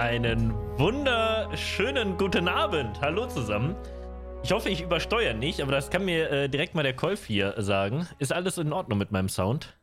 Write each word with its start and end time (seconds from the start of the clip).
Einen 0.00 0.54
wunderschönen 0.78 2.16
guten 2.16 2.48
Abend. 2.48 2.98
Hallo 3.02 3.26
zusammen. 3.26 3.76
Ich 4.42 4.50
hoffe, 4.50 4.70
ich 4.70 4.80
übersteuere 4.80 5.34
nicht, 5.34 5.60
aber 5.60 5.72
das 5.72 5.90
kann 5.90 6.06
mir 6.06 6.30
äh, 6.30 6.48
direkt 6.48 6.74
mal 6.74 6.82
der 6.82 6.96
Kolf 6.96 7.26
hier 7.26 7.54
sagen. 7.58 8.08
Ist 8.18 8.32
alles 8.32 8.56
in 8.56 8.72
Ordnung 8.72 8.96
mit 8.96 9.12
meinem 9.12 9.28
Sound? 9.28 9.76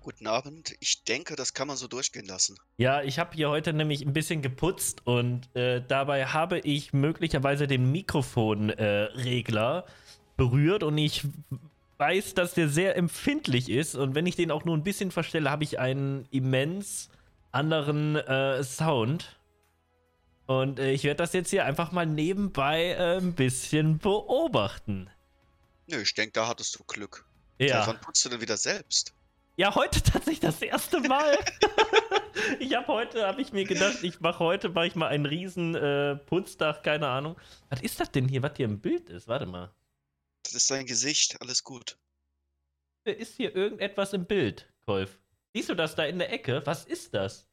Guten 0.00 0.28
Abend. 0.28 0.76
Ich 0.78 1.02
denke, 1.02 1.34
das 1.34 1.54
kann 1.54 1.66
man 1.66 1.76
so 1.76 1.88
durchgehen 1.88 2.26
lassen. 2.26 2.54
Ja, 2.76 3.02
ich 3.02 3.18
habe 3.18 3.34
hier 3.34 3.50
heute 3.50 3.72
nämlich 3.72 4.06
ein 4.06 4.12
bisschen 4.12 4.42
geputzt 4.42 5.04
und 5.08 5.52
äh, 5.56 5.82
dabei 5.88 6.26
habe 6.26 6.60
ich 6.60 6.92
möglicherweise 6.92 7.66
den 7.66 7.90
Mikrofonregler 7.90 9.84
äh, 9.84 9.90
berührt 10.36 10.84
und 10.84 10.96
ich 10.98 11.26
weiß, 11.98 12.34
dass 12.34 12.54
der 12.54 12.68
sehr 12.68 12.96
empfindlich 12.96 13.70
ist 13.70 13.96
und 13.96 14.14
wenn 14.14 14.26
ich 14.26 14.36
den 14.36 14.52
auch 14.52 14.64
nur 14.64 14.76
ein 14.76 14.84
bisschen 14.84 15.10
verstelle, 15.10 15.50
habe 15.50 15.64
ich 15.64 15.80
einen 15.80 16.28
immens 16.30 17.08
anderen 17.52 18.16
äh, 18.16 18.62
Sound. 18.64 19.38
Und 20.46 20.78
äh, 20.78 20.92
ich 20.92 21.04
werde 21.04 21.18
das 21.18 21.32
jetzt 21.32 21.50
hier 21.50 21.64
einfach 21.64 21.92
mal 21.92 22.06
nebenbei 22.06 22.90
äh, 22.90 23.18
ein 23.18 23.34
bisschen 23.34 23.98
beobachten. 23.98 25.08
Nö, 25.86 26.00
ich 26.00 26.14
denke, 26.14 26.32
da 26.32 26.48
hattest 26.48 26.78
du 26.78 26.84
Glück. 26.84 27.26
Ja. 27.58 27.86
Wann 27.86 28.00
putzt 28.00 28.24
du 28.24 28.28
denn 28.28 28.40
wieder 28.40 28.56
selbst? 28.56 29.14
Ja, 29.56 29.74
heute 29.74 30.02
tatsächlich 30.02 30.40
das 30.40 30.62
erste 30.62 31.00
Mal. 31.00 31.38
ich 32.58 32.74
habe 32.74 32.86
heute, 32.88 33.26
habe 33.26 33.42
ich 33.42 33.52
mir 33.52 33.64
gedacht, 33.64 34.02
ich 34.02 34.20
mache 34.20 34.38
heute, 34.38 34.70
mache 34.70 34.86
ich 34.86 34.94
mal 34.94 35.08
einen 35.08 35.26
riesen 35.26 35.74
äh, 35.74 36.16
Putzdach, 36.16 36.82
keine 36.82 37.08
Ahnung. 37.08 37.36
Was 37.68 37.82
ist 37.82 38.00
das 38.00 38.10
denn 38.10 38.28
hier, 38.28 38.42
was 38.42 38.52
hier 38.56 38.66
im 38.66 38.80
Bild 38.80 39.10
ist? 39.10 39.28
Warte 39.28 39.46
mal. 39.46 39.70
Das 40.44 40.54
ist 40.54 40.70
dein 40.70 40.86
Gesicht, 40.86 41.40
alles 41.40 41.62
gut. 41.62 41.98
Ist 43.04 43.36
hier 43.36 43.54
irgendetwas 43.54 44.12
im 44.12 44.26
Bild, 44.26 44.72
Kolf? 44.86 45.18
Siehst 45.54 45.68
du 45.68 45.74
das 45.74 45.94
da 45.94 46.04
in 46.04 46.18
der 46.18 46.32
Ecke? 46.32 46.62
Was 46.64 46.84
ist 46.84 47.14
das? 47.14 47.46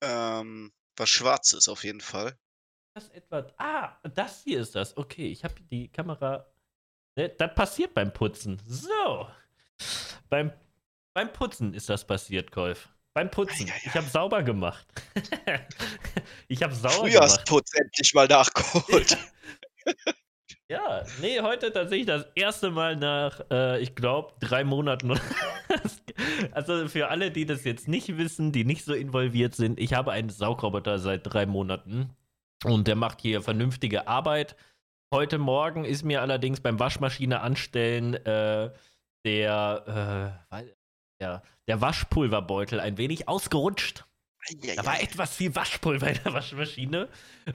Ähm, 0.00 0.72
was 0.96 1.08
Schwarzes 1.08 1.68
auf 1.68 1.84
jeden 1.84 2.00
Fall. 2.00 2.36
Das 2.94 3.08
etwa. 3.10 3.46
Ah, 3.58 3.96
das 4.14 4.42
hier 4.42 4.60
ist 4.60 4.74
das. 4.74 4.96
Okay, 4.96 5.30
ich 5.30 5.44
habe 5.44 5.54
die 5.70 5.88
Kamera. 5.88 6.46
Ne, 7.16 7.28
das 7.28 7.54
passiert 7.54 7.94
beim 7.94 8.12
Putzen. 8.12 8.60
So. 8.66 9.28
Beim, 10.28 10.52
beim 11.14 11.32
Putzen 11.32 11.74
ist 11.74 11.88
das 11.88 12.04
passiert, 12.04 12.50
Kolf. 12.50 12.88
Beim 13.14 13.30
Putzen. 13.30 13.68
Ei, 13.68 13.72
ei, 13.72 13.74
ei. 13.74 13.80
Ich 13.86 13.94
habe 13.94 14.08
sauber 14.08 14.42
gemacht. 14.42 14.86
ich 16.48 16.62
habe 16.62 16.74
sauber 16.74 16.96
gemacht. 16.96 17.10
Frühjahrsputz 17.10 17.74
endlich 17.74 18.14
mal 18.14 18.26
nachgeholt. 18.26 19.16
Ja, 20.70 21.02
nee, 21.22 21.40
heute 21.40 21.72
tatsächlich 21.72 22.06
das 22.06 22.26
erste 22.34 22.70
Mal 22.70 22.94
nach, 22.96 23.40
äh, 23.50 23.80
ich 23.80 23.94
glaube, 23.94 24.34
drei 24.38 24.64
Monaten. 24.64 25.18
also 26.52 26.88
für 26.88 27.08
alle, 27.08 27.30
die 27.30 27.46
das 27.46 27.64
jetzt 27.64 27.88
nicht 27.88 28.18
wissen, 28.18 28.52
die 28.52 28.66
nicht 28.66 28.84
so 28.84 28.92
involviert 28.92 29.54
sind, 29.54 29.80
ich 29.80 29.94
habe 29.94 30.12
einen 30.12 30.28
Saugroboter 30.28 30.98
seit 30.98 31.22
drei 31.24 31.46
Monaten 31.46 32.10
und 32.64 32.86
der 32.86 32.96
macht 32.96 33.22
hier 33.22 33.40
vernünftige 33.40 34.08
Arbeit. 34.08 34.56
Heute 35.10 35.38
Morgen 35.38 35.86
ist 35.86 36.04
mir 36.04 36.20
allerdings 36.20 36.60
beim 36.60 36.78
Waschmaschine 36.78 37.40
anstellen 37.40 38.14
äh, 38.26 38.70
der, 39.24 40.42
äh, 40.52 40.64
ja, 41.22 41.42
der 41.66 41.80
Waschpulverbeutel 41.80 42.78
ein 42.78 42.98
wenig 42.98 43.26
ausgerutscht. 43.26 44.07
Da 44.76 44.84
war 44.86 45.00
etwas 45.02 45.34
viel 45.36 45.54
Waschpulver 45.54 46.08
in 46.08 46.18
der 46.24 46.32
Waschmaschine. 46.32 47.08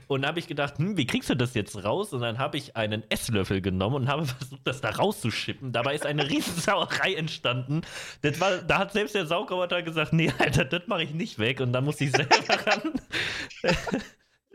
Und 0.06 0.22
da 0.22 0.28
habe 0.28 0.38
ich 0.38 0.46
gedacht, 0.46 0.78
hm, 0.78 0.96
wie 0.96 1.06
kriegst 1.06 1.30
du 1.30 1.34
das 1.34 1.54
jetzt 1.54 1.82
raus? 1.84 2.12
Und 2.12 2.20
dann 2.20 2.38
habe 2.38 2.56
ich 2.56 2.76
einen 2.76 3.02
Esslöffel 3.10 3.60
genommen 3.60 3.96
und 3.96 4.08
habe 4.08 4.26
versucht, 4.26 4.60
das 4.64 4.80
da 4.80 4.90
rauszuschippen. 4.90 5.72
Dabei 5.72 5.94
ist 5.94 6.06
eine 6.06 6.28
Riesensauerei 6.30 7.14
entstanden. 7.14 7.82
Das 8.22 8.38
war, 8.40 8.58
da 8.62 8.78
hat 8.78 8.92
selbst 8.92 9.14
der 9.14 9.26
Saugroboter 9.26 9.82
gesagt, 9.82 10.12
nee, 10.12 10.32
Alter, 10.38 10.64
das 10.64 10.86
mache 10.86 11.02
ich 11.04 11.10
nicht 11.14 11.38
weg. 11.38 11.60
Und 11.60 11.72
dann 11.72 11.84
musste 11.84 12.04
ich 12.04 12.12
selber 12.12 12.36
ran. 12.66 12.92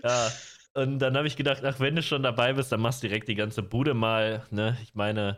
ja. 0.03 0.31
Und 0.74 1.00
dann 1.00 1.18
habe 1.18 1.28
ich 1.28 1.36
gedacht, 1.36 1.64
ach, 1.66 1.80
wenn 1.80 1.96
du 1.96 2.03
schon 2.03 2.24
dabei 2.24 2.53
bist, 2.53 2.72
dann 2.72 2.81
machst 2.81 3.03
du 3.03 3.08
direkt 3.08 3.28
die 3.28 3.36
ganze 3.36 3.64
Bude 3.64 3.94
mal. 3.94 4.46
Ne? 4.52 4.78
Ich 4.84 4.94
meine. 4.96 5.38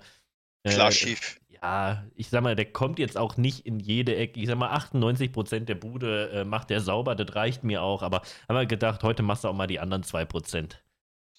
äh, 0.63 0.71
Klar 0.71 0.91
schief. 0.91 1.40
Ja, 1.61 2.05
ich 2.15 2.29
sag 2.29 2.41
mal, 2.41 2.55
der 2.55 2.71
kommt 2.71 2.97
jetzt 2.97 3.17
auch 3.17 3.37
nicht 3.37 3.65
in 3.65 3.79
jede 3.79 4.15
Ecke. 4.15 4.39
Ich 4.39 4.47
sag 4.47 4.57
mal, 4.57 4.75
98% 4.75 5.59
der 5.65 5.75
Bude 5.75 6.31
äh, 6.31 6.43
macht 6.43 6.69
der 6.71 6.81
sauber, 6.81 7.15
das 7.15 7.35
reicht 7.35 7.63
mir 7.63 7.83
auch. 7.83 8.01
Aber 8.01 8.21
haben 8.47 8.55
wir 8.55 8.65
gedacht, 8.65 9.03
heute 9.03 9.21
machst 9.21 9.43
du 9.43 9.47
auch 9.47 9.53
mal 9.53 9.67
die 9.67 9.79
anderen 9.79 10.03
2%. 10.03 10.75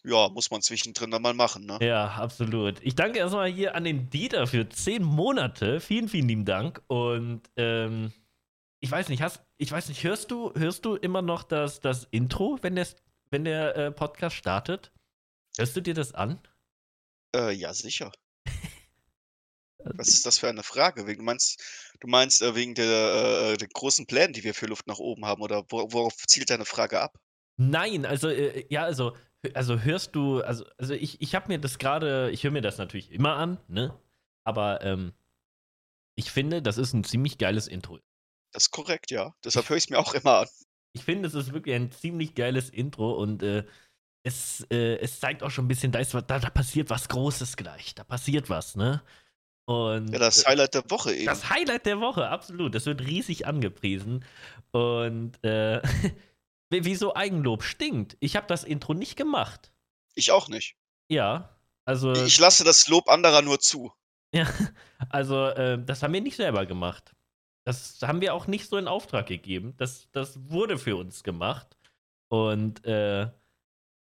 Ja, 0.05 0.28
muss 0.28 0.50
man 0.50 0.62
zwischendrin 0.62 1.10
dann 1.10 1.22
mal 1.22 1.34
machen, 1.34 1.66
ne? 1.66 1.78
Ja, 1.81 2.06
absolut. 2.06 2.81
Ich 2.83 2.94
danke 2.94 3.19
erstmal 3.19 3.50
hier 3.50 3.75
an 3.75 3.84
den 3.84 4.10
Dieter 4.10 4.47
für 4.47 4.69
10 4.69 5.03
Monate. 5.03 5.81
Vielen, 5.81 6.09
vielen 6.09 6.28
lieben 6.28 6.44
Dank. 6.44 6.83
Und 6.89 7.43
ähm, 7.56 8.12
ich 8.81 8.91
weiß 8.91 9.09
nicht, 9.09 9.22
hast, 9.22 9.44
ich 9.59 9.71
weiß 9.71 9.89
nicht, 9.89 10.03
hörst 10.03 10.31
du, 10.31 10.53
hörst 10.54 10.84
du 10.84 10.97
immer 10.97 11.22
noch 11.22 11.44
das, 11.44 11.81
das 11.81 12.04
Intro, 12.10 12.59
wenn, 12.62 12.75
der, 12.75 12.87
wenn 13.31 13.44
der 13.44 13.77
äh, 13.77 13.91
Podcast 13.93 14.34
startet? 14.37 14.93
Hörst 15.56 15.77
du 15.77 15.81
dir 15.81 15.94
das 15.94 16.15
an? 16.15 16.41
Äh, 17.34 17.53
ja, 17.53 17.72
sicher. 17.72 18.10
Was 19.84 20.09
ist 20.09 20.26
das 20.26 20.38
für 20.38 20.48
eine 20.48 20.62
Frage? 20.62 21.04
Du 21.04 21.22
meinst, 21.22 21.60
du 22.00 22.09
meinst 22.09 22.43
äh, 22.43 22.54
wegen 22.54 22.75
der, 22.75 23.53
äh, 23.53 23.56
der 23.56 23.69
großen 23.69 24.06
Pläne, 24.06 24.32
die 24.32 24.44
wir 24.44 24.54
für 24.54 24.66
Luft 24.66 24.87
nach 24.87 24.98
oben 24.98 25.25
haben, 25.25 25.43
oder 25.43 25.65
wo, 25.69 25.93
worauf 25.93 26.16
zielt 26.26 26.50
deine 26.50 26.65
Frage 26.65 27.00
ab? 27.00 27.19
Nein, 27.56 28.06
also, 28.06 28.28
äh, 28.28 28.65
ja, 28.71 28.84
also, 28.84 29.16
also 29.54 29.81
hörst 29.81 30.15
du, 30.15 30.41
also, 30.41 30.65
also 30.78 30.94
ich, 30.94 31.21
ich 31.21 31.34
habe 31.34 31.48
mir 31.48 31.59
das 31.59 31.78
gerade, 31.78 32.31
ich 32.31 32.44
höre 32.44 32.50
mir 32.50 32.62
das 32.62 32.78
natürlich 32.78 33.10
immer 33.10 33.37
an, 33.37 33.59
ne? 33.69 33.98
Aber 34.44 34.82
ähm, 34.82 35.12
ich 36.16 36.31
finde, 36.31 36.62
das 36.62 36.78
ist 36.78 36.92
ein 36.92 37.04
ziemlich 37.04 37.38
geiles 37.38 37.69
Intro. 37.69 37.98
Das 38.53 38.65
ist 38.65 38.71
korrekt, 38.71 39.10
ja. 39.10 39.34
Deshalb 39.44 39.69
höre 39.69 39.76
ich 39.76 39.84
es 39.84 39.91
mir 39.91 39.98
auch 39.98 40.15
immer 40.15 40.41
an. 40.41 40.48
Ich 40.94 41.04
finde, 41.04 41.26
es 41.26 41.34
ist 41.34 41.53
wirklich 41.53 41.75
ein 41.75 41.91
ziemlich 41.91 42.34
geiles 42.34 42.69
Intro 42.69 43.12
und 43.15 43.42
äh, 43.42 43.65
es, 44.25 44.66
äh, 44.71 44.97
es 44.98 45.21
zeigt 45.21 45.42
auch 45.42 45.50
schon 45.50 45.65
ein 45.65 45.69
bisschen, 45.69 45.91
da, 45.91 45.98
ist, 45.98 46.15
da, 46.15 46.21
da 46.21 46.50
passiert 46.50 46.91
was 46.91 47.09
Großes 47.09 47.56
gleich. 47.56 47.94
Da 47.94 48.04
passiert 48.04 48.50
was, 48.50 48.76
ne? 48.76 49.03
Und 49.64 50.12
Ja, 50.12 50.18
das 50.18 50.42
äh, 50.42 50.48
Highlight 50.48 50.74
der 50.74 50.90
Woche 50.90 51.14
eben. 51.14 51.26
das 51.26 51.48
Highlight 51.50 51.86
der 51.86 52.00
Woche, 52.00 52.28
absolut. 52.28 52.74
Das 52.74 52.86
wird 52.86 53.00
riesig 53.02 53.46
angepriesen. 53.46 54.24
Und 54.72 55.42
äh, 55.44 55.80
wie- 56.70 56.84
wieso 56.84 57.14
Eigenlob 57.14 57.62
stinkt? 57.62 58.16
Ich 58.20 58.34
habe 58.36 58.46
das 58.48 58.64
Intro 58.64 58.94
nicht 58.94 59.16
gemacht. 59.16 59.72
Ich 60.14 60.30
auch 60.32 60.48
nicht. 60.48 60.76
Ja, 61.08 61.56
also. 61.84 62.12
Ich 62.12 62.38
lasse 62.38 62.64
das 62.64 62.88
Lob 62.88 63.08
anderer 63.08 63.42
nur 63.42 63.60
zu. 63.60 63.92
Ja, 64.34 64.48
also 65.10 65.48
äh, 65.48 65.78
das 65.84 66.02
haben 66.02 66.14
wir 66.14 66.22
nicht 66.22 66.36
selber 66.36 66.64
gemacht. 66.64 67.14
Das 67.66 67.98
haben 68.00 68.22
wir 68.22 68.32
auch 68.32 68.46
nicht 68.46 68.66
so 68.66 68.78
in 68.78 68.88
Auftrag 68.88 69.26
gegeben. 69.26 69.74
Das, 69.76 70.08
das 70.12 70.48
wurde 70.50 70.78
für 70.78 70.96
uns 70.96 71.22
gemacht. 71.22 71.76
Und 72.28 72.82
äh, 72.86 73.28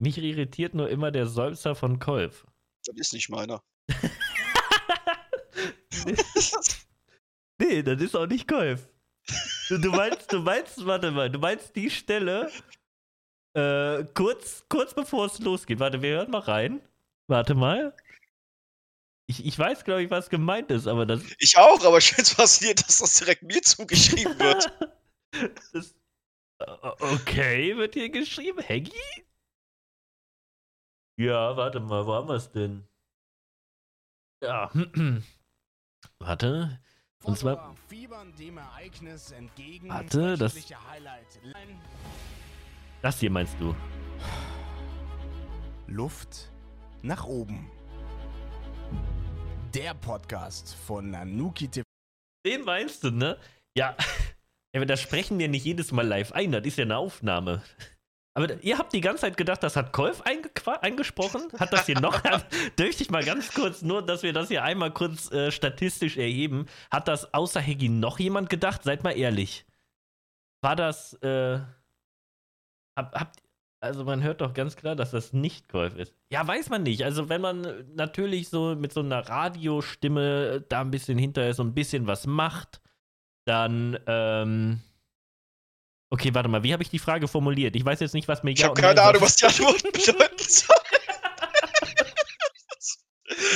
mich 0.00 0.18
irritiert 0.18 0.74
nur 0.74 0.88
immer 0.90 1.12
der 1.12 1.28
Seufzer 1.28 1.76
von 1.76 2.00
Kolf. 2.00 2.44
Das 2.84 2.96
ist 2.96 3.12
nicht 3.12 3.28
meiner. 3.28 3.62
nee, 7.58 7.82
das 7.82 8.00
ist 8.00 8.16
auch 8.16 8.26
nicht 8.26 8.48
Kolf. 8.48 8.88
Du, 9.68 9.90
meinst, 9.90 10.32
du 10.32 10.40
meinst, 10.40 10.86
warte 10.86 11.10
mal, 11.10 11.30
du 11.30 11.38
meinst 11.38 11.74
die 11.74 11.90
Stelle 11.90 12.50
äh, 13.54 14.04
kurz, 14.14 14.64
kurz 14.68 14.94
bevor 14.94 15.26
es 15.26 15.38
losgeht. 15.40 15.80
Warte, 15.80 16.02
wir 16.02 16.16
hören 16.16 16.30
mal 16.30 16.40
rein. 16.40 16.80
Warte 17.28 17.54
mal. 17.54 17.96
Ich, 19.28 19.44
ich 19.44 19.58
weiß, 19.58 19.84
glaube 19.84 20.04
ich, 20.04 20.10
was 20.10 20.30
gemeint 20.30 20.70
ist, 20.70 20.86
aber 20.86 21.04
das, 21.04 21.22
Ich 21.40 21.58
auch, 21.58 21.84
aber 21.84 22.00
schön 22.00 22.24
passiert, 22.36 22.86
dass 22.86 22.98
das 22.98 23.18
direkt 23.18 23.42
mir 23.42 23.60
zugeschrieben 23.62 24.38
wird. 24.38 24.72
das, 25.72 25.96
okay, 27.00 27.76
wird 27.76 27.94
hier 27.94 28.10
geschrieben. 28.10 28.60
Heggy? 28.60 28.92
Ja, 31.18 31.56
warte 31.56 31.80
mal, 31.80 32.06
wo 32.06 32.14
haben 32.14 32.28
wir 32.28 32.34
es 32.34 32.52
denn? 32.52 32.86
Ja, 34.42 34.70
warte. 36.18 36.80
Und 37.24 37.38
zwar. 37.38 37.74
Warte, 39.88 40.36
das- 40.36 40.54
das 43.02 43.20
hier 43.20 43.30
meinst 43.30 43.56
du? 43.60 43.74
Luft 45.86 46.50
nach 47.02 47.24
oben. 47.24 47.70
Der 49.74 49.94
Podcast 49.94 50.74
von 50.74 51.10
Nanuki 51.10 51.68
TV. 51.68 51.84
Den 52.46 52.64
meinst 52.64 53.04
du, 53.04 53.10
ne? 53.10 53.36
Ja. 53.76 53.96
ja, 54.72 54.78
aber 54.80 54.86
das 54.86 55.00
sprechen 55.00 55.38
wir 55.38 55.48
nicht 55.48 55.64
jedes 55.64 55.92
Mal 55.92 56.06
live 56.06 56.32
ein, 56.32 56.52
das 56.52 56.64
ist 56.64 56.78
ja 56.78 56.84
eine 56.84 56.96
Aufnahme. 56.96 57.62
Aber 58.36 58.62
ihr 58.62 58.76
habt 58.76 58.92
die 58.92 59.00
ganze 59.00 59.22
Zeit 59.22 59.38
gedacht, 59.38 59.62
das 59.62 59.76
hat 59.76 59.94
Kolf 59.94 60.20
eingesprochen? 60.20 61.48
Hat 61.58 61.72
das 61.72 61.86
hier 61.86 61.98
noch? 61.98 62.20
Dürfte 62.78 63.02
ich 63.02 63.10
mal 63.10 63.24
ganz 63.24 63.54
kurz, 63.54 63.80
nur 63.80 64.04
dass 64.04 64.22
wir 64.22 64.34
das 64.34 64.48
hier 64.48 64.62
einmal 64.62 64.90
kurz 64.90 65.32
äh, 65.32 65.50
statistisch 65.50 66.18
erheben. 66.18 66.66
Hat 66.90 67.08
das 67.08 67.32
außer 67.32 67.60
Heggy 67.60 67.88
noch 67.88 68.18
jemand 68.18 68.50
gedacht? 68.50 68.82
Seid 68.84 69.04
mal 69.04 69.16
ehrlich. 69.16 69.64
War 70.60 70.76
das, 70.76 71.14
äh. 71.22 71.60
Hab, 72.94 73.14
habt, 73.14 73.42
also 73.80 74.04
man 74.04 74.22
hört 74.22 74.42
doch 74.42 74.52
ganz 74.52 74.76
klar, 74.76 74.96
dass 74.96 75.12
das 75.12 75.32
nicht 75.32 75.68
Golf 75.70 75.96
ist. 75.96 76.14
Ja, 76.30 76.46
weiß 76.46 76.68
man 76.68 76.82
nicht. 76.82 77.04
Also 77.04 77.30
wenn 77.30 77.40
man 77.40 77.64
äh, 77.64 77.84
natürlich 77.94 78.50
so 78.50 78.74
mit 78.74 78.92
so 78.92 79.00
einer 79.00 79.26
Radiostimme 79.26 80.62
da 80.68 80.82
ein 80.82 80.90
bisschen 80.90 81.16
hinter 81.16 81.48
ist 81.48 81.58
und 81.58 81.68
ein 81.68 81.74
bisschen 81.74 82.06
was 82.06 82.26
macht, 82.26 82.82
dann, 83.46 83.98
ähm, 84.06 84.82
Okay, 86.10 86.32
warte 86.34 86.48
mal, 86.48 86.62
wie 86.62 86.72
habe 86.72 86.82
ich 86.82 86.90
die 86.90 86.98
Frage 87.00 87.26
formuliert? 87.26 87.74
Ich 87.74 87.84
weiß 87.84 88.00
jetzt 88.00 88.14
nicht, 88.14 88.28
was 88.28 88.42
mir 88.42 88.52
Ich 88.52 88.60
ja 88.60 88.68
habe 88.68 88.80
keine 88.80 89.02
Ahnung, 89.02 89.22
was 89.22 89.36
die 89.36 89.44
Antworten 89.46 89.90
bedeuten 89.92 90.48
sollen. 90.48 90.80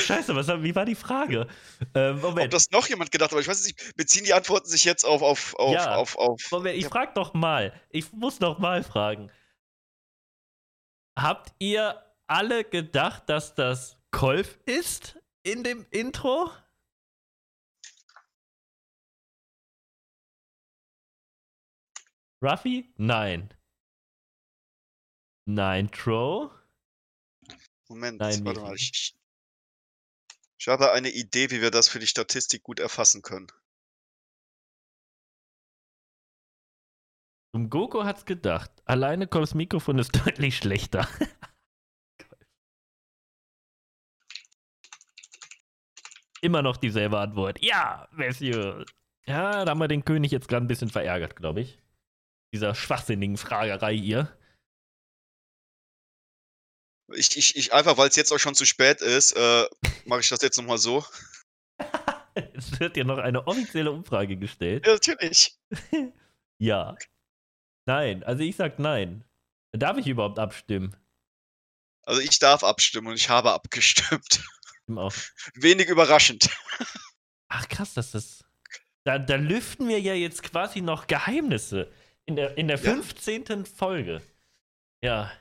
Scheiße, 0.05 0.35
was, 0.35 0.47
wie 0.61 0.75
war 0.75 0.83
die 0.85 0.95
Frage? 0.95 1.47
Ähm, 1.95 2.17
Ob 2.17 2.21
Moment, 2.31 2.53
das 2.53 2.69
noch 2.71 2.87
jemand 2.89 3.11
gedacht 3.11 3.29
hat, 3.29 3.33
aber 3.33 3.41
ich 3.41 3.47
weiß 3.47 3.59
es 3.61 3.67
nicht. 3.67 3.95
Beziehen 3.95 4.25
die 4.25 4.33
Antworten 4.33 4.67
sich 4.67 4.83
jetzt 4.83 5.05
auf, 5.05 5.21
auf, 5.21 5.55
auf, 5.57 5.73
Ja. 5.73 5.95
auf, 5.95 6.17
auf. 6.17 6.41
Moment, 6.51 6.75
ich 6.75 6.83
Ja. 6.83 6.89
frag 6.89 7.15
doch 7.15 7.33
mal. 7.33 7.73
Ich 7.89 8.11
muss 8.11 8.41
noch 8.41 8.59
mal 8.59 8.83
fragen. 8.83 9.31
Habt 11.17 11.53
ihr 11.59 12.03
alle 12.27 12.63
gedacht, 12.65 13.23
dass 13.27 13.55
das 13.55 13.97
Kolf 14.11 14.59
ist 14.65 15.17
in 15.43 15.63
dem 15.63 15.85
Intro? 15.89 16.51
Ruffy? 22.41 22.91
Nein. 22.97 23.53
Nein, 25.45 25.91
Tro? 25.91 26.51
Moment, 27.89 28.19
Nein, 28.19 28.45
warte 28.45 28.61
mal. 28.61 28.75
Ich, 28.75 28.91
ich- 30.59 30.67
habe 30.67 30.91
eine 30.91 31.09
Idee, 31.09 31.49
wie 31.51 31.61
wir 31.61 31.71
das 31.71 31.87
für 31.89 31.99
die 31.99 32.07
Statistik 32.07 32.63
gut 32.63 32.79
erfassen 32.79 33.21
können. 33.21 33.47
Zum 37.53 37.69
Goku 37.69 38.03
hat's 38.05 38.25
gedacht. 38.25 38.71
Alleine 38.85 39.27
Kolfs 39.27 39.53
Mikrofon 39.55 39.99
ist 39.99 40.11
deutlich 40.25 40.55
schlechter. 40.57 41.07
Immer 46.41 46.61
noch 46.61 46.77
dieselbe 46.77 47.19
Antwort. 47.19 47.63
Ja, 47.63 48.07
Monsieur. 48.11 48.85
Ja, 49.25 49.63
da 49.65 49.71
haben 49.71 49.79
wir 49.79 49.87
den 49.87 50.05
König 50.05 50.31
jetzt 50.31 50.47
gerade 50.47 50.65
ein 50.65 50.67
bisschen 50.67 50.89
verärgert, 50.89 51.35
glaube 51.35 51.61
ich. 51.61 51.80
Dieser 52.53 52.75
schwachsinnigen 52.75 53.37
Fragerei 53.37 53.95
hier. 53.95 54.37
Ich, 57.13 57.35
ich, 57.37 57.55
ich 57.55 57.73
einfach, 57.73 57.97
weil 57.97 58.09
es 58.09 58.15
jetzt 58.15 58.31
auch 58.31 58.39
schon 58.39 58.55
zu 58.55 58.65
spät 58.65 59.01
ist, 59.01 59.33
äh, 59.33 59.67
mache 60.05 60.21
ich 60.21 60.29
das 60.29 60.41
jetzt 60.41 60.57
nochmal 60.57 60.77
so. 60.77 61.05
Es 62.53 62.79
wird 62.79 62.95
ja 62.95 63.03
noch 63.03 63.17
eine 63.17 63.45
offizielle 63.45 63.91
Umfrage 63.91 64.37
gestellt. 64.37 64.87
Ja, 64.87 64.93
natürlich. 64.93 65.59
Ja. 66.61 66.95
Nein, 67.87 68.23
also 68.23 68.43
ich 68.43 68.55
sag 68.55 68.77
nein. 68.77 69.25
Darf 69.71 69.97
ich 69.97 70.05
überhaupt 70.05 70.37
abstimmen? 70.37 70.95
Also 72.03 72.21
ich 72.21 72.37
darf 72.37 72.63
abstimmen 72.63 73.07
und 73.07 73.15
ich 73.15 73.29
habe 73.29 73.51
abgestimmt. 73.51 74.43
Stimmt 74.83 74.99
auch. 74.99 75.13
Wenig 75.55 75.89
überraschend. 75.89 76.49
Ach 77.47 77.67
krass, 77.67 77.95
dass 77.95 78.11
das. 78.11 78.45
Da, 79.03 79.17
da 79.17 79.37
lüften 79.37 79.87
wir 79.87 79.99
ja 79.99 80.13
jetzt 80.13 80.43
quasi 80.43 80.81
noch 80.81 81.07
Geheimnisse. 81.07 81.91
In 82.25 82.35
der, 82.35 82.57
in 82.57 82.67
der 82.67 82.77
Ja. 82.77 82.93
15. 82.93 83.65
Folge. 83.65 84.21
Ja. 85.03 85.31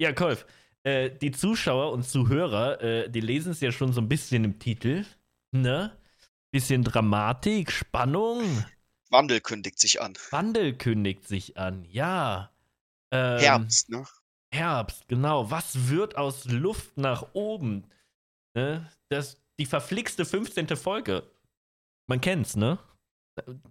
Ja, 0.00 0.12
Kolf. 0.12 0.46
Äh, 0.82 1.10
die 1.10 1.30
Zuschauer 1.30 1.92
und 1.92 2.04
Zuhörer, 2.04 2.80
äh, 2.80 3.10
die 3.10 3.20
lesen 3.20 3.52
es 3.52 3.60
ja 3.60 3.70
schon 3.72 3.92
so 3.92 4.00
ein 4.00 4.08
bisschen 4.08 4.44
im 4.44 4.58
Titel. 4.58 5.04
Ne? 5.52 5.96
Bisschen 6.52 6.84
Dramatik, 6.84 7.70
Spannung. 7.70 8.64
Wandel 9.10 9.40
kündigt 9.40 9.78
sich 9.78 10.00
an. 10.00 10.14
Wandel 10.30 10.74
kündigt 10.76 11.26
sich 11.26 11.56
an. 11.58 11.84
Ja. 11.84 12.50
Ähm, 13.10 13.38
Herbst, 13.40 13.90
ne? 13.90 14.04
Herbst, 14.52 15.06
genau. 15.08 15.50
Was 15.50 15.88
wird 15.88 16.16
aus 16.16 16.44
Luft 16.46 16.96
nach 16.96 17.34
oben? 17.34 17.84
Ne? 18.54 18.88
Das, 19.08 19.40
die 19.58 19.66
verflixte 19.66 20.24
15. 20.24 20.68
Folge. 20.76 21.28
Man 22.06 22.20
kennt's, 22.20 22.56
ne? 22.56 22.78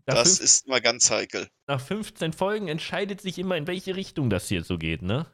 Das 0.05 0.37
fünf- 0.37 0.41
ist 0.41 0.65
immer 0.67 0.81
ganz 0.81 1.09
heikel. 1.11 1.49
nach 1.67 1.81
15 1.81 2.33
Folgen 2.33 2.67
entscheidet 2.67 3.21
sich 3.21 3.37
immer, 3.39 3.57
in 3.57 3.67
welche 3.67 3.95
Richtung 3.95 4.29
das 4.29 4.47
hier 4.47 4.63
so 4.63 4.77
geht, 4.77 5.01
ne? 5.01 5.25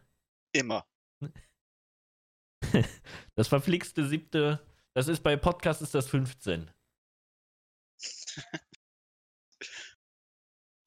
Immer. 0.54 0.86
Das 3.36 3.48
verflixte 3.50 4.08
siebte, 4.08 4.66
das 4.96 5.08
ist 5.08 5.22
bei 5.22 5.36
Podcasts 5.36 5.82
ist 5.84 5.94
das 5.94 6.08
15. 6.08 6.72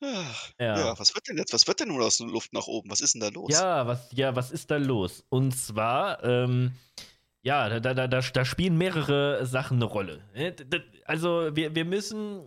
Ach, 0.00 0.50
Ja. 0.60 0.78
Ja. 0.78 0.98
was 0.98 1.14
wird 1.14 1.28
denn 1.28 1.38
jetzt? 1.38 1.52
Was 1.52 1.66
wird 1.66 1.80
denn 1.80 1.88
nun 1.88 2.02
aus 2.02 2.18
der 2.18 2.28
Luft 2.28 2.52
nach 2.52 2.66
oben? 2.68 2.90
Was 2.90 3.00
ist 3.00 3.14
denn 3.14 3.20
da 3.20 3.28
los? 3.28 3.50
Ja, 3.52 3.86
was, 3.86 4.08
ja, 4.12 4.34
was 4.36 4.50
ist 4.50 4.70
da 4.70 4.76
los? 4.76 5.24
Und 5.28 5.52
zwar, 5.52 6.22
ähm, 6.24 6.72
ja, 7.42 7.68
da, 7.68 7.80
da, 7.94 8.06
da, 8.06 8.20
da 8.20 8.44
spielen 8.44 8.78
mehrere 8.78 9.44
Sachen 9.46 9.78
eine 9.78 9.86
Rolle. 9.86 10.22
ne? 10.34 10.54
Also, 11.04 11.54
wir, 11.56 11.74
wir 11.74 11.84
müssen, 11.84 12.42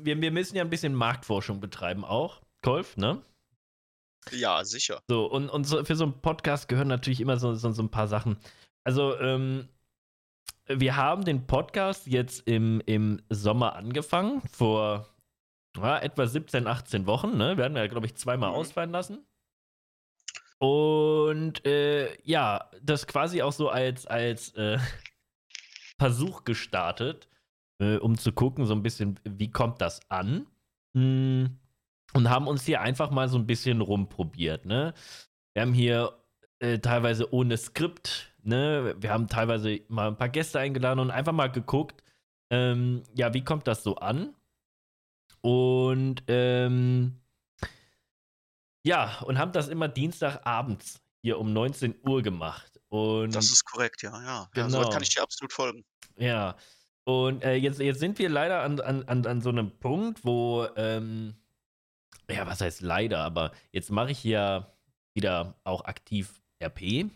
wir, 0.00 0.20
wir 0.20 0.30
müssen 0.30 0.56
ja 0.56 0.62
ein 0.62 0.70
bisschen 0.70 0.94
Marktforschung 0.94 1.60
betreiben 1.60 2.04
auch. 2.04 2.42
Kolf, 2.62 2.96
ne? 2.96 3.22
Ja, 4.30 4.64
sicher. 4.64 5.00
So, 5.08 5.26
und, 5.26 5.50
und 5.50 5.64
so, 5.64 5.84
für 5.84 5.96
so 5.96 6.04
einen 6.04 6.20
Podcast 6.20 6.68
gehören 6.68 6.88
natürlich 6.88 7.20
immer 7.20 7.36
so, 7.38 7.54
so, 7.54 7.70
so 7.72 7.82
ein 7.82 7.90
paar 7.90 8.08
Sachen. 8.08 8.38
Also, 8.84 9.18
ähm, 9.18 9.68
wir 10.66 10.96
haben 10.96 11.24
den 11.24 11.46
Podcast 11.46 12.06
jetzt 12.06 12.46
im, 12.48 12.80
im 12.86 13.20
Sommer 13.28 13.76
angefangen, 13.76 14.40
vor 14.48 15.14
ja, 15.76 15.98
etwa 15.98 16.26
17, 16.26 16.66
18 16.66 17.06
Wochen. 17.06 17.36
Ne? 17.36 17.56
Wir 17.56 17.64
hatten 17.64 17.76
ja, 17.76 17.86
glaube 17.86 18.06
ich, 18.06 18.14
zweimal 18.14 18.50
Mhm. 18.50 18.56
ausfallen 18.56 18.90
lassen. 18.90 19.26
Und 20.58 21.66
äh, 21.66 22.16
ja, 22.22 22.70
das 22.80 23.06
quasi 23.06 23.42
auch 23.42 23.52
so 23.52 23.68
als, 23.68 24.06
als 24.06 24.54
äh, 24.54 24.78
Versuch 25.98 26.44
gestartet, 26.44 27.28
äh, 27.84 27.96
um 27.98 28.16
zu 28.18 28.32
gucken, 28.32 28.66
so 28.66 28.74
ein 28.74 28.82
bisschen, 28.82 29.18
wie 29.24 29.50
kommt 29.50 29.80
das 29.80 30.00
an? 30.10 30.46
Mm, 30.94 31.46
Und 32.14 32.30
haben 32.30 32.46
uns 32.46 32.64
hier 32.64 32.80
einfach 32.80 33.10
mal 33.10 33.28
so 33.28 33.38
ein 33.38 33.46
bisschen 33.46 33.80
rumprobiert. 33.80 34.64
Ne? 34.66 34.94
Wir 35.52 35.62
haben 35.62 35.74
hier 35.74 36.16
äh, 36.60 36.78
teilweise 36.78 37.32
ohne 37.32 37.56
Skript, 37.56 38.32
ne? 38.42 38.94
wir 38.98 39.10
haben 39.10 39.26
teilweise 39.28 39.80
mal 39.88 40.08
ein 40.08 40.16
paar 40.16 40.28
Gäste 40.28 40.58
eingeladen 40.60 41.00
und 41.00 41.10
einfach 41.10 41.32
mal 41.32 41.50
geguckt, 41.50 42.02
ähm, 42.50 43.02
ja, 43.14 43.34
wie 43.34 43.42
kommt 43.44 43.66
das 43.66 43.82
so 43.82 43.96
an? 43.96 44.34
Und 45.40 46.22
ähm, 46.28 47.20
ja, 48.86 49.18
und 49.22 49.38
haben 49.38 49.52
das 49.52 49.68
immer 49.68 49.88
Dienstagabends 49.88 51.00
hier 51.22 51.38
um 51.38 51.52
19 51.52 51.96
Uhr 52.06 52.22
gemacht. 52.22 52.80
Und 52.88 53.34
Das 53.34 53.46
ist 53.50 53.64
korrekt, 53.64 54.02
ja, 54.02 54.12
ja. 54.12 54.26
ja 54.26 54.48
Genau. 54.52 54.82
so 54.84 54.90
kann 54.90 55.02
ich 55.02 55.08
dir 55.14 55.22
absolut 55.22 55.52
folgen. 55.52 55.84
ja. 56.16 56.54
Und 57.04 57.44
äh, 57.44 57.54
jetzt, 57.54 57.80
jetzt 57.80 58.00
sind 58.00 58.18
wir 58.18 58.28
leider 58.28 58.62
an, 58.62 58.80
an, 58.80 59.02
an, 59.04 59.26
an 59.26 59.40
so 59.42 59.50
einem 59.50 59.70
Punkt, 59.70 60.24
wo, 60.24 60.66
ähm, 60.76 61.34
ja, 62.30 62.46
was 62.46 62.60
heißt 62.60 62.80
leider, 62.80 63.18
aber 63.18 63.52
jetzt 63.72 63.90
mache 63.90 64.10
ich 64.10 64.24
ja 64.24 64.72
wieder 65.14 65.54
auch 65.64 65.84
aktiv 65.84 66.40
RP. 66.62 67.10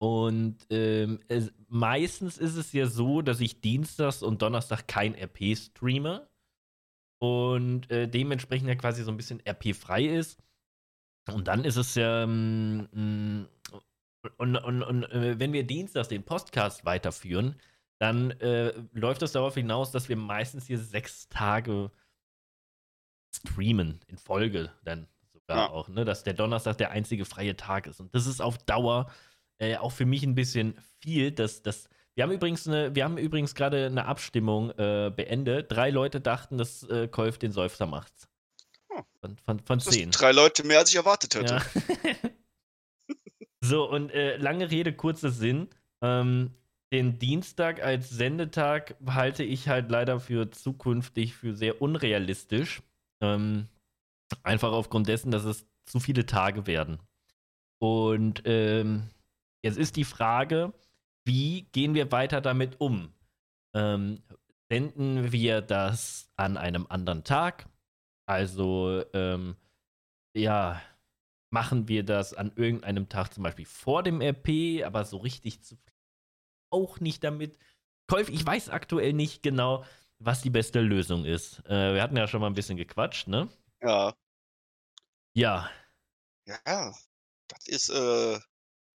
Und 0.00 0.58
ähm, 0.70 1.20
es, 1.28 1.52
meistens 1.68 2.38
ist 2.38 2.56
es 2.56 2.72
ja 2.72 2.86
so, 2.86 3.22
dass 3.22 3.40
ich 3.40 3.60
Dienstags 3.60 4.22
und 4.22 4.42
Donnerstag 4.42 4.86
kein 4.86 5.14
RP 5.14 5.56
streame. 5.56 6.28
Und 7.20 7.90
äh, 7.90 8.06
dementsprechend 8.08 8.68
ja 8.68 8.76
quasi 8.76 9.02
so 9.02 9.10
ein 9.10 9.16
bisschen 9.16 9.42
RP-frei 9.44 10.04
ist. 10.04 10.38
Und 11.32 11.48
dann 11.48 11.64
ist 11.64 11.76
es 11.76 11.96
ja. 11.96 12.22
ähm, 12.22 12.88
mm, 12.92 13.48
und, 14.36 14.56
und, 14.56 14.82
und 14.82 15.04
äh, 15.04 15.38
wenn 15.38 15.52
wir 15.52 15.64
Dienstags 15.66 16.08
den 16.08 16.24
Podcast 16.24 16.84
weiterführen, 16.84 17.56
dann 17.98 18.30
äh, 18.32 18.72
läuft 18.92 19.22
es 19.22 19.32
darauf 19.32 19.54
hinaus, 19.54 19.90
dass 19.90 20.08
wir 20.08 20.16
meistens 20.16 20.66
hier 20.66 20.78
sechs 20.78 21.28
Tage 21.28 21.90
streamen 23.34 24.00
in 24.06 24.16
Folge 24.18 24.70
dann 24.84 25.08
sogar 25.32 25.56
Ja. 25.56 25.70
auch, 25.70 25.88
ne? 25.88 26.04
Dass 26.04 26.22
der 26.24 26.34
Donnerstag 26.34 26.78
der 26.78 26.90
einzige 26.90 27.24
freie 27.24 27.56
Tag 27.56 27.86
ist. 27.86 28.00
Und 28.00 28.14
das 28.14 28.26
ist 28.26 28.40
auf 28.40 28.58
Dauer 28.58 29.10
äh, 29.58 29.76
auch 29.76 29.92
für 29.92 30.06
mich 30.06 30.22
ein 30.22 30.34
bisschen 30.34 30.78
viel. 31.00 31.32
Dass, 31.32 31.62
dass, 31.62 31.88
wir 32.14 32.24
haben 32.24 32.32
übrigens 32.32 32.66
eine, 32.68 32.94
wir 32.94 33.04
haben 33.04 33.18
übrigens 33.18 33.54
gerade 33.54 33.86
eine 33.86 34.06
Abstimmung 34.06 34.70
äh, 34.70 35.12
beendet. 35.14 35.70
Drei 35.70 35.90
Leute 35.90 36.20
dachten, 36.20 36.58
dass 36.58 36.82
äh, 36.84 37.08
Kolf 37.08 37.38
den 37.38 37.52
Seufzer 37.52 37.86
macht. 37.86 38.12
Oh. 38.90 39.02
Von, 39.20 39.36
von, 39.38 39.60
von 39.60 39.78
Das 39.78 39.86
sind 39.86 39.94
zehn. 39.94 40.10
drei 40.12 40.32
Leute 40.32 40.64
mehr, 40.64 40.78
als 40.78 40.90
ich 40.90 40.96
erwartet 40.96 41.34
hätte. 41.34 41.54
Ja. 41.54 42.30
so, 43.60 43.88
und 43.90 44.10
äh, 44.10 44.36
lange 44.36 44.70
Rede, 44.70 44.92
kurzer 44.92 45.30
Sinn. 45.30 45.68
Ähm, 46.00 46.54
den 46.92 47.18
Dienstag 47.18 47.82
als 47.82 48.10
Sendetag 48.10 48.96
halte 49.06 49.44
ich 49.44 49.68
halt 49.68 49.90
leider 49.90 50.20
für 50.20 50.50
zukünftig 50.50 51.34
für 51.34 51.54
sehr 51.54 51.82
unrealistisch. 51.82 52.82
Ähm, 53.20 53.68
einfach 54.42 54.72
aufgrund 54.72 55.08
dessen, 55.08 55.30
dass 55.30 55.44
es 55.44 55.66
zu 55.86 56.00
viele 56.00 56.26
Tage 56.26 56.66
werden. 56.66 56.98
Und 57.80 58.42
ähm, 58.44 59.10
jetzt 59.62 59.78
ist 59.78 59.96
die 59.96 60.04
Frage, 60.04 60.72
wie 61.24 61.62
gehen 61.72 61.94
wir 61.94 62.10
weiter 62.10 62.40
damit 62.40 62.80
um? 62.80 63.12
Ähm, 63.74 64.22
senden 64.70 65.32
wir 65.32 65.60
das 65.60 66.30
an 66.36 66.56
einem 66.56 66.86
anderen 66.88 67.24
Tag? 67.24 67.68
Also, 68.26 69.04
ähm, 69.12 69.56
ja, 70.34 70.80
machen 71.50 71.88
wir 71.88 72.04
das 72.04 72.34
an 72.34 72.52
irgendeinem 72.56 73.08
Tag 73.08 73.32
zum 73.32 73.42
Beispiel 73.42 73.64
vor 73.64 74.02
dem 74.02 74.20
RP, 74.20 74.84
aber 74.84 75.04
so 75.04 75.18
richtig 75.18 75.62
zu 75.62 75.76
auch 76.70 77.00
nicht 77.00 77.24
damit. 77.24 77.58
Ich 78.28 78.46
weiß 78.46 78.70
aktuell 78.70 79.12
nicht 79.12 79.42
genau, 79.42 79.84
was 80.18 80.42
die 80.42 80.50
beste 80.50 80.80
Lösung 80.80 81.24
ist. 81.24 81.60
Äh, 81.66 81.94
wir 81.94 82.02
hatten 82.02 82.16
ja 82.16 82.26
schon 82.26 82.40
mal 82.40 82.46
ein 82.48 82.54
bisschen 82.54 82.76
gequatscht, 82.76 83.28
ne? 83.28 83.48
Ja. 83.82 84.14
Ja. 85.34 85.70
Ja, 86.46 86.94
das 87.48 87.66
ist 87.66 87.90
äh, 87.90 88.38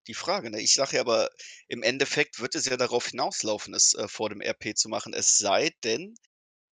die 0.07 0.13
Frage. 0.13 0.49
Ne? 0.49 0.61
Ich 0.61 0.73
sage 0.73 0.95
ja 0.97 1.01
aber, 1.01 1.29
im 1.67 1.83
Endeffekt 1.83 2.39
wird 2.39 2.55
es 2.55 2.65
ja 2.65 2.77
darauf 2.77 3.07
hinauslaufen, 3.07 3.73
es 3.73 3.93
äh, 3.93 4.07
vor 4.07 4.29
dem 4.29 4.41
RP 4.41 4.75
zu 4.75 4.89
machen. 4.89 5.13
Es 5.13 5.37
sei 5.37 5.71
denn, 5.83 6.15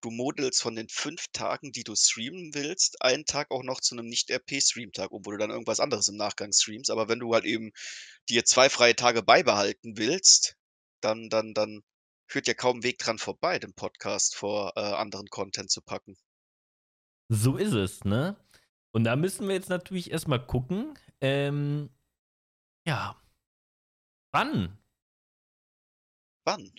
du 0.02 0.10
modelst 0.12 0.62
von 0.62 0.76
den 0.76 0.90
fünf 0.90 1.28
Tagen, 1.32 1.72
die 1.72 1.84
du 1.84 1.96
streamen 1.96 2.54
willst, 2.54 3.02
einen 3.02 3.26
Tag 3.26 3.52
auch 3.52 3.64
noch 3.64 3.80
zu 3.82 3.96
einem 3.96 4.08
Nicht-RP-Stream-Tag, 4.08 5.12
obwohl 5.12 5.36
du 5.36 5.40
dann 5.42 5.52
irgendwas 5.52 5.80
anderes 5.80 6.08
im 6.08 6.18
Nachgang 6.18 6.52
streamst. 6.52 6.90
Aber 6.90 7.08
wenn 7.08 7.20
du 7.20 7.34
halt 7.34 7.46
eben 7.46 7.72
dir 8.30 8.44
zwei 8.46 8.70
freie 8.70 8.96
Tage 8.96 9.24
beibehalten 9.24 9.98
willst, 9.98 10.58
dann, 11.02 11.30
dann, 11.30 11.54
dann 11.54 11.84
führt 12.28 12.48
ja 12.48 12.54
kaum 12.54 12.84
Weg 12.84 12.98
dran 13.00 13.18
vorbei, 13.18 13.60
den 13.60 13.74
Podcast 13.74 14.36
vor 14.36 14.74
äh, 14.76 14.80
anderen 14.82 15.28
Content 15.28 15.70
zu 15.70 15.82
packen. 15.82 16.16
So 17.30 17.58
ist 17.58 17.74
es, 17.74 18.04
ne? 18.04 18.36
Und 18.94 19.04
da 19.06 19.16
müssen 19.16 19.48
wir 19.48 19.56
jetzt 19.56 19.70
natürlich 19.70 20.12
erstmal 20.12 20.46
gucken, 20.46 20.98
ähm, 21.22 21.90
ja, 22.86 23.22
wann? 24.34 24.78
Wann? 26.46 26.72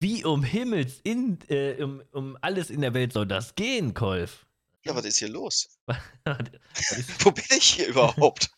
Wie 0.00 0.24
um 0.24 0.42
Himmels 0.44 1.00
in, 1.02 1.38
äh, 1.48 1.82
um, 1.82 2.02
um 2.12 2.38
alles 2.40 2.70
in 2.70 2.80
der 2.80 2.94
Welt 2.94 3.12
soll 3.12 3.26
das 3.26 3.54
gehen, 3.54 3.94
Kolf? 3.94 4.46
Ja, 4.84 4.94
was 4.94 5.04
ist 5.04 5.18
hier 5.18 5.28
los? 5.28 5.76
Was 6.24 6.92
ist- 6.92 7.24
Wo 7.24 7.32
bin 7.32 7.44
ich 7.50 7.74
hier 7.74 7.88
überhaupt? 7.88 8.50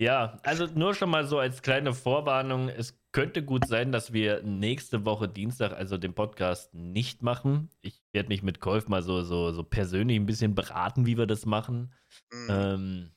Ja, 0.00 0.38
also 0.44 0.66
nur 0.66 0.94
schon 0.94 1.10
mal 1.10 1.26
so 1.26 1.38
als 1.38 1.60
kleine 1.62 1.92
Vorwarnung. 1.92 2.68
Es 2.70 2.98
könnte 3.12 3.44
gut 3.44 3.66
sein, 3.68 3.92
dass 3.92 4.12
wir 4.12 4.42
nächste 4.42 5.04
Woche 5.04 5.28
Dienstag, 5.28 5.72
also 5.72 5.98
den 5.98 6.14
Podcast 6.14 6.72
nicht 6.72 7.22
machen. 7.22 7.68
Ich 7.82 8.02
werde 8.12 8.28
mich 8.30 8.42
mit 8.42 8.60
Kolf 8.60 8.88
mal 8.88 9.02
so, 9.02 9.22
so, 9.22 9.52
so 9.52 9.62
persönlich 9.62 10.16
ein 10.16 10.26
bisschen 10.26 10.54
beraten, 10.54 11.04
wie 11.06 11.18
wir 11.18 11.26
das 11.26 11.44
machen. 11.44 11.92
Hm, 12.32 12.46
Ähm, 12.48 13.10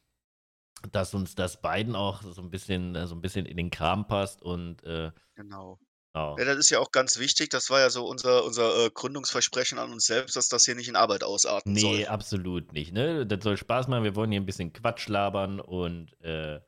dass 0.92 1.14
uns 1.14 1.36
das 1.36 1.62
beiden 1.62 1.96
auch 1.96 2.22
so 2.22 2.42
ein 2.42 2.50
bisschen, 2.50 2.96
äh, 2.96 3.08
so 3.08 3.16
ein 3.16 3.22
bisschen 3.22 3.46
in 3.46 3.56
den 3.56 3.72
Kram 3.72 4.06
passt 4.06 4.42
und 4.42 4.84
äh, 4.84 5.12
genau. 5.36 5.80
genau. 6.14 6.38
Ja, 6.38 6.44
das 6.44 6.58
ist 6.58 6.70
ja 6.72 6.80
auch 6.80 6.92
ganz 6.92 7.18
wichtig. 7.20 7.50
Das 7.50 7.70
war 7.70 7.80
ja 7.80 7.90
so 7.90 8.06
unser, 8.06 8.44
unser 8.44 8.86
äh, 8.86 8.90
Gründungsversprechen 8.94 9.80
an 9.80 9.94
uns 9.94 10.06
selbst, 10.06 10.36
dass 10.36 10.50
das 10.50 10.66
hier 10.66 10.76
nicht 10.76 10.90
in 10.90 10.98
Arbeit 10.98 11.24
ausarten 11.24 11.72
Nee, 11.72 11.80
soll. 11.80 12.06
absolut 12.08 12.74
nicht. 12.74 12.92
Ne? 12.92 13.26
Das 13.26 13.42
soll 13.44 13.56
Spaß 13.56 13.88
machen. 13.88 14.04
Wir 14.04 14.16
wollen 14.16 14.32
hier 14.32 14.42
ein 14.42 14.46
bisschen 14.46 14.74
Quatsch 14.74 15.08
labern 15.08 15.62
und 15.62 16.12
äh, 16.22 16.60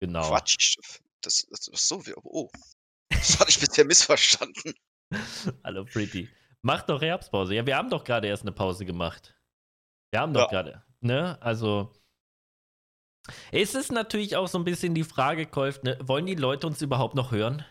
genau. 0.00 0.28
Quatsch. 0.28 0.76
Das, 1.20 1.46
das, 1.50 1.66
das 1.66 1.88
so 1.88 2.04
wie. 2.06 2.14
Oh. 2.22 2.50
Das 3.10 3.38
hatte 3.38 3.50
ich 3.50 3.60
bisher 3.60 3.84
missverstanden. 3.84 4.74
Hallo 5.64 5.84
Pretty. 5.84 6.28
Mach 6.62 6.82
doch 6.82 7.00
Herbstpause. 7.00 7.54
Ja, 7.54 7.66
wir 7.66 7.76
haben 7.76 7.90
doch 7.90 8.04
gerade 8.04 8.28
erst 8.28 8.42
eine 8.42 8.52
Pause 8.52 8.84
gemacht. 8.84 9.34
Wir 10.10 10.20
haben 10.20 10.32
doch 10.32 10.42
Ja. 10.42 10.62
gerade, 10.62 10.84
ne? 11.00 11.40
Also. 11.40 11.92
Es 13.52 13.74
ist 13.74 13.92
natürlich 13.92 14.36
auch 14.36 14.48
so 14.48 14.58
ein 14.58 14.64
bisschen 14.64 14.94
die 14.94 15.04
Frage, 15.04 15.46
Kolf, 15.46 15.82
ne? 15.82 15.98
wollen 16.02 16.26
die 16.26 16.34
Leute 16.34 16.66
uns 16.66 16.82
überhaupt 16.82 17.14
noch 17.14 17.30
hören? 17.32 17.64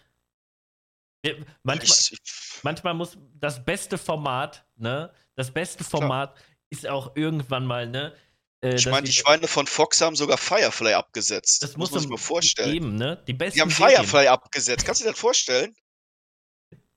Ja, 1.25 1.33
Manchmal, 1.63 1.97
Ich, 1.97 2.19
manchmal 2.63 2.93
muss 2.93 3.17
das 3.33 3.63
beste 3.65 3.97
Format, 3.97 4.65
ne? 4.75 5.13
Das 5.35 5.51
beste 5.51 5.83
Klar. 5.83 6.01
Format 6.01 6.37
ist 6.69 6.87
auch 6.87 7.15
irgendwann 7.15 7.65
mal, 7.65 7.87
ne? 7.89 8.15
Äh, 8.61 8.75
ich 8.75 8.85
meine, 8.87 9.05
die 9.07 9.13
Schweine 9.13 9.47
von 9.47 9.67
Fox 9.67 10.01
haben 10.01 10.15
sogar 10.15 10.37
Firefly 10.37 10.93
abgesetzt. 10.93 11.63
das 11.63 11.77
muss 11.77 11.91
man 11.91 12.01
sich 12.01 12.09
mal 12.09 12.17
vorstellen. 12.17 12.75
Eben, 12.75 12.95
ne? 12.95 13.23
Die 13.27 13.33
besten 13.33 13.55
Die 13.55 13.61
haben 13.61 13.69
Serien. 13.69 13.95
Firefly 14.05 14.27
abgesetzt. 14.27 14.85
Kannst 14.85 15.01
du 15.01 15.05
dir 15.05 15.11
das 15.11 15.19
vorstellen? 15.19 15.73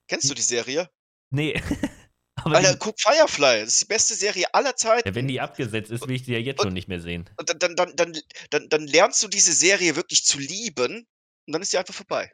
Kennst 0.08 0.28
du 0.28 0.34
die 0.34 0.42
Serie? 0.42 0.90
Nee. 1.30 1.54
Aber 2.44 2.56
Alter, 2.56 2.76
guck 2.76 3.00
Firefly. 3.00 3.60
Das 3.60 3.68
ist 3.74 3.82
die 3.82 3.86
beste 3.86 4.14
Serie 4.14 4.52
aller 4.52 4.74
Zeiten. 4.74 5.06
ja, 5.08 5.14
wenn 5.14 5.28
die 5.28 5.40
abgesetzt 5.40 5.90
ist, 5.92 6.06
will 6.08 6.16
ich 6.16 6.24
sie 6.24 6.32
ja 6.32 6.38
jetzt 6.38 6.58
Und- 6.60 6.66
schon 6.66 6.72
nicht 6.74 6.88
mehr 6.88 7.00
sehen. 7.00 7.30
Und 7.38 7.48
dann, 7.48 7.58
dann, 7.58 7.76
dann, 7.76 7.94
dann, 7.96 8.20
dann, 8.50 8.68
dann 8.68 8.86
lernst 8.88 9.22
du 9.22 9.28
diese 9.28 9.52
Serie 9.52 9.94
wirklich 9.94 10.24
zu 10.24 10.38
lieben 10.38 11.06
und 11.46 11.52
dann 11.52 11.62
ist 11.62 11.70
sie 11.70 11.78
einfach 11.78 11.94
vorbei. 11.94 12.32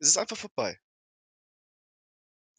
Es 0.00 0.08
ist 0.08 0.18
einfach 0.18 0.36
vorbei. 0.36 0.78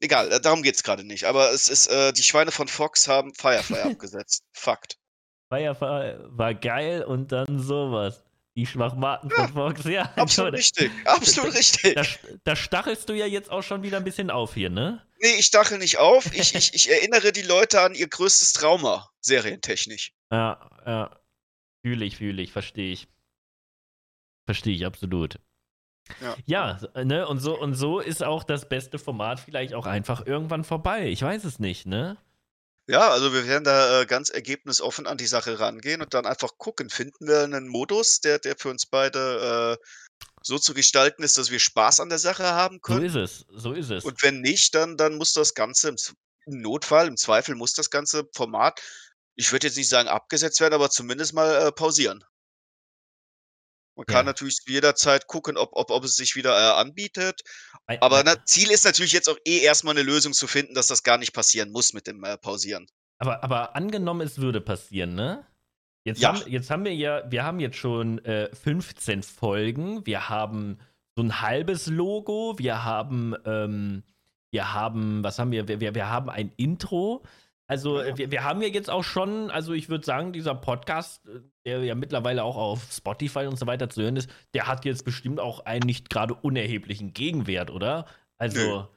Egal, 0.01 0.31
äh, 0.31 0.41
darum 0.41 0.61
geht's 0.63 0.83
gerade 0.83 1.03
nicht. 1.05 1.23
Aber 1.25 1.51
es 1.51 1.69
ist, 1.69 1.87
äh, 1.87 2.11
die 2.11 2.23
Schweine 2.23 2.51
von 2.51 2.67
Fox 2.67 3.07
haben 3.07 3.33
Firefly 3.33 3.79
abgesetzt. 3.97 4.43
Fakt. 4.53 4.97
Firefly 5.49 6.15
war 6.25 6.53
geil 6.53 7.03
und 7.03 7.31
dann 7.31 7.59
sowas. 7.59 8.23
Die 8.57 8.65
Schwachmaten 8.65 9.29
Ja, 9.29 9.47
von 9.47 9.53
Fox, 9.53 9.83
ja. 9.83 10.03
Absolut 10.15 10.53
Leute, 10.53 10.59
richtig. 10.59 10.91
Absolut 11.05 11.53
richtig. 11.53 11.95
Da, 11.95 12.03
da 12.45 12.55
stachelst 12.55 13.09
du 13.09 13.13
ja 13.13 13.25
jetzt 13.25 13.51
auch 13.51 13.63
schon 13.63 13.83
wieder 13.83 13.97
ein 13.97 14.05
bisschen 14.05 14.29
auf 14.29 14.53
hier, 14.53 14.69
ne? 14.69 15.05
Nee, 15.19 15.35
ich 15.39 15.47
stachel 15.47 15.77
nicht 15.77 15.97
auf. 15.97 16.33
Ich, 16.33 16.55
ich, 16.55 16.73
ich 16.73 16.89
erinnere 16.89 17.33
die 17.33 17.41
Leute 17.41 17.81
an 17.81 17.95
ihr 17.95 18.07
größtes 18.07 18.53
Trauma, 18.53 19.09
serientechnisch. 19.19 20.13
Ja, 20.31 20.69
ja. 20.85 21.19
Fühle 21.85 22.05
ich, 22.05 22.17
fühle 22.17 22.41
ich, 22.41 22.51
verstehe 22.53 22.93
ich. 22.93 23.07
Verstehe 24.45 24.73
ich 24.73 24.85
absolut. 24.85 25.37
Ja. 26.21 26.35
Ja, 26.45 27.03
ne, 27.03 27.27
und 27.27 27.39
so, 27.39 27.59
und 27.59 27.73
so 27.73 27.99
ist 27.99 28.23
auch 28.23 28.43
das 28.43 28.69
beste 28.69 28.99
Format 28.99 29.39
vielleicht 29.39 29.73
auch 29.73 29.85
einfach 29.85 30.25
irgendwann 30.25 30.63
vorbei. 30.63 31.07
Ich 31.07 31.21
weiß 31.21 31.43
es 31.43 31.59
nicht, 31.59 31.87
ne? 31.87 32.17
Ja, 32.87 33.09
also 33.09 33.33
wir 33.33 33.47
werden 33.47 33.63
da 33.63 34.01
äh, 34.01 34.05
ganz 34.05 34.29
ergebnisoffen 34.29 35.07
an 35.07 35.17
die 35.17 35.25
Sache 35.25 35.59
rangehen 35.59 36.01
und 36.01 36.13
dann 36.13 36.25
einfach 36.25 36.51
gucken, 36.57 36.89
finden 36.89 37.27
wir 37.27 37.43
einen 37.43 37.67
Modus, 37.67 38.19
der, 38.19 38.37
der 38.37 38.55
für 38.57 38.69
uns 38.69 38.85
beide 38.85 39.79
äh, 39.79 39.85
so 40.43 40.59
zu 40.59 40.75
gestalten 40.75 41.23
ist, 41.23 41.37
dass 41.37 41.49
wir 41.49 41.59
Spaß 41.59 41.99
an 41.99 42.09
der 42.09 42.19
Sache 42.19 42.43
haben 42.43 42.75
So 42.75 42.93
können. 42.93 43.05
ist 43.05 43.15
es, 43.15 43.45
so 43.49 43.73
ist 43.73 43.89
es. 43.89 44.03
Und 44.03 44.21
wenn 44.21 44.41
nicht, 44.41 44.75
dann, 44.75 44.97
dann 44.97 45.15
muss 45.15 45.33
das 45.33 45.55
Ganze 45.55 45.95
im 46.45 46.61
Notfall, 46.61 47.07
im 47.07 47.17
Zweifel 47.17 47.55
muss 47.55 47.73
das 47.73 47.89
ganze 47.89 48.29
Format, 48.35 48.79
ich 49.35 49.51
würde 49.51 49.67
jetzt 49.67 49.77
nicht 49.77 49.89
sagen 49.89 50.07
abgesetzt 50.07 50.59
werden, 50.61 50.75
aber 50.75 50.91
zumindest 50.91 51.33
mal 51.33 51.67
äh, 51.67 51.71
pausieren. 51.71 52.23
Man 53.95 54.05
kann 54.05 54.17
Ja. 54.17 54.23
natürlich 54.23 54.59
jederzeit 54.67 55.27
gucken, 55.27 55.57
ob, 55.57 55.69
ob, 55.73 55.89
ob 55.91 56.03
es 56.03 56.15
sich 56.15 56.35
wieder 56.35 56.51
äh, 56.51 56.81
anbietet. 56.81 57.41
Aber 58.01 58.23
na, 58.23 58.43
Ziel 58.45 58.71
ist 58.71 58.83
natürlich 58.85 59.13
jetzt 59.13 59.29
auch 59.29 59.37
eh 59.45 59.59
erstmal 59.59 59.95
eine 59.95 60.03
Lösung 60.03 60.33
zu 60.33 60.47
finden, 60.47 60.73
dass 60.73 60.87
das 60.87 61.03
gar 61.03 61.17
nicht 61.17 61.33
passieren 61.33 61.71
muss 61.71 61.93
mit 61.93 62.07
dem 62.07 62.23
äh, 62.23 62.37
Pausieren. 62.37 62.87
Aber, 63.19 63.43
aber 63.43 63.75
angenommen, 63.75 64.21
es 64.21 64.39
würde 64.39 64.59
passieren, 64.59 65.15
ne? 65.15 65.45
Jetzt, 66.03 66.21
Ja. 66.21 66.33
haben, 66.33 66.51
jetzt 66.51 66.69
haben 66.69 66.83
wir 66.83 66.93
ja, 66.93 67.23
wir 67.31 67.43
haben 67.43 67.59
jetzt 67.59 67.77
schon 67.77 68.23
äh, 68.25 68.53
15 68.53 69.23
Folgen, 69.23 70.05
wir 70.05 70.29
haben 70.29 70.77
so 71.15 71.23
ein 71.23 71.41
halbes 71.41 71.87
Logo, 71.87 72.55
wir 72.59 72.83
haben, 72.83 73.33
ähm, 73.45 74.03
wir 74.51 74.73
haben, 74.73 75.23
was 75.23 75.39
haben 75.39 75.51
wir, 75.51 75.67
wir, 75.67 75.95
wir 75.95 76.09
haben 76.09 76.29
ein 76.29 76.51
Intro. 76.57 77.23
Also 77.67 78.01
Ja. 78.01 78.17
wir, 78.17 78.31
wir 78.31 78.43
haben 78.43 78.61
ja 78.61 78.67
jetzt 78.67 78.89
auch 78.89 79.03
schon, 79.03 79.49
also 79.49 79.73
ich 79.73 79.89
würde 79.89 80.05
sagen, 80.05 80.33
dieser 80.33 80.53
Podcast, 80.55 81.25
äh, 81.27 81.39
der 81.65 81.83
ja 81.83 81.95
mittlerweile 81.95 82.43
auch 82.43 82.57
auf 82.57 82.91
Spotify 82.91 83.47
und 83.47 83.57
so 83.57 83.65
weiter 83.65 83.89
zu 83.89 84.03
hören 84.03 84.17
ist, 84.17 84.29
der 84.53 84.67
hat 84.67 84.85
jetzt 84.85 85.03
bestimmt 85.03 85.39
auch 85.39 85.61
einen 85.65 85.85
nicht 85.85 86.09
gerade 86.09 86.33
unerheblichen 86.35 87.13
Gegenwert, 87.13 87.71
oder? 87.71 88.05
Also. 88.37 88.87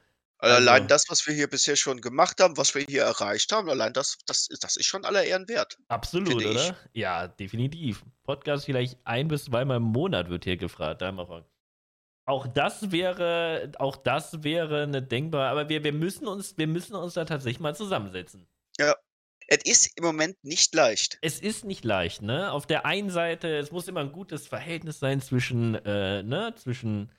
Also 0.41 0.55
allein 0.55 0.87
das, 0.87 1.09
was 1.09 1.27
wir 1.27 1.33
hier 1.33 1.47
bisher 1.49 1.75
schon 1.75 1.99
gemacht 1.99 2.39
haben, 2.39 2.55
was 2.55 2.73
wir 2.73 2.83
hier 2.87 3.01
erreicht 3.03 3.51
haben, 3.51 3.69
allein 3.69 3.91
das, 3.91 4.17
das, 4.25 4.47
ist- 4.47 4.63
das 4.63 4.77
ist 4.77 4.85
schon 4.85 5.03
aller 5.03 5.23
Ehren 5.25 5.49
wert. 5.49 5.77
Absolut, 5.89 6.29
finde 6.29 6.45
ich. 6.45 6.51
oder? 6.51 6.77
Ja, 6.93 7.27
definitiv. 7.27 8.05
Podcast 8.23 8.63
vielleicht 8.65 8.97
ein 9.03 9.27
bis 9.27 9.45
zweimal 9.45 9.77
im 9.77 9.83
Monat 9.83 10.29
wird 10.29 10.45
hier 10.45 10.55
gefragt. 10.55 11.01
Da 11.01 11.11
Fragen. 11.11 11.45
Auch 12.25 12.47
das 12.47 12.91
wäre, 12.91 13.71
auch 13.79 13.97
das 13.97 14.43
wäre 14.43 14.83
eine 14.83 15.01
denkbare, 15.01 15.49
aber 15.49 15.67
wir, 15.67 15.83
wir 15.83 15.91
müssen 15.93 16.27
uns, 16.27 16.57
wir 16.57 16.67
müssen 16.67 16.95
uns 16.95 17.15
da 17.15 17.25
tatsächlich 17.25 17.59
mal 17.59 17.75
zusammensetzen. 17.75 18.47
Es 19.47 19.63
ist 19.65 19.97
im 19.97 20.03
Moment 20.03 20.37
nicht 20.43 20.75
leicht. 20.75 21.17
Es 21.21 21.39
ist 21.39 21.65
nicht 21.65 21.83
leicht, 21.83 22.21
ne? 22.21 22.51
Auf 22.51 22.67
der 22.67 22.85
einen 22.85 23.09
Seite, 23.09 23.57
es 23.57 23.71
muss 23.71 23.87
immer 23.87 24.01
ein 24.01 24.11
gutes 24.11 24.47
Verhältnis 24.47 24.99
sein 24.99 25.21
zwischen, 25.21 25.73
äh, 25.73 26.21
ne, 26.21 26.53
zwischen, 26.55 27.11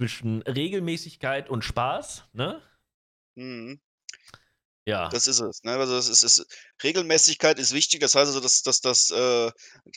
zwischen 0.00 0.40
Regelmäßigkeit 0.42 1.50
und 1.50 1.64
Spaß, 1.64 2.24
ne? 2.32 2.62
Mhm. 3.36 3.80
Ja. 4.86 5.10
Das 5.10 5.26
ist 5.26 5.40
es. 5.40 5.62
Ne? 5.64 5.72
Also 5.72 5.96
es 5.98 6.08
ist, 6.08 6.22
es 6.22 6.38
ist, 6.38 6.56
Regelmäßigkeit 6.82 7.58
ist 7.58 7.74
wichtig. 7.74 8.00
Das 8.00 8.14
heißt 8.14 8.28
also, 8.28 8.40
dass 8.40 8.62
dass 8.62 8.80
das, 8.80 9.10
äh, 9.10 9.50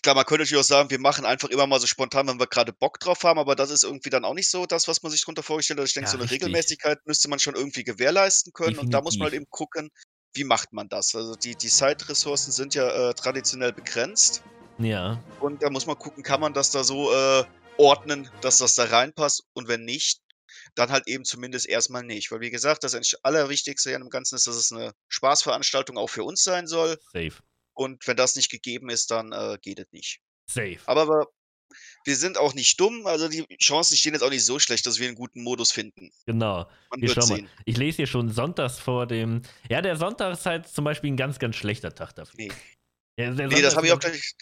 klar, 0.03 0.15
man 0.15 0.25
könnte 0.25 0.41
natürlich 0.43 0.59
auch 0.59 0.65
sagen, 0.67 0.89
wir 0.89 0.99
machen 0.99 1.23
einfach 1.23 1.47
immer 1.47 1.65
mal 1.65 1.79
so 1.79 1.87
spontan, 1.87 2.27
wenn 2.27 2.41
wir 2.41 2.47
gerade 2.47 2.73
Bock 2.73 2.99
drauf 2.99 3.23
haben, 3.23 3.39
aber 3.39 3.55
das 3.55 3.71
ist 3.71 3.85
irgendwie 3.85 4.09
dann 4.09 4.25
auch 4.25 4.33
nicht 4.33 4.49
so 4.49 4.65
das, 4.65 4.89
was 4.89 5.01
man 5.01 5.09
sich 5.13 5.21
darunter 5.21 5.43
vorgestellt 5.43 5.79
hat. 5.79 5.87
Ich 5.87 5.93
denke, 5.93 6.07
Ja, 6.07 6.11
so 6.11 6.17
eine 6.17 6.23
richtig. 6.23 6.41
Regelmäßigkeit 6.41 6.99
müsste 7.05 7.29
man 7.29 7.39
schon 7.39 7.55
irgendwie 7.55 7.85
gewährleisten 7.85 8.51
können 8.51 8.79
und 8.79 8.93
da 8.93 8.99
muss 9.01 9.17
man 9.17 9.27
halt 9.27 9.33
Definitiv. 9.33 9.47
eben 9.47 9.49
gucken, 9.49 9.89
wie 10.33 10.43
macht 10.43 10.73
man 10.73 10.87
das. 10.89 11.15
Also 11.15 11.35
die, 11.35 11.55
die 11.55 11.69
Zeitressourcen 11.69 12.51
sind 12.51 12.73
ja 12.75 13.09
äh, 13.09 13.13
traditionell 13.13 13.73
begrenzt 13.73 14.43
ja. 14.77 15.21
und 15.39 15.61
da 15.61 15.69
muss 15.69 15.85
man 15.85 15.97
gucken, 15.97 16.23
kann 16.23 16.41
man 16.41 16.53
das 16.53 16.71
da 16.71 16.83
so 16.83 17.11
äh, 17.13 17.43
ordnen, 17.77 18.29
dass 18.41 18.57
das 18.57 18.75
da 18.75 18.85
reinpasst 18.85 19.43
und 19.53 19.67
wenn 19.67 19.85
nicht, 19.85 20.21
dann 20.75 20.91
halt 20.91 21.07
eben 21.07 21.25
zumindest 21.25 21.67
erstmal 21.67 22.03
nicht. 22.03 22.31
Weil 22.31 22.41
wie 22.41 22.51
gesagt, 22.51 22.83
das 22.83 22.95
Allerwichtigste 23.23 23.95
an 23.95 24.01
dem 24.01 24.09
Ganzen 24.09 24.35
ist, 24.35 24.47
dass 24.47 24.55
es 24.55 24.71
eine 24.71 24.93
Spaßveranstaltung 25.09 25.97
auch 25.97 26.09
für 26.09 26.23
uns 26.23 26.43
sein 26.43 26.67
soll. 26.67 26.97
Safe. 27.13 27.33
Und 27.73 28.05
wenn 28.07 28.17
das 28.17 28.35
nicht 28.35 28.51
gegeben 28.51 28.89
ist, 28.89 29.11
dann 29.11 29.31
äh, 29.31 29.57
geht 29.61 29.79
es 29.79 29.91
nicht. 29.91 30.21
Safe. 30.47 30.79
Aber 30.85 31.07
wir, 31.07 31.27
wir 32.05 32.15
sind 32.15 32.37
auch 32.37 32.53
nicht 32.53 32.79
dumm, 32.79 33.05
also 33.07 33.27
die 33.27 33.45
Chancen 33.57 33.97
stehen 33.97 34.13
jetzt 34.13 34.21
auch 34.23 34.29
nicht 34.29 34.45
so 34.45 34.59
schlecht, 34.59 34.85
dass 34.85 34.99
wir 34.99 35.07
einen 35.07 35.15
guten 35.15 35.43
Modus 35.43 35.71
finden. 35.71 36.11
Genau. 36.25 36.67
Man 36.89 36.99
Hier, 36.99 37.09
schau 37.09 37.21
mal. 37.27 37.35
sehen. 37.37 37.49
Ich 37.65 37.77
lese 37.77 37.97
hier 37.97 38.07
schon 38.07 38.29
sonntags 38.29 38.79
vor 38.79 39.07
dem. 39.07 39.41
Ja, 39.69 39.81
der 39.81 39.95
Sonntag 39.97 40.33
ist 40.33 40.45
halt 40.45 40.67
zum 40.67 40.83
Beispiel 40.85 41.11
ein 41.11 41.17
ganz, 41.17 41.39
ganz 41.39 41.55
schlechter 41.55 41.93
Tag 41.93 42.13
dafür. 42.13 42.35
Nee. 42.37 42.51
Ja, 43.17 43.31
Nee, 43.31 43.61
das 43.61 43.75
habe 43.75 43.85
ich 43.87 43.93
auch 43.93 43.99
gleich. 43.99 44.33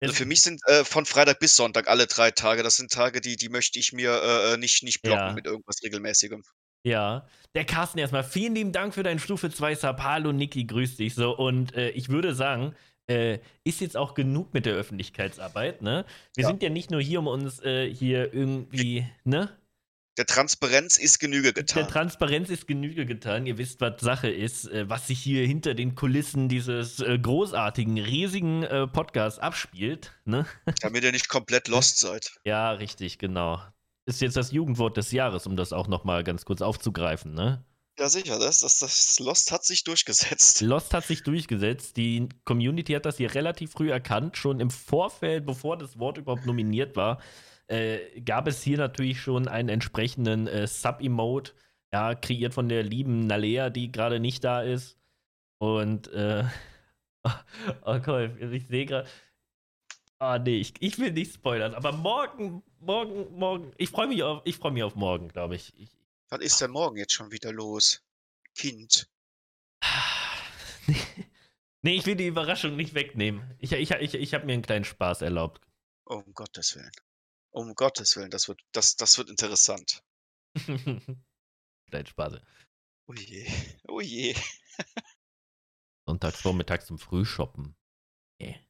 Also 0.00 0.14
für 0.14 0.24
mich 0.26 0.40
sind 0.42 0.60
äh, 0.66 0.84
von 0.84 1.06
Freitag 1.06 1.38
bis 1.38 1.54
Sonntag 1.54 1.86
alle 1.88 2.06
drei 2.08 2.32
Tage. 2.32 2.62
Das 2.64 2.76
sind 2.76 2.90
Tage, 2.90 3.20
die, 3.20 3.36
die 3.36 3.48
möchte 3.48 3.78
ich 3.78 3.92
mir 3.92 4.10
äh, 4.22 4.54
äh, 4.54 4.56
nicht, 4.56 4.82
nicht 4.82 5.00
blocken 5.02 5.28
Ja. 5.28 5.32
mit 5.32 5.46
irgendwas 5.46 5.80
Regelmäßigem. 5.84 6.42
Ja, 6.84 7.28
der 7.54 7.64
Carsten 7.64 7.98
erstmal, 7.98 8.24
vielen 8.24 8.56
lieben 8.56 8.72
Dank 8.72 8.94
für 8.94 9.04
deinen 9.04 9.20
Stufe 9.20 9.48
2 9.52 9.76
Sub. 9.76 10.00
Hallo 10.00 10.32
Niki, 10.32 10.64
grüß 10.64 10.96
dich. 10.96 11.14
So, 11.14 11.36
und 11.36 11.74
äh, 11.76 11.90
ich 11.90 12.08
würde 12.08 12.34
sagen, 12.34 12.74
äh, 13.08 13.38
ist 13.64 13.80
jetzt 13.80 13.96
auch 13.96 14.14
genug 14.14 14.54
mit 14.54 14.66
der 14.66 14.74
Öffentlichkeitsarbeit, 14.74 15.82
ne? 15.82 16.04
Wir 16.34 16.42
Ja. 16.42 16.48
sind 16.48 16.62
ja 16.62 16.70
nicht 16.70 16.90
nur 16.90 17.00
hier, 17.00 17.18
um 17.18 17.26
uns 17.26 17.60
äh, 17.62 17.92
hier 17.92 18.32
irgendwie, 18.32 19.06
ne? 19.24 19.50
Der 20.18 20.26
Transparenz 20.26 20.98
ist 20.98 21.20
Genüge 21.20 21.54
Der 21.54 21.62
getan. 21.62 21.88
Transparenz 21.88 22.50
ist 22.50 22.66
Genüge 22.66 23.06
getan. 23.06 23.46
Ihr 23.46 23.56
wisst, 23.56 23.80
was 23.80 24.00
Sache 24.02 24.28
ist, 24.28 24.68
äh, 24.68 24.86
was 24.88 25.06
sich 25.06 25.18
hier 25.18 25.46
hinter 25.46 25.72
den 25.74 25.94
Kulissen 25.94 26.50
dieses 26.50 27.00
äh, 27.00 27.18
großartigen, 27.18 27.98
riesigen 27.98 28.62
äh, 28.62 28.86
Podcasts 28.86 29.38
abspielt, 29.38 30.12
ne? 30.26 30.44
damit 30.82 31.02
ihr 31.04 31.12
nicht 31.12 31.28
komplett 31.30 31.68
lost 31.68 31.98
seid. 31.98 32.32
Ja, 32.44 32.72
richtig, 32.72 33.18
genau. 33.18 33.62
Ist 34.04 34.20
jetzt 34.20 34.36
das 34.36 34.52
Jugendwort 34.52 34.96
des 34.98 35.12
Jahres, 35.12 35.46
um 35.46 35.56
das 35.56 35.72
auch 35.72 35.88
nochmal 35.88 36.24
ganz 36.24 36.44
kurz 36.44 36.60
aufzugreifen, 36.60 37.32
ne? 37.32 37.64
Ja, 38.02 38.08
sicher, 38.08 38.40
das, 38.40 38.58
das, 38.58 38.80
das 38.80 39.20
Lost 39.20 39.52
hat 39.52 39.64
sich 39.64 39.84
durchgesetzt. 39.84 40.60
Lost 40.60 40.92
hat 40.92 41.04
sich 41.04 41.22
durchgesetzt. 41.22 41.96
Die 41.96 42.28
Community 42.44 42.94
hat 42.94 43.06
das 43.06 43.18
hier 43.18 43.32
relativ 43.32 43.70
früh 43.70 43.92
erkannt. 43.92 44.36
Schon 44.36 44.58
im 44.58 44.70
Vorfeld, 44.70 45.46
bevor 45.46 45.78
das 45.78 46.00
Wort 46.00 46.18
überhaupt 46.18 46.44
nominiert 46.44 46.96
war, 46.96 47.22
äh, 47.68 48.20
gab 48.22 48.48
es 48.48 48.60
hier 48.60 48.76
natürlich 48.76 49.20
schon 49.20 49.46
einen 49.46 49.68
entsprechenden 49.68 50.48
äh, 50.48 50.66
Sub-Emote, 50.66 51.52
ja, 51.92 52.16
kreiert 52.16 52.54
von 52.54 52.68
der 52.68 52.82
lieben 52.82 53.28
Nalea, 53.28 53.70
die 53.70 53.92
gerade 53.92 54.18
nicht 54.18 54.42
da 54.42 54.62
ist. 54.62 54.98
Und, 55.58 56.08
äh, 56.08 56.42
oh 57.84 58.00
Gott, 58.00 58.32
ich 58.40 58.66
sehe 58.66 58.86
gerade. 58.86 59.08
Ah, 60.18 60.40
nee, 60.40 60.56
ich, 60.56 60.74
ich 60.80 60.98
will 60.98 61.12
nicht 61.12 61.34
spoilern, 61.34 61.72
aber 61.74 61.92
morgen, 61.92 62.64
morgen, 62.80 63.38
morgen, 63.38 63.70
ich 63.76 63.90
freue 63.90 64.08
mich 64.08 64.24
auf, 64.24 64.42
ich 64.44 64.56
freue 64.56 64.72
mich 64.72 64.82
auf 64.82 64.96
morgen, 64.96 65.28
glaube 65.28 65.54
ich. 65.54 65.72
ich 65.76 66.01
Was 66.32 66.40
ist 66.40 66.62
denn 66.62 66.70
morgen 66.70 66.96
jetzt 66.96 67.12
schon 67.12 67.30
wieder 67.30 67.52
los? 67.52 68.02
Kind. 68.54 69.06
Nee, 71.84 71.96
ich 71.96 72.06
will 72.06 72.14
die 72.14 72.28
Überraschung 72.28 72.76
nicht 72.76 72.94
wegnehmen. 72.94 73.56
Ich, 73.58 73.72
ich, 73.72 73.90
ich, 73.90 74.14
ich 74.14 74.34
habe 74.34 74.46
mir 74.46 74.52
einen 74.52 74.62
kleinen 74.62 74.84
Spaß 74.84 75.22
erlaubt. 75.22 75.66
Um 76.04 76.32
Gottes 76.32 76.76
Willen. 76.76 76.92
Um 77.50 77.74
Gottes 77.74 78.16
Willen, 78.16 78.30
das 78.30 78.46
wird, 78.46 78.62
das, 78.70 78.94
das 78.94 79.18
wird 79.18 79.28
interessant. 79.28 80.04
Kleinen 80.54 82.06
Spaß. 82.06 82.34
Oh 83.08 83.14
je. 83.14 83.50
Oh 83.88 84.00
je. 84.00 84.32
Sonntags 86.06 86.40
vormittags 86.40 86.86
zum 86.86 87.00
Frühshoppen. 87.00 87.74
Nee. 88.38 88.64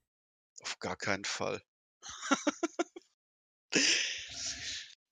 Auf 0.63 0.79
gar 0.79 0.97
keinen 0.97 1.27
Fall. 1.27 1.63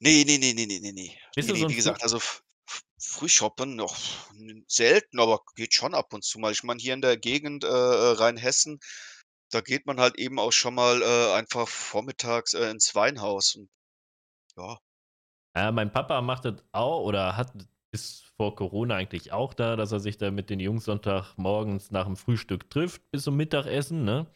nee, 0.00 0.24
nee, 0.26 0.38
nee, 0.38 0.52
nee, 0.52 0.66
nee, 0.66 0.80
nee, 0.80 0.92
nee. 0.92 1.18
Bist 1.34 1.48
nee, 1.48 1.60
so 1.60 1.68
wie 1.68 1.76
gesagt, 1.76 2.02
also 2.02 2.18
Frühshoppen 2.98 3.76
noch 3.76 3.96
selten, 4.66 5.20
aber 5.20 5.40
geht 5.54 5.74
schon 5.74 5.94
ab 5.94 6.12
und 6.12 6.24
zu 6.24 6.38
mal. 6.38 6.52
Ich 6.52 6.62
meine, 6.62 6.80
hier 6.80 6.94
in 6.94 7.02
der 7.02 7.16
Gegend 7.16 7.64
äh, 7.64 7.68
äh, 7.68 8.12
Rheinhessen, 8.12 8.80
da 9.50 9.60
geht 9.60 9.86
man 9.86 10.00
halt 10.00 10.18
eben 10.18 10.38
auch 10.38 10.52
schon 10.52 10.74
mal 10.74 11.02
äh, 11.02 11.34
einfach 11.34 11.68
vormittags 11.68 12.54
äh, 12.54 12.70
ins 12.70 12.94
Weinhaus. 12.94 13.56
Und, 13.56 13.70
ja, 14.56 14.78
Ja, 15.56 15.72
mein 15.72 15.92
Papa 15.92 16.20
macht 16.22 16.44
das 16.44 16.64
auch 16.72 17.02
oder 17.04 17.36
hat 17.36 17.52
bis 17.90 18.22
vor 18.36 18.54
Corona 18.54 18.94
eigentlich 18.96 19.32
auch 19.32 19.52
da, 19.54 19.76
dass 19.76 19.92
er 19.92 20.00
sich 20.00 20.16
da 20.16 20.30
mit 20.30 20.48
den 20.50 20.60
Jungs 20.60 20.84
Sonntagmorgens 20.84 21.90
nach 21.90 22.06
dem 22.06 22.16
Frühstück 22.16 22.70
trifft, 22.70 23.02
bis 23.10 23.24
zum 23.24 23.36
Mittagessen, 23.36 24.04
ne? 24.04 24.26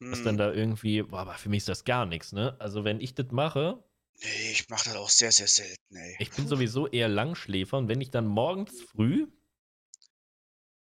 Hm, 0.00 0.24
dann 0.24 0.36
da 0.38 0.52
irgendwie, 0.52 1.02
boah, 1.02 1.20
aber 1.20 1.34
für 1.34 1.48
mich 1.48 1.58
ist 1.58 1.68
das 1.68 1.84
gar 1.84 2.06
nichts, 2.06 2.32
ne? 2.32 2.56
Also 2.58 2.84
wenn 2.84 3.00
ich 3.00 3.14
das 3.14 3.30
mache, 3.30 3.84
nee, 4.24 4.50
ich 4.52 4.68
mache 4.68 4.84
das 4.86 4.96
auch 4.96 5.08
sehr, 5.10 5.32
sehr 5.32 5.48
selten, 5.48 5.96
ey. 5.96 6.16
ich 6.18 6.30
bin 6.30 6.46
sowieso 6.46 6.86
eher 6.88 7.08
Langschläfer 7.08 7.78
und 7.78 7.88
wenn 7.88 8.00
ich 8.00 8.10
dann 8.10 8.26
morgens 8.26 8.80
früh 8.82 9.26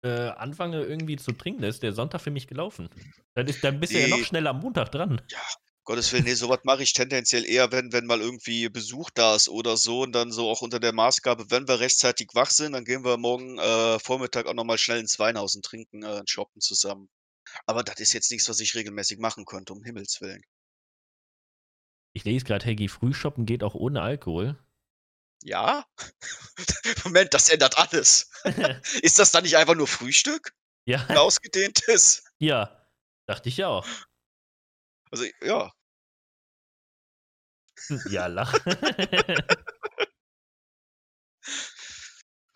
äh, 0.04 0.10
anfange 0.30 0.84
irgendwie 0.84 1.15
zu 1.17 1.32
trinken, 1.34 1.63
ist 1.63 1.84
der 1.84 1.94
Sonntag 1.94 2.22
für 2.22 2.32
mich 2.32 2.48
gelaufen. 2.48 2.89
Dann, 3.36 3.48
ist, 3.48 3.63
dann 3.63 3.80
bist 3.80 3.94
du 3.94 4.00
ja 4.00 4.08
noch 4.08 4.17
Nee. 4.17 4.24
schneller 4.24 4.50
am 4.52 4.60
Montag 4.60 4.91
dran. 4.91 5.22
Gottes 5.84 6.12
Willen, 6.13 6.26
nee, 6.26 6.34
sowas 6.36 6.60
mache 6.63 6.84
ich 6.84 6.94
tendenziell 6.94 7.44
eher, 7.46 7.72
wenn, 7.72 7.91
wenn 7.91 8.06
mal 8.06 8.22
irgendwie 8.22 8.70
Besuch 8.70 9.10
da 9.10 9.36
ist 9.36 9.50
oder 9.50 9.78
so 9.78 10.02
und 10.02 10.12
dann 10.13 10.32
so 10.32 10.48
auch 10.50 10.62
unter 10.62 10.80
der 10.80 10.94
Maßgabe, 10.94 11.50
wenn 11.50 11.67
wir 11.67 11.80
rechtzeitig 11.80 12.30
wach 12.34 12.52
sind, 12.52 12.74
dann 12.74 12.86
gehen 12.86 13.04
wir 13.04 13.17
morgen 13.17 13.58
äh, 13.58 14.00
Vormittag 14.00 14.46
auch 14.46 14.54
nochmal 14.54 14.78
schnell 14.78 15.00
ins 15.00 15.17
Weinhaus 15.17 15.56
und 15.56 15.65
trinken 15.65 16.04
äh, 16.04 16.20
und 16.20 16.30
shoppen 16.30 16.62
zusammen. 16.62 17.10
Aber 17.65 17.84
das 17.84 18.00
ist 18.00 18.13
jetzt 18.13 18.30
nichts, 18.32 18.48
was 18.48 18.60
ich 18.60 18.76
regelmäßig 18.76 19.17
machen 19.17 19.46
könnte, 19.46 19.74
um 19.74 19.84
Himmels 19.84 20.22
Willen. 20.22 20.41
Ich 22.13 22.24
lese 22.26 22.45
gerade, 22.45 22.65
Heggy, 22.65 22.88
Frühshoppen 22.89 23.45
geht 23.45 23.63
auch 23.63 23.76
ohne 23.76 24.02
Alkohol. 24.02 24.58
Ja? 25.43 25.86
Moment, 27.06 27.34
das 27.34 27.50
ändert 27.50 27.78
alles. 27.78 28.30
Ist 29.02 29.17
das 29.19 29.32
dann 29.32 29.43
nicht 29.43 29.58
einfach 29.58 29.76
nur 29.76 29.88
Frühstück? 29.88 30.54
ja, 30.86 31.06
Ein 31.08 31.17
ausgedehntes? 31.17 32.24
ja, 32.39 32.86
dachte 33.28 33.50
ich 33.50 33.63
auch. 33.63 33.88
Also, 35.12 35.26
ja. 35.41 35.71
Ja, 38.10 38.28
lach. 38.28 38.54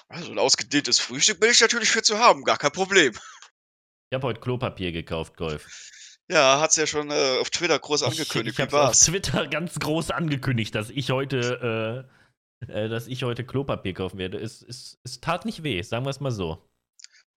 Also 0.07 0.31
ein 0.31 0.37
ausgedehntes 0.39 0.99
Frühstück 0.99 1.39
bin 1.39 1.49
ich 1.49 1.61
natürlich 1.61 1.89
für 1.89 2.03
zu 2.03 2.19
haben, 2.19 2.43
gar 2.43 2.57
kein 2.57 2.71
Problem. 2.71 3.13
ich 3.13 4.13
habe 4.15 4.27
heute 4.27 4.39
Klopapier 4.39 4.91
gekauft, 4.91 5.35
Golf. 5.35 5.65
Ja, 6.29 6.59
hat's 6.59 6.75
ja 6.75 6.87
schon 6.87 7.11
äh, 7.11 7.37
auf 7.39 7.49
Twitter 7.49 7.77
groß 7.77 8.01
Ich, 8.01 8.07
angekündigt. 8.07 8.53
ich 8.53 8.57
Wie 8.57 8.61
habe 8.75 8.87
auf? 8.89 8.97
Twitter 8.99 9.47
ganz 9.47 9.79
groß 9.79 10.11
angekündigt, 10.11 10.73
dass 10.73 10.89
ich 10.89 11.11
heute, 11.11 12.07
äh, 12.67 12.71
äh, 12.71 12.89
dass 12.89 13.07
ich 13.07 13.23
heute 13.23 13.45
Klopapier 13.45 13.93
kaufen 13.93 14.17
werde. 14.17 14.39
Es, 14.39 14.61
es, 14.63 14.97
es 15.03 15.21
tat 15.21 15.45
nicht 15.45 15.63
weh, 15.63 15.81
sagen 15.83 16.05
wir 16.05 16.09
es 16.09 16.19
mal 16.19 16.31
so. 16.31 16.67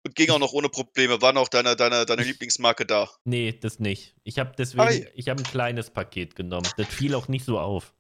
Und 0.06 0.14
ging 0.14 0.30
auch 0.30 0.38
noch 0.38 0.52
ohne 0.52 0.68
Probleme. 0.70 1.20
War 1.20 1.32
noch 1.32 1.48
deine, 1.48 1.76
deine, 1.76 2.06
deine 2.06 2.22
Lieblingsmarke 2.22 2.86
da? 2.86 3.10
Nee, 3.24 3.52
das 3.52 3.78
nicht. 3.78 4.14
Ich 4.22 4.38
habe 4.38 4.52
deswegen, 4.56 4.80
Ei. 4.82 5.10
ich 5.14 5.28
habe 5.28 5.42
ein 5.42 5.44
kleines 5.50 5.90
Paket 5.90 6.34
genommen. 6.36 6.68
Das 6.76 6.86
fiel 6.86 7.14
auch 7.14 7.28
nicht 7.28 7.44
so 7.44 7.58
auf. 7.58 7.92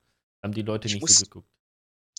Haben 0.42 0.54
die 0.54 0.62
Leute 0.62 0.86
Ich 0.88 0.94
nicht 0.94 1.00
muss- 1.02 1.16
so 1.16 1.24
geguckt. 1.24 1.48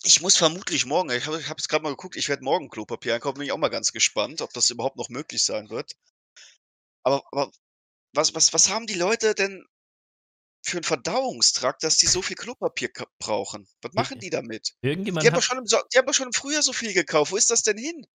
Ich 0.02 0.22
muss 0.22 0.36
vermutlich 0.36 0.86
morgen, 0.86 1.10
ich 1.10 1.26
habe 1.26 1.38
ich 1.40 1.46
es 1.58 1.68
gerade 1.68 1.82
mal 1.82 1.90
geguckt, 1.90 2.16
ich 2.16 2.30
werde 2.30 2.42
morgen 2.42 2.70
Klopapier 2.70 3.14
einkaufen, 3.14 3.36
bin 3.36 3.46
ich 3.46 3.52
auch 3.52 3.58
mal 3.58 3.68
ganz 3.68 3.92
gespannt, 3.92 4.40
ob 4.40 4.50
das 4.54 4.70
überhaupt 4.70 4.96
noch 4.96 5.10
möglich 5.10 5.44
sein 5.44 5.68
wird. 5.68 5.92
Aber, 7.02 7.22
aber 7.32 7.50
was, 8.12 8.34
was, 8.34 8.52
was 8.52 8.68
haben 8.70 8.86
die 8.86 8.94
Leute 8.94 9.34
denn 9.34 9.64
für 10.62 10.76
einen 10.76 10.84
Verdauungstrakt, 10.84 11.82
dass 11.82 11.96
die 11.96 12.06
so 12.06 12.20
viel 12.20 12.36
Klopapier 12.36 12.88
ka- 12.92 13.06
brauchen? 13.18 13.66
Was 13.82 13.94
machen 13.94 14.18
die 14.18 14.28
damit? 14.30 14.74
Irgendjemand 14.82 15.22
Die 15.24 15.28
haben, 15.28 15.34
doch 15.34 15.40
hat, 15.40 15.44
schon 15.44 15.58
im, 15.58 15.66
So- 15.66 15.78
die 15.92 15.98
haben 15.98 16.06
doch 16.06 16.14
schon 16.14 16.26
im 16.26 16.32
Frühjahr 16.34 16.62
so 16.62 16.72
viel 16.72 16.92
gekauft. 16.92 17.32
Wo 17.32 17.36
ist 17.36 17.50
das 17.50 17.62
denn 17.62 17.78
hin? 17.78 18.06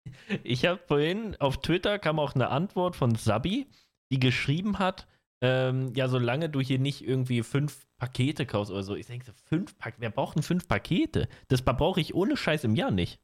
ich 0.44 0.66
habe 0.66 0.80
vorhin 0.88 1.36
auf 1.38 1.60
Twitter 1.62 1.98
kam 1.98 2.20
auch 2.20 2.36
eine 2.36 2.50
Antwort 2.50 2.96
von 2.96 3.16
Sabi, 3.16 3.68
die 4.12 4.20
geschrieben 4.20 4.78
hat, 4.78 5.08
ähm, 5.42 5.94
ja, 5.96 6.08
solange 6.08 6.50
du 6.50 6.62
hier 6.62 6.78
nicht 6.80 7.02
irgendwie 7.02 7.42
fünf 7.44 7.88
Pakete 7.98 8.46
kaufst 8.46 8.72
oder 8.72 8.84
so. 8.84 8.96
Ich 8.96 9.08
denke, 9.08 9.26
so, 9.26 9.32
fünf 9.50 9.78
Pakete, 9.78 10.02
wer 10.02 10.10
braucht 10.12 10.36
denn 10.36 10.44
fünf 10.44 10.68
Pakete? 10.68 11.28
Das 11.48 11.62
brauche 11.64 12.00
ich 12.00 12.14
ohne 12.14 12.38
Scheiß 12.38 12.64
im 12.64 12.76
Jahr 12.76 12.92
nicht. 12.92 13.20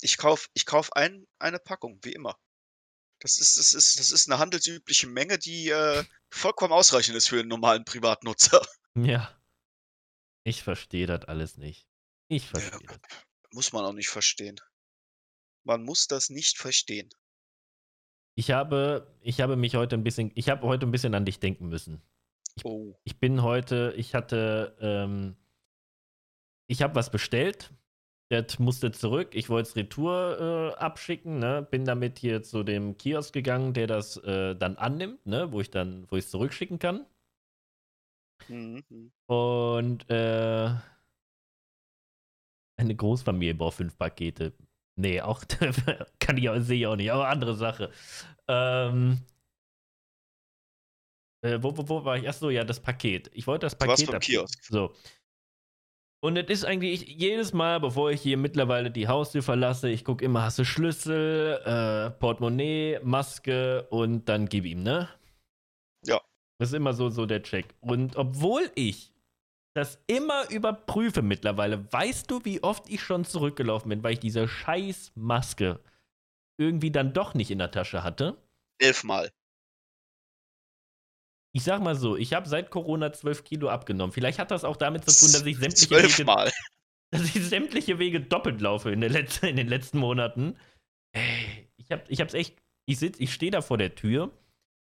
Ich 0.00 0.18
kaufe 0.18 0.48
ich 0.54 0.66
kauf 0.66 0.92
ein, 0.94 1.26
eine 1.38 1.58
Packung, 1.58 1.98
wie 2.02 2.12
immer. 2.12 2.36
Das 3.22 3.38
ist, 3.38 3.56
das, 3.56 3.72
ist, 3.72 4.00
das 4.00 4.10
ist 4.10 4.28
eine 4.28 4.40
handelsübliche 4.40 5.06
Menge, 5.06 5.38
die 5.38 5.68
äh, 5.68 6.04
vollkommen 6.28 6.72
ausreichend 6.72 7.16
ist 7.16 7.28
für 7.28 7.38
einen 7.38 7.48
normalen 7.48 7.84
Privatnutzer. 7.84 8.60
Ja. 8.94 9.34
Ich 10.44 10.62
verstehe 10.62 11.06
das 11.06 11.24
alles 11.24 11.56
nicht. 11.56 11.88
Ich 12.28 12.46
verstehe 12.46 12.78
das. 12.86 12.98
Muss 13.52 13.72
man 13.72 13.86
auch 13.86 13.94
nicht 13.94 14.10
verstehen. 14.10 14.60
Man 15.64 15.82
muss 15.82 16.08
das 16.08 16.28
nicht 16.28 16.58
verstehen. 16.58 17.08
Ich 18.34 18.50
habe, 18.50 19.16
ich 19.22 19.40
habe 19.40 19.56
mich 19.56 19.76
heute 19.76 19.96
ein 19.96 20.04
bisschen, 20.04 20.30
ich 20.34 20.50
habe 20.50 20.66
heute 20.66 20.84
ein 20.84 20.90
bisschen 20.90 21.14
an 21.14 21.24
dich 21.24 21.40
denken 21.40 21.68
müssen. 21.68 22.02
Oh. 22.64 22.94
Ich 23.04 23.18
bin 23.18 23.42
heute, 23.42 23.94
ich 23.96 24.14
hatte, 24.14 24.76
ähm, 24.78 25.36
ich 26.66 26.82
habe 26.82 26.94
was 26.94 27.10
bestellt. 27.10 27.72
Das 28.32 28.58
musste 28.58 28.92
zurück. 28.92 29.34
Ich 29.34 29.50
wollte 29.50 29.68
es 29.68 29.76
Retour 29.76 30.72
äh, 30.78 30.78
abschicken, 30.78 31.38
ne? 31.38 31.66
Bin 31.70 31.84
damit 31.84 32.18
hier 32.18 32.42
zu 32.42 32.62
dem 32.62 32.96
Kiosk 32.96 33.34
gegangen, 33.34 33.74
der 33.74 33.86
das 33.86 34.16
äh, 34.16 34.56
dann 34.56 34.76
annimmt, 34.76 35.26
ne? 35.26 35.52
Wo 35.52 35.60
ich 35.60 35.70
dann, 35.70 36.06
wo 36.10 36.16
ich 36.16 36.24
es 36.24 36.30
zurückschicken 36.30 36.78
kann. 36.78 37.04
Mhm. 38.48 39.12
Und 39.26 40.08
äh, 40.08 40.70
eine 42.78 42.96
Großfamilie 42.96 43.54
braucht 43.54 43.76
fünf 43.76 43.98
Pakete. 43.98 44.54
Nee, 44.96 45.20
auch 45.20 45.44
kann 46.18 46.38
ich 46.38 46.48
auch, 46.48 46.58
sehe 46.60 46.78
ich 46.78 46.86
auch 46.86 46.96
nicht, 46.96 47.12
aber 47.12 47.28
andere 47.28 47.54
Sache. 47.54 47.90
Ähm, 48.48 49.20
äh, 51.42 51.58
wo, 51.62 51.76
wo, 51.76 51.86
wo 51.86 52.04
war 52.06 52.16
ich? 52.16 52.26
Achso, 52.26 52.48
ja, 52.48 52.64
das 52.64 52.80
Paket. 52.80 53.30
Ich 53.34 53.46
wollte 53.46 53.66
das 53.66 53.76
Du 53.76 53.86
warst 53.86 54.06
Paket 54.06 54.10
beim. 54.10 54.20
Kiosk. 54.20 54.64
So. 54.64 54.94
Und 56.24 56.36
es 56.36 56.48
ist 56.48 56.64
eigentlich 56.64 57.08
jedes 57.08 57.52
Mal, 57.52 57.80
bevor 57.80 58.12
ich 58.12 58.20
hier 58.20 58.36
mittlerweile 58.36 58.92
die 58.92 59.08
Haustür 59.08 59.42
verlasse, 59.42 59.88
ich 59.88 60.04
gucke 60.04 60.24
immer, 60.24 60.44
hast 60.44 60.56
du 60.56 60.64
Schlüssel, 60.64 61.60
äh, 61.64 62.10
Portemonnaie, 62.12 63.00
Maske 63.02 63.88
und 63.90 64.28
dann 64.28 64.48
gib 64.48 64.64
ihm, 64.64 64.84
ne? 64.84 65.08
Ja. 66.06 66.20
Das 66.58 66.68
ist 66.68 66.74
immer 66.74 66.92
so, 66.92 67.08
so 67.08 67.26
der 67.26 67.42
Check. 67.42 67.74
Und 67.80 68.14
obwohl 68.14 68.70
ich 68.76 69.12
das 69.74 69.98
immer 70.06 70.48
überprüfe 70.48 71.22
mittlerweile, 71.22 71.92
weißt 71.92 72.30
du, 72.30 72.44
wie 72.44 72.62
oft 72.62 72.88
ich 72.88 73.02
schon 73.02 73.24
zurückgelaufen 73.24 73.88
bin, 73.88 74.04
weil 74.04 74.12
ich 74.12 74.20
diese 74.20 74.46
scheiß 74.46 75.10
Maske 75.16 75.80
irgendwie 76.56 76.92
dann 76.92 77.14
doch 77.14 77.34
nicht 77.34 77.50
in 77.50 77.58
der 77.58 77.72
Tasche 77.72 78.04
hatte? 78.04 78.36
Elfmal. 78.78 79.32
Ich 81.54 81.64
sag 81.64 81.82
mal 81.82 81.94
so, 81.94 82.16
ich 82.16 82.32
habe 82.32 82.48
seit 82.48 82.70
Corona 82.70 83.12
12 83.12 83.44
Kilo 83.44 83.68
abgenommen. 83.68 84.12
Vielleicht 84.12 84.38
hat 84.38 84.50
das 84.50 84.64
auch 84.64 84.76
damit 84.76 85.08
zu 85.08 85.18
tun, 85.18 85.32
dass 85.32 85.44
ich 85.44 85.58
sämtliche 85.58 86.26
Wege, 86.26 86.52
dass 87.10 87.22
ich 87.22 87.44
sämtliche 87.44 87.98
Wege 87.98 88.20
doppelt 88.20 88.60
laufe 88.60 88.90
in, 88.90 89.00
letzten, 89.02 89.46
in 89.46 89.56
den 89.56 89.68
letzten 89.68 89.98
Monaten. 89.98 90.56
Ey, 91.14 91.68
ich, 91.76 91.90
hab, 91.90 92.10
ich 92.10 92.20
hab's 92.20 92.34
echt. 92.34 92.56
Ich 92.86 92.98
sitz, 92.98 93.20
ich 93.20 93.32
stehe 93.32 93.52
da 93.52 93.60
vor 93.60 93.78
der 93.78 93.94
Tür. 93.94 94.30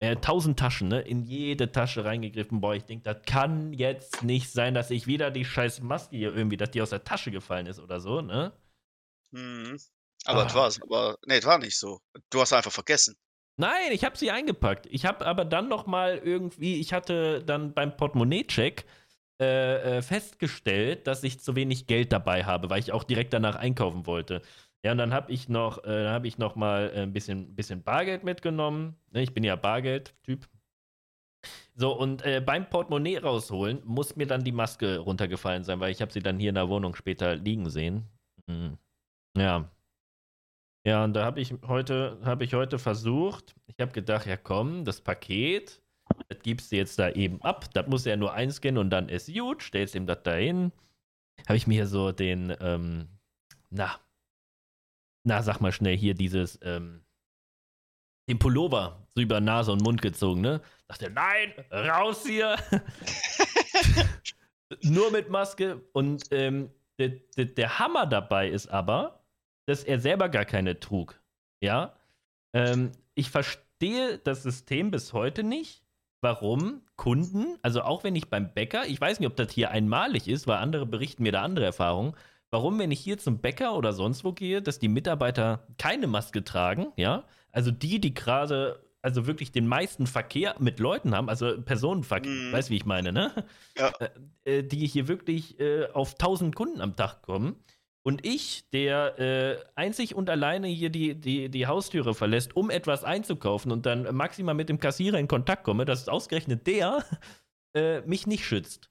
Äh, 0.02 0.16
tausend 0.16 0.58
Taschen, 0.58 0.88
ne? 0.88 1.00
In 1.00 1.22
jede 1.22 1.72
Tasche 1.72 2.04
reingegriffen. 2.04 2.60
Boah, 2.60 2.74
ich 2.74 2.84
denke, 2.84 3.04
das 3.04 3.22
kann 3.24 3.72
jetzt 3.72 4.22
nicht 4.22 4.52
sein, 4.52 4.74
dass 4.74 4.90
ich 4.90 5.06
wieder 5.06 5.30
die 5.30 5.44
scheiß 5.46 5.80
Maske 5.80 6.16
hier 6.16 6.34
irgendwie, 6.36 6.58
dass 6.58 6.70
die 6.72 6.82
aus 6.82 6.90
der 6.90 7.04
Tasche 7.04 7.30
gefallen 7.30 7.66
ist 7.66 7.78
oder 7.80 8.00
so, 8.00 8.20
ne? 8.20 8.52
Mhm. 9.30 9.78
Aber 10.26 10.42
Ah. 10.42 10.46
es 10.46 10.54
war's. 10.54 10.82
Aber 10.82 11.16
nee, 11.26 11.38
es 11.38 11.44
war 11.46 11.58
nicht 11.58 11.78
so. 11.78 12.00
Du 12.28 12.40
hast 12.40 12.52
einfach 12.52 12.72
vergessen. 12.72 13.16
Nein, 13.58 13.90
ich 13.92 14.04
habe 14.04 14.16
sie 14.18 14.30
eingepackt. 14.30 14.86
Ich 14.90 15.06
habe 15.06 15.24
aber 15.26 15.44
dann 15.44 15.68
noch 15.68 15.86
mal 15.86 16.18
irgendwie, 16.18 16.78
ich 16.80 16.92
hatte 16.92 17.42
dann 17.42 17.72
beim 17.72 17.96
Portemonnaie-Check 17.96 18.84
äh, 19.40 19.98
äh, 19.98 20.02
festgestellt, 20.02 21.06
dass 21.06 21.22
ich 21.24 21.40
zu 21.40 21.56
wenig 21.56 21.86
Geld 21.86 22.12
dabei 22.12 22.44
habe, 22.44 22.70
weil 22.70 22.80
ich 22.80 22.92
auch 22.92 23.04
direkt 23.04 23.32
danach 23.32 23.56
einkaufen 23.56 24.06
wollte. 24.06 24.42
Ja, 24.84 24.92
und 24.92 24.98
dann 24.98 25.12
habe 25.14 25.32
ich 25.32 25.48
noch, 25.48 25.78
äh, 25.84 26.04
dann 26.04 26.12
habe 26.12 26.28
ich 26.28 26.38
noch 26.38 26.54
mal 26.54 26.90
äh, 26.94 27.02
ein 27.02 27.12
bisschen, 27.12 27.54
bisschen 27.54 27.82
Bargeld 27.82 28.24
mitgenommen. 28.24 28.96
Ne, 29.10 29.22
ich 29.22 29.34
bin 29.34 29.42
ja 29.44 29.56
Bargeld-Typ. 29.56 30.46
So, 31.74 31.92
und 31.92 32.22
äh, 32.24 32.40
beim 32.44 32.68
Portemonnaie 32.68 33.18
rausholen 33.18 33.82
muss 33.84 34.16
mir 34.16 34.26
dann 34.26 34.44
die 34.44 34.52
Maske 34.52 34.98
runtergefallen 34.98 35.64
sein, 35.64 35.80
weil 35.80 35.92
ich 35.92 36.00
habe 36.00 36.12
sie 36.12 36.20
dann 36.20 36.38
hier 36.38 36.50
in 36.50 36.54
der 36.54 36.68
Wohnung 36.68 36.94
später 36.94 37.36
liegen 37.36 37.68
sehen. 37.70 38.06
Mhm. 38.46 38.78
Ja. 39.36 39.70
Ja, 40.86 41.02
und 41.02 41.14
da 41.14 41.24
habe 41.24 41.40
ich 41.40 41.52
heute, 41.66 42.16
habe 42.22 42.44
ich 42.44 42.54
heute 42.54 42.78
versucht, 42.78 43.56
ich 43.66 43.74
habe 43.80 43.90
gedacht, 43.90 44.24
ja 44.24 44.36
komm, 44.36 44.84
das 44.84 45.00
Paket, 45.00 45.82
das 46.28 46.38
gibst 46.44 46.70
du 46.70 46.76
jetzt 46.76 46.96
da 47.00 47.10
eben 47.10 47.42
ab. 47.42 47.64
Das 47.74 47.88
muss 47.88 48.04
ja 48.04 48.16
nur 48.16 48.34
einscannen 48.34 48.78
und 48.78 48.90
dann 48.90 49.08
ist 49.08 49.34
gut, 49.34 49.64
stellst 49.64 49.96
ihm 49.96 50.06
das 50.06 50.22
da 50.22 50.34
hin. 50.34 50.70
Habe 51.48 51.56
ich 51.56 51.66
mir 51.66 51.88
so 51.88 52.12
den, 52.12 52.56
ähm, 52.60 53.08
na, 53.68 53.98
na, 55.24 55.42
sag 55.42 55.60
mal 55.60 55.72
schnell 55.72 55.96
hier 55.96 56.14
dieses, 56.14 56.56
ähm, 56.62 57.04
den 58.30 58.38
Pullover 58.38 59.08
so 59.12 59.20
über 59.20 59.40
Nase 59.40 59.72
und 59.72 59.82
Mund 59.82 60.00
gezogen, 60.00 60.40
ne? 60.40 60.62
Dachte, 60.86 61.10
nein, 61.10 61.52
raus 61.72 62.24
hier. 62.24 62.54
Nur 64.82 65.10
mit 65.10 65.30
Maske. 65.30 65.82
Und 65.92 66.26
ähm, 66.30 66.70
der, 67.00 67.08
der, 67.36 67.46
der 67.46 67.80
Hammer 67.80 68.06
dabei 68.06 68.48
ist 68.48 68.68
aber, 68.68 69.25
dass 69.66 69.84
er 69.84 70.00
selber 70.00 70.28
gar 70.28 70.44
keine 70.44 70.80
trug. 70.80 71.20
Ja. 71.60 71.94
Ähm, 72.52 72.92
ich 73.14 73.30
verstehe 73.30 74.18
das 74.18 74.42
System 74.42 74.90
bis 74.90 75.12
heute 75.12 75.42
nicht, 75.42 75.82
warum 76.22 76.82
Kunden, 76.96 77.58
also 77.62 77.82
auch 77.82 78.04
wenn 78.04 78.16
ich 78.16 78.28
beim 78.30 78.52
Bäcker, 78.54 78.86
ich 78.86 79.00
weiß 79.00 79.20
nicht, 79.20 79.28
ob 79.28 79.36
das 79.36 79.52
hier 79.52 79.70
einmalig 79.70 80.28
ist, 80.28 80.46
weil 80.46 80.56
andere 80.56 80.86
berichten 80.86 81.22
mir 81.22 81.32
da 81.32 81.42
andere 81.42 81.66
Erfahrungen, 81.66 82.14
warum, 82.50 82.78
wenn 82.78 82.90
ich 82.90 83.00
hier 83.00 83.18
zum 83.18 83.38
Bäcker 83.38 83.76
oder 83.76 83.92
sonst 83.92 84.24
wo 84.24 84.32
gehe, 84.32 84.62
dass 84.62 84.78
die 84.78 84.88
Mitarbeiter 84.88 85.66
keine 85.78 86.06
Maske 86.06 86.42
tragen, 86.42 86.88
ja. 86.96 87.24
Also 87.52 87.70
die, 87.70 88.00
die 88.00 88.14
gerade, 88.14 88.80
also 89.02 89.26
wirklich 89.26 89.50
den 89.52 89.66
meisten 89.66 90.06
Verkehr 90.06 90.56
mit 90.58 90.78
Leuten 90.78 91.14
haben, 91.14 91.28
also 91.28 91.60
Personenverkehr, 91.60 92.30
Mhm. 92.30 92.52
weißt 92.52 92.70
wie 92.70 92.76
ich 92.76 92.86
meine, 92.86 93.12
ne? 93.12 93.32
Ja. 93.78 93.92
Äh, 94.44 94.62
die 94.62 94.86
hier 94.86 95.08
wirklich 95.08 95.58
äh, 95.60 95.86
auf 95.92 96.12
1000 96.12 96.54
Kunden 96.54 96.80
am 96.80 96.96
Tag 96.96 97.22
kommen. 97.22 97.56
Und 98.06 98.24
ich, 98.24 98.70
der 98.70 99.18
äh, 99.18 99.64
einzig 99.74 100.14
und 100.14 100.30
alleine 100.30 100.68
hier 100.68 100.90
die, 100.90 101.16
die, 101.16 101.48
die 101.48 101.66
Haustüre 101.66 102.14
verlässt, 102.14 102.54
um 102.54 102.70
etwas 102.70 103.02
einzukaufen 103.02 103.72
und 103.72 103.84
dann 103.84 104.14
maximal 104.14 104.54
mit 104.54 104.68
dem 104.68 104.78
Kassierer 104.78 105.18
in 105.18 105.26
Kontakt 105.26 105.64
komme, 105.64 105.84
dass 105.84 106.08
ausgerechnet 106.08 106.68
der 106.68 107.04
äh, 107.76 108.02
mich 108.02 108.28
nicht 108.28 108.44
schützt. 108.44 108.90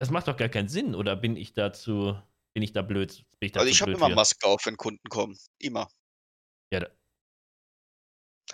Das 0.00 0.10
macht 0.10 0.26
doch 0.26 0.36
gar 0.36 0.48
keinen 0.48 0.68
Sinn, 0.68 0.96
oder 0.96 1.14
bin 1.14 1.36
ich 1.36 1.52
dazu, 1.52 2.20
bin 2.52 2.64
ich 2.64 2.72
da 2.72 2.82
blöd? 2.82 3.24
Ich 3.38 3.52
da 3.52 3.60
Also 3.60 3.70
ich 3.70 3.82
habe 3.82 3.92
immer 3.92 4.08
für? 4.08 4.14
Maske 4.16 4.44
auf, 4.46 4.66
wenn 4.66 4.76
Kunden 4.76 5.08
kommen. 5.08 5.38
Immer. 5.60 5.88
Ja, 6.72 6.80
da- 6.80 6.90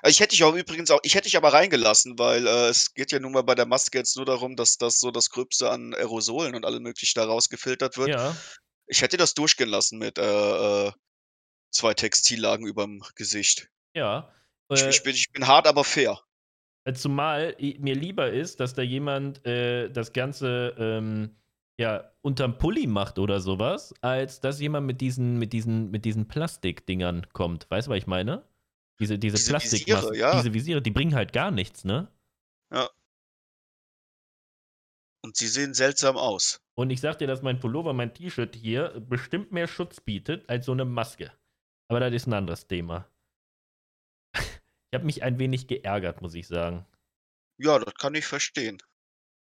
Also 0.02 0.10
ich 0.12 0.20
hätte 0.20 0.32
dich 0.32 0.44
auch 0.44 0.54
übrigens 0.54 0.90
auch, 0.90 1.00
ich 1.04 1.14
hätte 1.14 1.24
dich 1.24 1.38
aber 1.38 1.54
reingelassen, 1.54 2.18
weil 2.18 2.46
äh, 2.46 2.68
es 2.68 2.92
geht 2.92 3.12
ja 3.12 3.18
nun 3.18 3.32
mal 3.32 3.44
bei 3.44 3.54
der 3.54 3.64
Maske 3.64 3.96
jetzt 3.96 4.14
nur 4.16 4.26
darum, 4.26 4.56
dass 4.56 4.76
das 4.76 5.00
so 5.00 5.10
das 5.10 5.30
Gröbste 5.30 5.70
an 5.70 5.94
Aerosolen 5.94 6.54
und 6.54 6.66
allem 6.66 6.82
möglichen 6.82 7.18
da 7.18 7.24
rausgefiltert 7.24 7.96
wird. 7.96 8.10
ja. 8.10 8.36
Ich 8.86 9.02
hätte 9.02 9.16
das 9.16 9.34
durchgehen 9.34 9.68
lassen 9.68 9.98
mit 9.98 10.18
äh, 10.18 10.86
äh, 10.86 10.92
zwei 11.70 11.94
Textillagen 11.94 12.66
überm 12.66 13.02
Gesicht. 13.14 13.68
Ja. 13.94 14.32
Ich, 14.70 14.82
Äh, 14.82 14.90
ich, 14.90 15.02
bin, 15.02 15.14
ich 15.14 15.32
bin 15.32 15.46
hart, 15.46 15.66
aber 15.66 15.84
fair. 15.84 16.20
Äh, 16.84 16.92
Zumal 16.94 17.56
mir 17.58 17.94
lieber 17.94 18.30
ist, 18.30 18.60
dass 18.60 18.74
da 18.74 18.82
jemand 18.82 19.44
äh, 19.44 19.90
das 19.90 20.12
Ganze 20.12 20.74
ähm, 20.78 21.36
ja, 21.78 22.10
unterm 22.22 22.58
Pulli 22.58 22.86
macht 22.86 23.18
oder 23.18 23.40
sowas, 23.40 23.94
als 24.00 24.40
dass 24.40 24.60
jemand 24.60 24.86
mit 24.86 25.00
diesen, 25.00 25.38
mit 25.38 25.52
diesen, 25.52 25.90
mit 25.90 26.04
diesen 26.04 26.26
Plastikdingern 26.26 27.26
kommt. 27.32 27.70
Weißt 27.70 27.86
du, 27.86 27.90
was 27.90 27.98
ich 27.98 28.06
meine? 28.06 28.44
Diese, 28.98 29.18
diese, 29.18 29.36
Diese 29.36 29.50
Plastikmasken, 29.50 30.12
Visiere, 30.12 30.30
ja. 30.30 30.36
diese 30.36 30.54
Visiere, 30.54 30.80
die 30.80 30.90
bringen 30.90 31.14
halt 31.14 31.34
gar 31.34 31.50
nichts, 31.50 31.84
ne? 31.84 32.08
Und 35.26 35.36
sie 35.36 35.48
sehen 35.48 35.74
seltsam 35.74 36.16
aus. 36.16 36.60
Und 36.76 36.90
ich 36.90 37.00
sag 37.00 37.18
dir, 37.18 37.26
dass 37.26 37.42
mein 37.42 37.58
Pullover, 37.58 37.92
mein 37.92 38.14
T-Shirt 38.14 38.54
hier 38.54 38.90
bestimmt 39.08 39.50
mehr 39.50 39.66
Schutz 39.66 39.98
bietet 40.00 40.48
als 40.48 40.66
so 40.66 40.70
eine 40.70 40.84
Maske. 40.84 41.32
Aber 41.88 41.98
das 41.98 42.14
ist 42.14 42.28
ein 42.28 42.32
anderes 42.32 42.68
Thema. 42.68 43.10
Ich 44.92 44.94
habe 44.94 45.04
mich 45.04 45.24
ein 45.24 45.40
wenig 45.40 45.66
geärgert, 45.66 46.22
muss 46.22 46.34
ich 46.34 46.46
sagen. 46.46 46.86
Ja, 47.58 47.76
das 47.80 47.92
kann 47.94 48.14
ich 48.14 48.24
verstehen. 48.24 48.78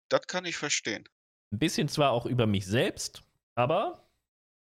Das 0.10 0.26
kann 0.26 0.46
ich 0.46 0.58
verstehen. 0.58 1.08
Ein 1.54 1.60
bisschen 1.60 1.88
zwar 1.90 2.10
auch 2.10 2.26
über 2.26 2.48
mich 2.48 2.66
selbst, 2.66 3.22
aber 3.54 4.10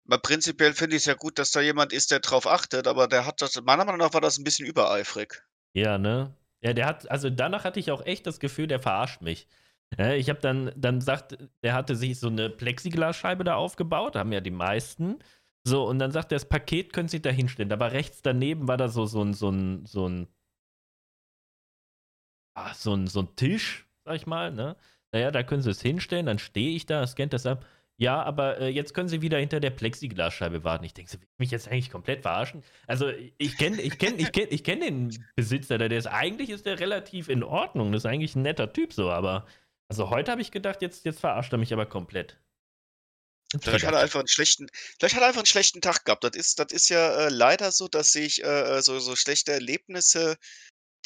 Weil 0.04 0.20
prinzipiell 0.20 0.74
finde 0.74 0.94
ich 0.94 1.02
es 1.02 1.06
ja 1.06 1.14
gut, 1.14 1.40
dass 1.40 1.50
da 1.50 1.60
jemand 1.60 1.92
ist, 1.92 2.12
der 2.12 2.20
drauf 2.20 2.46
achtet, 2.46 2.86
aber 2.86 3.08
der 3.08 3.26
hat 3.26 3.42
das, 3.42 3.60
meiner 3.62 3.84
Meinung 3.84 3.98
nach 3.98 4.14
war 4.14 4.20
das 4.20 4.38
ein 4.38 4.44
bisschen 4.44 4.64
übereifrig. 4.64 5.42
Ja, 5.74 5.98
ne? 5.98 6.36
Ja, 6.62 6.72
der 6.72 6.86
hat, 6.86 7.10
also 7.10 7.30
danach 7.30 7.64
hatte 7.64 7.80
ich 7.80 7.90
auch 7.90 8.06
echt 8.06 8.28
das 8.28 8.38
Gefühl, 8.38 8.68
der 8.68 8.78
verarscht 8.78 9.22
mich. 9.22 9.48
Ja, 9.98 10.12
ich 10.14 10.28
habe 10.30 10.40
dann, 10.40 10.72
dann 10.76 11.00
sagt, 11.00 11.36
der 11.62 11.74
hatte 11.74 11.96
sich 11.96 12.18
so 12.20 12.28
eine 12.28 12.48
Plexiglasscheibe 12.48 13.44
da 13.44 13.56
aufgebaut, 13.56 14.16
haben 14.16 14.32
ja 14.32 14.40
die 14.40 14.50
meisten. 14.50 15.18
So, 15.64 15.86
und 15.86 15.98
dann 15.98 16.12
sagt 16.12 16.32
er, 16.32 16.36
das 16.36 16.48
Paket 16.48 16.92
können 16.92 17.08
Sie 17.08 17.20
da 17.20 17.30
hinstellen. 17.30 17.68
Da 17.68 17.80
war 17.80 17.92
rechts 17.92 18.22
daneben, 18.22 18.68
war 18.68 18.76
da 18.76 18.88
so, 18.88 19.04
so 19.06 19.22
ein, 19.22 19.34
so 19.34 19.50
ein, 19.50 19.84
so 19.86 20.08
ein, 20.08 20.28
ah, 22.54 22.72
so 22.74 22.94
ein, 22.94 23.06
so 23.06 23.20
ein 23.20 23.36
Tisch, 23.36 23.86
sag 24.04 24.16
ich 24.16 24.26
mal, 24.26 24.52
ne? 24.52 24.76
Naja, 25.12 25.30
da 25.32 25.42
können 25.42 25.62
Sie 25.62 25.70
es 25.70 25.82
hinstellen, 25.82 26.26
dann 26.26 26.38
stehe 26.38 26.76
ich 26.76 26.86
da, 26.86 27.06
scannt 27.06 27.32
das 27.32 27.46
ab. 27.46 27.66
Ja, 28.00 28.22
aber 28.22 28.58
äh, 28.58 28.68
jetzt 28.68 28.94
können 28.94 29.08
Sie 29.08 29.20
wieder 29.20 29.38
hinter 29.38 29.60
der 29.60 29.70
Plexiglasscheibe 29.70 30.64
warten. 30.64 30.84
Ich 30.84 30.94
denke, 30.94 31.10
Sie 31.10 31.20
will 31.20 31.28
mich 31.36 31.50
jetzt 31.50 31.68
eigentlich 31.68 31.90
komplett 31.90 32.22
verarschen. 32.22 32.62
Also 32.86 33.10
ich 33.36 33.58
kenne 33.58 33.78
ich 33.82 33.98
kenn, 33.98 34.18
ich 34.18 34.32
kenn, 34.32 34.46
ich 34.50 34.64
kenn 34.64 34.80
den 34.80 35.24
Besitzer, 35.36 35.76
der, 35.76 35.90
der 35.90 35.98
ist 35.98 36.06
eigentlich 36.06 36.48
ist 36.48 36.64
der 36.64 36.80
relativ 36.80 37.28
in 37.28 37.42
Ordnung. 37.42 37.92
Das 37.92 38.04
ist 38.04 38.06
eigentlich 38.06 38.34
ein 38.36 38.42
netter 38.42 38.72
Typ 38.72 38.94
so, 38.94 39.10
aber 39.10 39.44
also 39.90 40.08
heute 40.10 40.30
habe 40.30 40.40
ich 40.40 40.52
gedacht, 40.52 40.82
jetzt, 40.82 41.04
jetzt 41.04 41.20
verarscht 41.20 41.52
er 41.52 41.58
mich 41.58 41.72
aber 41.72 41.84
komplett. 41.84 42.38
Vielleicht 43.60 43.84
hat 43.84 43.94
er 43.94 44.00
einfach 44.00 44.20
einen 44.20 44.28
schlechten, 44.28 44.68
vielleicht 44.98 45.16
hat 45.16 45.22
er 45.22 45.28
einfach 45.28 45.40
einen 45.40 45.46
schlechten 45.46 45.80
Tag 45.80 46.04
gehabt. 46.04 46.22
Das 46.22 46.36
ist, 46.36 46.60
das 46.60 46.72
ist 46.72 46.88
ja 46.88 47.26
äh, 47.26 47.28
leider 47.28 47.72
so, 47.72 47.88
dass 47.88 48.12
sich 48.12 48.44
äh, 48.44 48.78
äh, 48.78 48.82
so, 48.82 49.00
so 49.00 49.16
schlechte 49.16 49.50
Erlebnisse, 49.52 50.36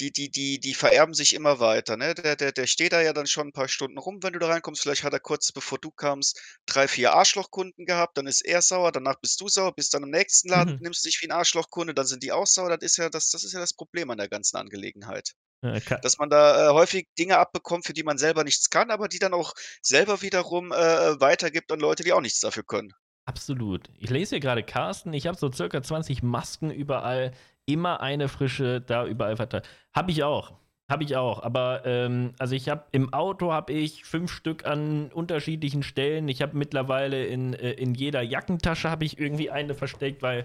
die, 0.00 0.12
die, 0.12 0.30
die, 0.30 0.60
die 0.60 0.74
vererben 0.74 1.14
sich 1.14 1.34
immer 1.34 1.60
weiter. 1.60 1.96
Ne? 1.96 2.14
Der, 2.14 2.36
der, 2.36 2.52
der 2.52 2.66
steht 2.66 2.92
da 2.92 3.00
ja 3.00 3.14
dann 3.14 3.26
schon 3.26 3.48
ein 3.48 3.52
paar 3.52 3.68
Stunden 3.68 3.98
rum, 3.98 4.18
wenn 4.22 4.34
du 4.34 4.38
da 4.40 4.48
reinkommst. 4.48 4.82
Vielleicht 4.82 5.04
hat 5.04 5.14
er 5.14 5.20
kurz 5.20 5.52
bevor 5.52 5.78
du 5.78 5.90
kamst 5.90 6.40
drei, 6.66 6.88
vier 6.88 7.14
Arschlochkunden 7.14 7.86
gehabt, 7.86 8.18
dann 8.18 8.26
ist 8.26 8.42
er 8.42 8.60
sauer, 8.60 8.92
danach 8.92 9.20
bist 9.20 9.40
du 9.40 9.48
sauer, 9.48 9.74
bist 9.74 9.94
dann 9.94 10.02
im 10.02 10.10
nächsten 10.10 10.50
Laden, 10.50 10.74
Mhm. 10.74 10.80
nimmst 10.80 11.04
dich 11.06 11.20
wie 11.22 11.28
ein 11.28 11.32
Arschlochkunde, 11.32 11.94
dann 11.94 12.06
sind 12.06 12.22
die 12.22 12.32
auch 12.32 12.46
sauer. 12.46 12.70
Das 12.70 12.82
ist 12.82 12.98
ja 12.98 13.08
das, 13.08 13.30
das 13.30 13.44
ist 13.44 13.54
ja 13.54 13.60
das 13.60 13.72
Problem 13.74 14.10
an 14.10 14.18
der 14.18 14.28
ganzen 14.28 14.58
Angelegenheit. 14.58 15.32
Äh, 15.62 15.80
ka- 15.80 15.98
Dass 15.98 16.18
man 16.18 16.30
da 16.30 16.68
äh, 16.70 16.72
häufig 16.72 17.06
Dinge 17.18 17.38
abbekommt, 17.38 17.86
für 17.86 17.92
die 17.94 18.02
man 18.02 18.18
selber 18.18 18.44
nichts 18.44 18.70
kann, 18.70 18.90
aber 18.90 19.08
die 19.08 19.18
dann 19.18 19.34
auch 19.34 19.54
selber 19.82 20.20
wiederum 20.22 20.72
äh, 20.72 21.20
weitergibt 21.20 21.70
an 21.72 21.80
Leute, 21.80 22.04
die 22.04 22.12
auch 22.12 22.20
nichts 22.20 22.40
dafür 22.40 22.64
können. 22.64 22.92
Absolut. 23.26 23.88
Ich 23.98 24.10
lese 24.10 24.30
hier 24.36 24.40
gerade 24.40 24.62
Carsten. 24.62 25.14
Ich 25.14 25.26
habe 25.26 25.38
so 25.38 25.50
circa 25.50 25.82
20 25.82 26.22
Masken 26.22 26.70
überall. 26.70 27.32
Immer 27.66 28.00
eine 28.02 28.28
frische 28.28 28.82
da 28.82 29.06
überall 29.06 29.36
verteilt. 29.36 29.66
Habe 29.94 30.10
ich 30.10 30.22
auch. 30.22 30.52
Habe 30.90 31.04
ich 31.04 31.16
auch. 31.16 31.42
Aber 31.42 31.80
ähm, 31.86 32.34
also 32.38 32.54
ich 32.54 32.68
habe 32.68 32.84
im 32.92 33.14
Auto 33.14 33.50
habe 33.50 33.72
ich 33.72 34.04
fünf 34.04 34.30
Stück 34.30 34.66
an 34.66 35.10
unterschiedlichen 35.10 35.82
Stellen. 35.82 36.28
Ich 36.28 36.42
habe 36.42 36.58
mittlerweile 36.58 37.24
in, 37.24 37.54
äh, 37.54 37.72
in 37.72 37.94
jeder 37.94 38.20
Jackentasche 38.20 38.90
habe 38.90 39.06
ich 39.06 39.18
irgendwie 39.18 39.48
eine 39.50 39.74
versteckt, 39.74 40.20
weil 40.20 40.44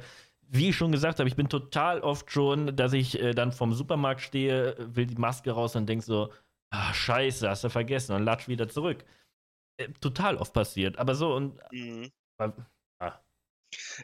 wie 0.52 0.70
ich 0.70 0.76
schon 0.76 0.92
gesagt 0.92 1.20
habe, 1.20 1.30
ich 1.30 1.36
bin 1.36 1.50
total 1.50 2.02
oft 2.02 2.32
schon, 2.32 2.76
dass 2.76 2.94
ich 2.94 3.20
äh, 3.20 3.34
dann 3.34 3.52
vom 3.52 3.74
Supermarkt 3.74 4.22
stehe, 4.22 4.76
will 4.80 5.06
die 5.06 5.16
Maske 5.16 5.52
raus 5.52 5.76
und 5.76 5.88
denk 5.88 6.04
so, 6.04 6.34
ah, 6.72 6.94
scheiße, 6.94 7.48
hast 7.50 7.64
du 7.64 7.70
vergessen 7.70 8.16
und 8.16 8.24
latsch 8.24 8.48
wieder 8.48 8.68
zurück. 8.68 9.06
Äh, 9.78 9.90
total 10.02 10.38
oft 10.38 10.54
passiert. 10.54 10.98
Aber 10.98 11.16
so 11.16 11.34
und. 11.34 11.60
Mhm. 11.72 12.12
äh, 12.40 12.50
ah, 13.00 13.20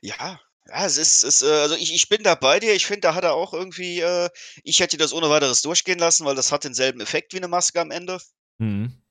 Ja, 0.02 0.40
ja, 0.68 0.86
es 0.86 0.98
ist, 0.98 1.24
ist 1.24 1.42
äh, 1.42 1.48
also 1.48 1.76
ich, 1.76 1.94
ich 1.94 2.10
bin 2.10 2.24
da 2.24 2.36
bei 2.36 2.60
dir. 2.60 2.74
Ich 2.74 2.86
finde, 2.86 3.02
da 3.02 3.16
hat 3.16 3.24
er 3.24 3.34
auch 3.34 3.54
irgendwie, 3.54 4.00
äh, 4.02 4.30
ich 4.64 4.80
hätte 4.80 4.98
das 4.98 5.14
ohne 5.14 5.30
weiteres 5.30 5.62
durchgehen 5.62 6.00
lassen, 6.00 6.26
weil 6.26 6.36
das 6.36 6.52
hat 6.52 6.64
denselben 6.64 7.02
Effekt 7.02 7.34
wie 7.34 7.38
eine 7.38 7.48
Maske 7.48 7.82
am 7.82 7.92
Ende. 7.92 8.20
mhm. 8.60 9.02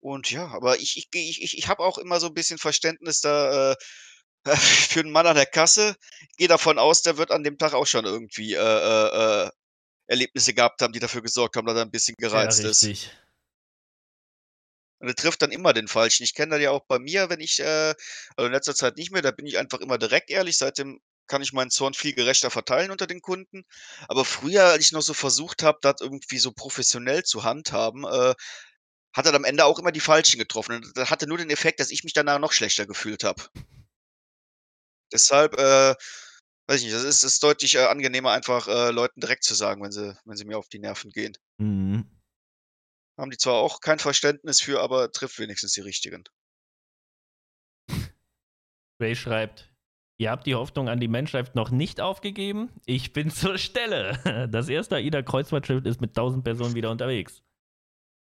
Und 0.00 0.30
ja, 0.30 0.46
aber 0.46 0.78
ich, 0.78 0.96
ich, 0.96 1.08
ich, 1.12 1.42
ich, 1.42 1.58
ich 1.58 1.68
habe 1.68 1.82
auch 1.82 1.98
immer 1.98 2.20
so 2.20 2.28
ein 2.28 2.34
bisschen 2.34 2.58
Verständnis 2.58 3.20
da 3.20 3.72
äh, 3.72 3.76
für 4.88 5.00
einen 5.00 5.10
Mann 5.12 5.26
an 5.26 5.36
der 5.36 5.46
Kasse. 5.46 5.96
Gehe 6.36 6.48
davon 6.48 6.78
aus, 6.78 7.02
der 7.02 7.18
wird 7.18 7.30
an 7.30 7.44
dem 7.44 7.58
Tag 7.58 7.74
auch 7.74 7.86
schon 7.86 8.04
irgendwie 8.04 8.54
äh, 8.54 8.58
äh, 8.58 9.46
äh, 9.46 9.50
Erlebnisse 10.06 10.54
gehabt 10.54 10.82
haben, 10.82 10.92
die 10.92 11.00
dafür 11.00 11.22
gesorgt 11.22 11.56
haben, 11.56 11.66
dass 11.66 11.76
er 11.76 11.82
ein 11.82 11.90
bisschen 11.90 12.14
Ja, 12.18 12.28
gereizt 12.28 12.60
ist. 12.60 12.82
richtig. 12.84 13.10
Und 15.00 15.08
er 15.08 15.14
trifft 15.14 15.42
dann 15.42 15.52
immer 15.52 15.72
den 15.72 15.86
Falschen. 15.86 16.24
Ich 16.24 16.34
kenne 16.34 16.56
das 16.56 16.62
ja 16.62 16.72
auch 16.72 16.84
bei 16.86 16.98
mir, 16.98 17.30
wenn 17.30 17.40
ich, 17.40 17.60
äh, 17.60 17.94
also 18.36 18.46
in 18.46 18.52
letzter 18.52 18.74
Zeit 18.74 18.96
nicht 18.96 19.12
mehr, 19.12 19.22
da 19.22 19.30
bin 19.30 19.46
ich 19.46 19.58
einfach 19.58 19.78
immer 19.80 19.96
direkt 19.96 20.30
ehrlich. 20.30 20.58
Seitdem 20.58 21.00
kann 21.28 21.42
ich 21.42 21.52
meinen 21.52 21.70
Zorn 21.70 21.94
viel 21.94 22.14
gerechter 22.14 22.50
verteilen 22.50 22.90
unter 22.90 23.06
den 23.06 23.20
Kunden. 23.20 23.64
Aber 24.08 24.24
früher, 24.24 24.64
als 24.64 24.86
ich 24.86 24.92
noch 24.92 25.02
so 25.02 25.14
versucht 25.14 25.62
habe, 25.62 25.78
das 25.82 26.00
irgendwie 26.00 26.38
so 26.38 26.52
professionell 26.52 27.22
zu 27.22 27.44
handhaben, 27.44 28.04
äh, 28.04 28.34
hat 29.12 29.26
er 29.26 29.34
am 29.34 29.44
Ende 29.44 29.64
auch 29.64 29.78
immer 29.78 29.92
die 29.92 30.00
Falschen 30.00 30.38
getroffen. 30.38 30.76
Und 30.76 30.96
das 30.96 31.10
hatte 31.10 31.28
nur 31.28 31.38
den 31.38 31.50
Effekt, 31.50 31.80
dass 31.80 31.90
ich 31.90 32.02
mich 32.02 32.12
danach 32.12 32.38
noch 32.38 32.52
schlechter 32.52 32.86
gefühlt 32.86 33.24
habe. 33.24 33.42
Deshalb, 35.12 35.54
äh, 35.58 35.94
weiß 36.68 36.80
ich 36.80 36.84
nicht, 36.84 36.94
das 36.94 37.04
ist, 37.04 37.22
ist 37.22 37.42
deutlich 37.42 37.74
äh, 37.76 37.84
angenehmer, 37.86 38.32
einfach 38.32 38.68
äh, 38.68 38.90
Leuten 38.90 39.20
direkt 39.20 39.44
zu 39.44 39.54
sagen, 39.54 39.82
wenn 39.82 39.92
sie, 39.92 40.16
wenn 40.24 40.36
sie 40.36 40.44
mir 40.44 40.58
auf 40.58 40.68
die 40.68 40.78
Nerven 40.78 41.10
gehen. 41.10 41.36
Mhm. 41.58 42.08
Haben 43.18 43.30
die 43.30 43.38
zwar 43.38 43.54
auch 43.54 43.80
kein 43.80 43.98
Verständnis 43.98 44.60
für, 44.60 44.80
aber 44.80 45.10
trifft 45.10 45.38
wenigstens 45.38 45.72
die 45.72 45.80
richtigen. 45.80 46.24
Ray 49.00 49.14
schreibt, 49.16 49.72
ihr 50.20 50.30
habt 50.30 50.46
die 50.46 50.54
Hoffnung 50.54 50.88
an 50.88 51.00
die 51.00 51.08
Menschheit 51.08 51.54
noch 51.54 51.70
nicht 51.70 52.00
aufgegeben? 52.00 52.70
Ich 52.84 53.12
bin 53.12 53.30
zur 53.30 53.58
Stelle. 53.58 54.48
Das 54.50 54.68
erste 54.68 54.96
AIDA-Kreuzfahrtschiff 54.96 55.84
ist 55.84 56.00
mit 56.00 56.10
1000 56.10 56.44
Personen 56.44 56.74
wieder 56.74 56.90
unterwegs. 56.90 57.42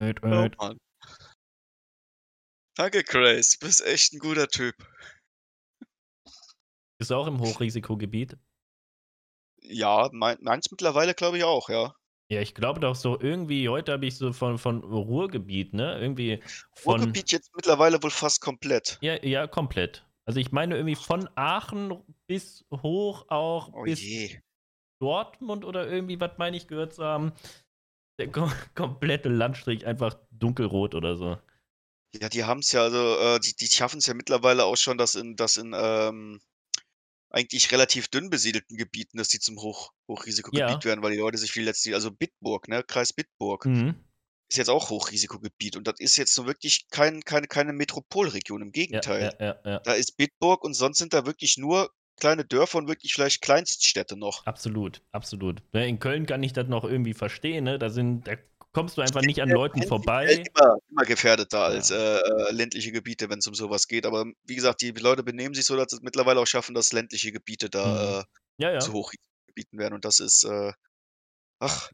Öd, 0.02 0.18
Oh. 0.22 0.28
Mann. 0.28 0.78
Danke, 2.76 3.02
Grace. 3.04 3.58
Du 3.58 3.66
bist 3.66 3.84
echt 3.84 4.12
ein 4.14 4.18
guter 4.18 4.48
Typ. 4.48 4.74
Ist 7.00 7.12
auch 7.12 7.26
im 7.26 7.40
Hochrisikogebiet. 7.40 8.36
Ja, 9.62 10.10
mein, 10.12 10.36
meins 10.42 10.70
mittlerweile 10.70 11.14
glaube 11.14 11.38
ich 11.38 11.44
auch, 11.44 11.70
ja. 11.70 11.94
Ja, 12.30 12.40
ich 12.40 12.54
glaube 12.54 12.78
doch 12.78 12.94
so 12.94 13.18
irgendwie, 13.18 13.68
heute 13.68 13.92
habe 13.92 14.06
ich 14.06 14.16
so 14.16 14.32
von, 14.32 14.58
von 14.58 14.84
Ruhrgebiet, 14.84 15.72
ne? 15.72 15.98
Irgendwie 15.98 16.42
von. 16.74 17.00
Ruhrgebiet 17.00 17.32
jetzt 17.32 17.50
mittlerweile 17.56 18.02
wohl 18.02 18.10
fast 18.10 18.42
komplett. 18.42 18.98
Ja, 19.00 19.22
ja, 19.24 19.46
komplett. 19.46 20.06
Also 20.26 20.38
ich 20.38 20.52
meine 20.52 20.76
irgendwie 20.76 20.94
von 20.94 21.28
Aachen 21.34 22.04
bis 22.26 22.66
hoch 22.70 23.26
auch 23.30 23.72
Oh 23.72 23.82
bis 23.82 24.00
je. 24.02 24.38
Dortmund 25.00 25.64
oder 25.64 25.88
irgendwie, 25.88 26.20
was 26.20 26.36
meine 26.36 26.56
ich 26.56 26.68
gehört 26.68 26.92
zu 26.92 27.02
haben. 27.02 27.32
Der 28.18 28.30
kom 28.30 28.52
komplette 28.74 29.30
Landstrich 29.30 29.86
einfach 29.86 30.16
dunkelrot 30.30 30.94
oder 30.94 31.16
so. 31.16 31.38
Ja, 32.14 32.28
die 32.28 32.44
haben 32.44 32.60
es 32.60 32.72
ja, 32.72 32.82
also 32.82 33.16
äh, 33.18 33.40
die, 33.40 33.56
die 33.56 33.66
schaffen 33.66 33.98
es 33.98 34.06
ja 34.06 34.14
mittlerweile 34.14 34.64
auch 34.64 34.76
schon, 34.76 34.98
dass 34.98 35.14
in, 35.14 35.36
dass 35.36 35.56
in 35.56 35.74
ähm, 35.74 36.40
eigentlich 37.30 37.70
relativ 37.72 38.08
dünn 38.08 38.28
besiedelten 38.30 38.76
Gebieten, 38.76 39.18
dass 39.18 39.28
die 39.28 39.38
zum 39.38 39.58
Hoch, 39.60 39.92
Hochrisikogebiet 40.08 40.60
Ja. 40.68 40.84
werden, 40.84 41.02
weil 41.02 41.12
die 41.12 41.18
Leute 41.18 41.38
sich 41.38 41.52
viel 41.52 41.64
letztlich, 41.64 41.94
also 41.94 42.10
Bitburg, 42.10 42.68
ne, 42.68 42.82
Kreis 42.82 43.12
Bitburg, 43.12 43.66
Mhm. 43.66 43.94
ist 44.50 44.56
jetzt 44.56 44.68
auch 44.70 44.90
Hochrisikogebiet 44.90 45.76
und 45.76 45.86
das 45.86 46.00
ist 46.00 46.16
jetzt 46.16 46.34
so 46.34 46.46
wirklich 46.46 46.88
kein, 46.90 47.22
keine, 47.22 47.46
keine 47.46 47.72
Metropolregion, 47.72 48.62
im 48.62 48.72
Gegenteil. 48.72 49.32
ja, 49.38 49.46
ja, 49.46 49.60
ja. 49.64 49.78
Da 49.80 49.92
ist 49.94 50.16
Bitburg 50.16 50.64
und 50.64 50.74
sonst 50.74 50.98
sind 50.98 51.12
da 51.14 51.24
wirklich 51.24 51.56
nur 51.56 51.90
kleine 52.16 52.44
Dörfer 52.44 52.78
und 52.78 52.88
wirklich 52.88 53.14
vielleicht 53.14 53.40
Kleinststädte 53.40 54.16
noch. 54.16 54.44
Absolut, 54.44 55.02
absolut. 55.12 55.62
In 55.72 55.98
Köln 56.00 56.26
kann 56.26 56.42
ich 56.42 56.52
das 56.52 56.66
noch 56.68 56.84
irgendwie 56.84 57.14
verstehen, 57.14 57.64
ne? 57.64 57.78
Da 57.78 57.88
sind, 57.90 58.26
da 58.26 58.36
kommst 58.72 58.96
du 58.96 59.02
einfach 59.02 59.22
nicht 59.22 59.40
an 59.42 59.48
Leuten 59.50 59.82
vorbei. 59.82 60.26
Immer, 60.56 60.76
immer 60.90 61.02
gefährdeter 61.04 61.60
als 61.64 61.90
äh, 61.90 61.96
äh, 62.18 62.52
ländliche 62.52 62.92
Gebiete, 62.92 63.28
wenn 63.30 63.38
es 63.38 63.46
um 63.46 63.54
sowas 63.54 63.88
geht. 63.88 64.06
Aber 64.06 64.26
wie 64.44 64.54
gesagt, 64.54 64.80
die 64.82 64.90
Leute 64.92 65.22
benehmen 65.22 65.54
sich 65.54 65.64
so, 65.66 65.76
dass 65.76 65.90
sie 65.90 65.96
es 65.96 66.02
mittlerweile 66.02 66.40
auch 66.40 66.46
schaffen, 66.46 66.74
dass 66.74 66.92
ländliche 66.92 67.32
Gebiete 67.32 67.66
Mhm. 67.66 67.70
da 67.70 68.24
Ja, 68.58 68.70
äh, 68.70 68.74
ja. 68.74 68.80
zu 68.80 68.92
Hochrisikogebieten 68.92 69.78
werden. 69.78 69.94
Und 69.94 70.04
das 70.04 70.20
ist, 70.20 70.44
äh, 70.44 70.72
ach, 71.60 71.90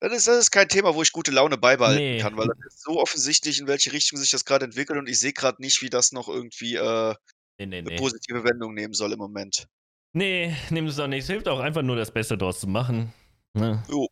das 0.00 0.12
ist, 0.12 0.28
das 0.28 0.36
ist 0.38 0.50
kein 0.50 0.68
Thema, 0.68 0.94
wo 0.94 1.02
ich 1.02 1.12
gute 1.12 1.30
Laune 1.30 1.56
beibehalten 1.58 1.98
Nee. 1.98 2.18
kann, 2.18 2.36
weil 2.36 2.48
das 2.48 2.58
ist 2.74 2.82
so 2.82 3.00
offensichtlich, 3.00 3.60
in 3.60 3.66
welche 3.66 3.92
Richtung 3.92 4.18
sich 4.18 4.30
das 4.30 4.44
gerade 4.44 4.64
entwickelt 4.66 4.98
und 4.98 5.08
ich 5.08 5.18
sehe 5.18 5.32
gerade 5.32 5.60
nicht, 5.62 5.80
wie 5.82 5.90
das 5.90 6.12
noch 6.12 6.28
irgendwie 6.28 6.74
äh, 6.76 7.14
Nee, 7.58 7.66
nee, 7.66 7.78
eine 7.78 7.96
positive 7.96 8.44
Wendung 8.44 8.74
nehmen 8.74 8.92
soll 8.92 9.12
im 9.12 9.18
Moment. 9.18 9.66
Nee, 10.12 10.54
nimm 10.70 10.86
es 10.86 10.96
doch 10.96 11.06
nicht. 11.06 11.22
Es 11.24 11.26
hilft 11.28 11.48
auch 11.48 11.60
einfach 11.60 11.82
nur, 11.82 11.96
das 11.96 12.10
Beste 12.10 12.36
draus 12.38 12.60
zu 12.60 12.66
machen. 12.66 13.12
Ne? 13.54 13.82
Jo. 13.90 14.06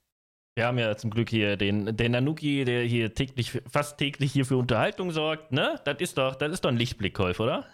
Wir 0.57 0.67
haben 0.67 0.79
ja 0.79 0.97
zum 0.97 1.11
Glück 1.11 1.31
hier 1.31 1.57
den, 1.57 1.97
den 1.97 2.13
Nanuki, 2.13 2.65
der 2.65 2.85
hier 2.85 3.13
täglich, 3.13 3.61
fast 3.69 3.99
täglich 3.99 4.33
hier 4.33 4.47
für 4.47 4.57
Unterhaltung 4.57 5.11
sorgt, 5.11 5.51
ne? 5.51 5.81
Das 5.85 5.97
ist 5.99 6.17
doch, 6.17 6.37
das 6.37 6.53
ist 6.53 6.65
doch 6.65 6.69
ein 6.71 6.77
Lichtblick-Käuf, 6.77 7.41
oder? 7.41 7.69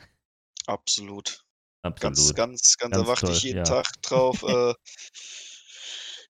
Absolut. 0.67 1.45
Absolut. 1.83 2.35
Ganz, 2.35 2.35
ganz, 2.35 2.77
ganz, 2.79 2.95
Ganz 2.95 3.07
warte 3.07 3.33
ich 3.33 3.43
jeden 3.43 3.59
ja. 3.59 3.65
Tag 3.65 3.87
drauf. 4.03 4.43
äh, 4.49 4.73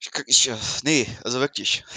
ich, 0.00 0.10
ich, 0.26 0.48
äh, 0.48 0.56
nee, 0.82 1.06
also 1.22 1.38
wirklich. 1.38 1.84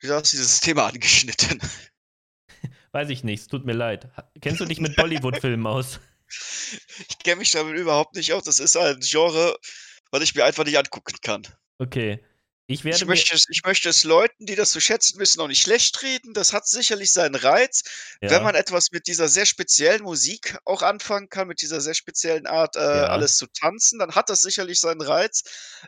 Wieso 0.00 0.14
hast 0.14 0.32
du 0.32 0.38
dieses 0.38 0.60
Thema 0.60 0.86
angeschnitten? 0.86 1.60
Weiß 2.92 3.10
ich 3.10 3.24
nicht, 3.24 3.42
es 3.42 3.48
tut 3.48 3.66
mir 3.66 3.74
leid. 3.74 4.08
Kennst 4.40 4.60
du 4.60 4.64
dich 4.64 4.80
mit 4.80 4.96
Bollywood-Filmen 4.96 5.66
aus? 5.66 6.00
Ich 7.08 7.18
kenne 7.18 7.40
mich 7.40 7.50
damit 7.50 7.76
überhaupt 7.76 8.14
nicht 8.14 8.32
aus. 8.32 8.44
Das 8.44 8.58
ist 8.58 8.76
halt 8.76 8.98
ein 8.98 9.02
Genre, 9.02 9.58
was 10.10 10.22
ich 10.22 10.34
mir 10.34 10.44
einfach 10.44 10.64
nicht 10.64 10.78
angucken 10.78 11.16
kann. 11.22 11.42
Okay. 11.78 12.20
Ich 12.66 12.84
Ich 12.84 13.04
möchte, 13.04 13.34
es, 13.34 13.46
ich 13.50 13.62
möchte 13.64 13.88
es 13.88 14.04
Leuten, 14.04 14.46
die 14.46 14.54
das 14.54 14.70
zu 14.70 14.80
schätzen 14.80 15.18
wissen, 15.18 15.40
auch 15.40 15.48
nicht 15.48 15.60
schlecht 15.60 16.00
reden. 16.04 16.34
Das 16.34 16.52
hat 16.52 16.68
sicherlich 16.68 17.10
seinen 17.12 17.34
Reiz. 17.34 17.82
ja, 18.22 18.30
Wenn 18.30 18.44
man 18.44 18.54
etwas 18.54 18.92
mit 18.92 19.08
dieser 19.08 19.26
sehr 19.26 19.44
speziellen 19.44 20.04
Musik 20.04 20.56
auch 20.64 20.82
anfangen 20.82 21.28
kann, 21.28 21.48
mit 21.48 21.62
dieser 21.62 21.80
sehr 21.80 21.94
speziellen 21.94 22.46
Art, 22.46 22.76
äh, 22.76 22.80
Ja. 22.80 23.06
alles 23.06 23.38
zu 23.38 23.46
tanzen, 23.48 23.98
dann 23.98 24.14
hat 24.14 24.30
das 24.30 24.42
sicherlich 24.42 24.78
seinen 24.78 25.00
Reiz. 25.00 25.42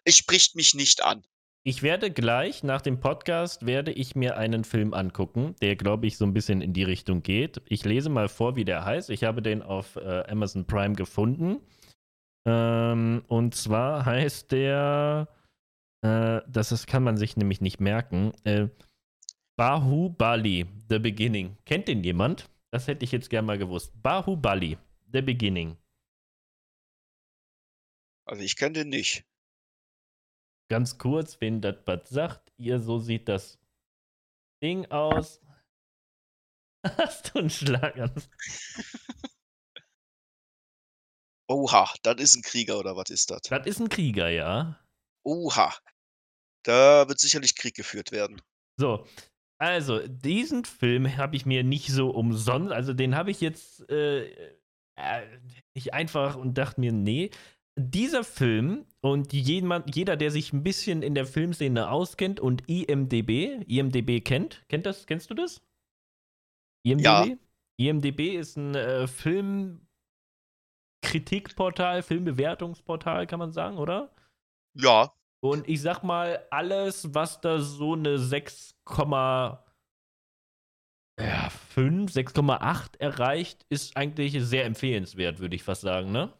Es 0.04 0.16
spricht 0.16 0.56
mich 0.56 0.74
nicht 0.74 1.04
an. 1.04 1.22
ich 1.64 1.84
werde 1.84 2.10
gleich 2.10 2.64
nach 2.64 2.80
dem 2.82 2.98
Podcast 2.98 3.64
werde 3.64 3.92
ich 3.92 4.16
mir 4.16 4.36
einen 4.36 4.64
Film 4.64 4.92
angucken, 4.94 5.54
der 5.62 5.76
glaube 5.76 6.08
ich 6.08 6.16
so 6.16 6.24
ein 6.24 6.34
bisschen 6.34 6.60
in 6.60 6.72
die 6.72 6.82
Richtung 6.82 7.22
geht. 7.22 7.60
Ich 7.66 7.84
lese 7.84 8.08
mal 8.10 8.28
vor, 8.28 8.56
wie 8.56 8.64
der 8.64 8.84
heißt. 8.84 9.08
Ich 9.10 9.22
habe 9.22 9.40
den 9.42 9.62
auf 9.62 9.94
äh, 9.94 10.24
Amazon 10.28 10.66
Prime 10.66 10.96
gefunden. 10.96 11.60
Ähm, 12.44 13.24
und 13.28 13.54
zwar 13.54 14.04
heißt 14.04 14.50
der, 14.52 15.28
äh, 16.02 16.40
das 16.48 16.72
ist, 16.72 16.86
kann 16.86 17.04
man 17.04 17.16
sich 17.16 17.36
nämlich 17.36 17.60
nicht 17.60 17.80
merken, 17.80 18.32
äh, 18.44 18.68
Bahubali, 19.56 20.66
The 20.88 20.98
Beginning. 20.98 21.56
Kennt 21.64 21.88
den 21.88 22.02
jemand? 22.02 22.50
Das 22.70 22.88
hätte 22.88 23.04
ich 23.04 23.12
jetzt 23.12 23.30
gern 23.30 23.44
mal 23.44 23.58
gewusst. 23.58 23.92
Bahubali, 24.02 24.78
The 25.12 25.20
Beginning. 25.20 25.76
Also 28.24 28.42
ich 28.42 28.56
kenne 28.56 28.72
den 28.72 28.88
nicht. 28.88 29.24
Ganz 30.68 30.96
kurz, 30.96 31.40
wenn 31.40 31.60
das 31.60 31.76
was 31.84 32.08
sagt, 32.08 32.52
ihr, 32.56 32.80
so 32.80 32.98
sieht 32.98 33.28
das 33.28 33.58
Ding 34.62 34.86
aus. 34.90 35.40
Hast 36.98 37.34
du 37.34 37.40
einen 37.40 37.50
Schlag 37.50 37.98
an? 37.98 38.14
Oha, 41.52 41.92
das 42.02 42.20
ist 42.20 42.36
ein 42.36 42.42
Krieger 42.42 42.78
oder 42.78 42.96
was 42.96 43.10
ist 43.10 43.30
das? 43.30 43.42
Das 43.42 43.66
ist 43.66 43.80
ein 43.80 43.88
Krieger, 43.88 44.28
ja. 44.28 44.78
Oha. 45.24 45.74
Da 46.64 47.08
wird 47.08 47.18
sicherlich 47.20 47.56
Krieg 47.56 47.74
geführt 47.74 48.12
werden. 48.12 48.40
So, 48.78 49.06
also, 49.58 50.00
diesen 50.06 50.64
Film 50.64 51.16
habe 51.16 51.36
ich 51.36 51.46
mir 51.46 51.62
nicht 51.62 51.88
so 51.88 52.10
umsonst, 52.10 52.72
also 52.72 52.92
den 52.94 53.14
habe 53.14 53.30
ich 53.30 53.40
jetzt 53.40 53.88
äh, 53.90 54.24
äh, 54.96 55.26
nicht 55.74 55.94
einfach 55.94 56.36
und 56.36 56.58
dachte 56.58 56.80
mir, 56.80 56.92
nee. 56.92 57.30
Dieser 57.78 58.22
Film 58.22 58.84
und 59.00 59.32
jemand, 59.32 59.94
jeder, 59.96 60.16
der 60.16 60.30
sich 60.30 60.52
ein 60.52 60.62
bisschen 60.62 61.02
in 61.02 61.14
der 61.14 61.26
Filmszene 61.26 61.90
auskennt 61.90 62.38
und 62.38 62.68
IMDB, 62.68 63.62
IMDB 63.66 64.22
kennt, 64.22 64.62
kennt 64.68 64.84
das, 64.84 65.06
kennst 65.06 65.30
du 65.30 65.34
das? 65.34 65.62
IMDB? 66.84 67.04
Ja. 67.04 67.36
IMDB 67.78 68.36
ist 68.36 68.56
ein 68.56 68.74
äh, 68.74 69.06
Filmkritikportal, 71.02 72.02
Filmbewertungsportal, 72.02 73.26
kann 73.26 73.38
man 73.38 73.52
sagen, 73.52 73.76
oder? 73.78 74.14
Ja, 74.74 75.12
Und 75.42 75.68
ich 75.68 75.82
sag 75.82 76.02
mal, 76.02 76.46
alles, 76.50 77.14
was 77.14 77.40
da 77.40 77.58
so 77.60 77.94
eine 77.94 78.16
6,5, 78.16 79.58
6,8 81.18 82.98
erreicht, 83.00 83.66
ist 83.68 83.96
eigentlich 83.96 84.40
sehr 84.40 84.64
empfehlenswert, 84.64 85.40
würde 85.40 85.56
ich 85.56 85.64
fast 85.64 85.82
sagen, 85.82 86.12
ne? 86.12 86.32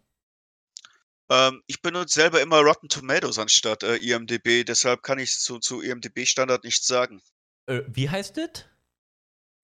Ähm, 1.30 1.62
ich 1.66 1.82
benutze 1.82 2.20
selber 2.20 2.40
immer 2.40 2.60
Rotten 2.60 2.88
Tomatoes 2.88 3.38
anstatt, 3.38 3.82
äh, 3.82 3.96
IMDb, 3.96 4.64
deshalb 4.64 5.02
kann 5.02 5.18
ich 5.18 5.38
zu 5.38 5.58
zu 5.58 5.80
IMDb-Standard 5.80 6.64
nichts 6.64 6.86
sagen. 6.86 7.20
Äh, 7.66 7.82
wie 7.88 8.08
heißt 8.08 8.36
das? 8.36 8.66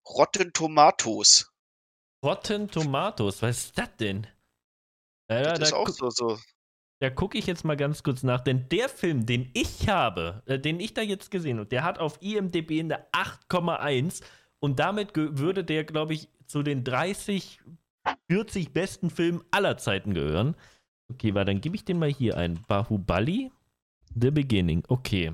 Rotten 0.07 0.51
Tomatoes. 0.53 1.51
Rotten 2.23 2.69
Tomatoes, 2.69 3.41
was 3.41 3.65
ist 3.65 3.77
das 3.77 3.95
denn? 3.97 4.27
Ja, 5.29 5.53
Das 5.53 5.59
ist 5.59 5.71
da 5.71 5.77
auch 5.77 5.85
gu 5.85 5.91
so 5.91 6.09
so 6.09 6.37
da 7.01 7.09
gucke 7.09 7.37
ich 7.37 7.47
jetzt 7.47 7.63
mal 7.63 7.77
ganz 7.77 8.03
kurz 8.03 8.23
nach, 8.23 8.41
denn 8.41 8.67
der 8.69 8.89
Film, 8.89 9.25
den 9.25 9.49
ich 9.53 9.87
habe, 9.87 10.43
äh, 10.45 10.59
den 10.59 10.79
ich 10.81 10.93
da 10.93 11.01
jetzt 11.01 11.31
gesehen 11.31 11.57
habe, 11.57 11.69
der 11.69 11.83
hat 11.83 11.97
auf 11.97 12.21
IMDb 12.21 12.79
eine 12.79 13.05
8,1 13.13 14.21
und 14.59 14.79
damit 14.79 15.11
würde 15.15 15.63
der, 15.63 15.85
glaube 15.85 16.13
ich, 16.13 16.27
zu 16.45 16.61
den 16.61 16.83
30, 16.83 17.61
40 18.29 18.73
besten 18.73 19.09
Filmen 19.09 19.43
aller 19.51 19.77
Zeiten 19.77 20.13
gehören. 20.13 20.55
Okay, 21.09 21.33
warte, 21.33 21.51
dann 21.51 21.61
gebe 21.61 21.75
ich 21.75 21.85
den 21.85 21.99
mal 21.99 22.11
hier 22.11 22.35
ein. 22.35 22.59
Bahubali, 22.67 23.51
The 24.19 24.31
Beginning. 24.31 24.83
Okay. 24.89 25.33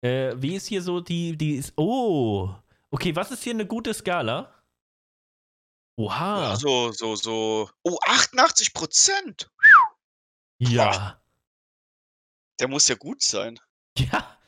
Äh, 0.00 0.34
wie 0.36 0.56
ist 0.56 0.66
hier 0.66 0.82
so 0.82 1.00
die, 1.00 1.36
die 1.36 1.54
ist, 1.54 1.74
oh, 1.76 2.50
okay, 2.90 3.14
was 3.14 3.30
ist 3.30 3.44
hier 3.44 3.54
eine 3.54 3.66
gute 3.66 3.94
Skala? 3.94 4.52
Oha. 5.96 6.42
ja, 6.50 6.56
so 6.56 6.90
so 6.92 7.16
so 7.16 7.70
oh, 7.84 7.98
88% 8.06 9.46
Ja. 10.58 11.20
Der 12.60 12.68
muss 12.68 12.88
ja 12.88 12.94
gut 12.94 13.22
sein. 13.22 13.58
Ja. 13.98 14.38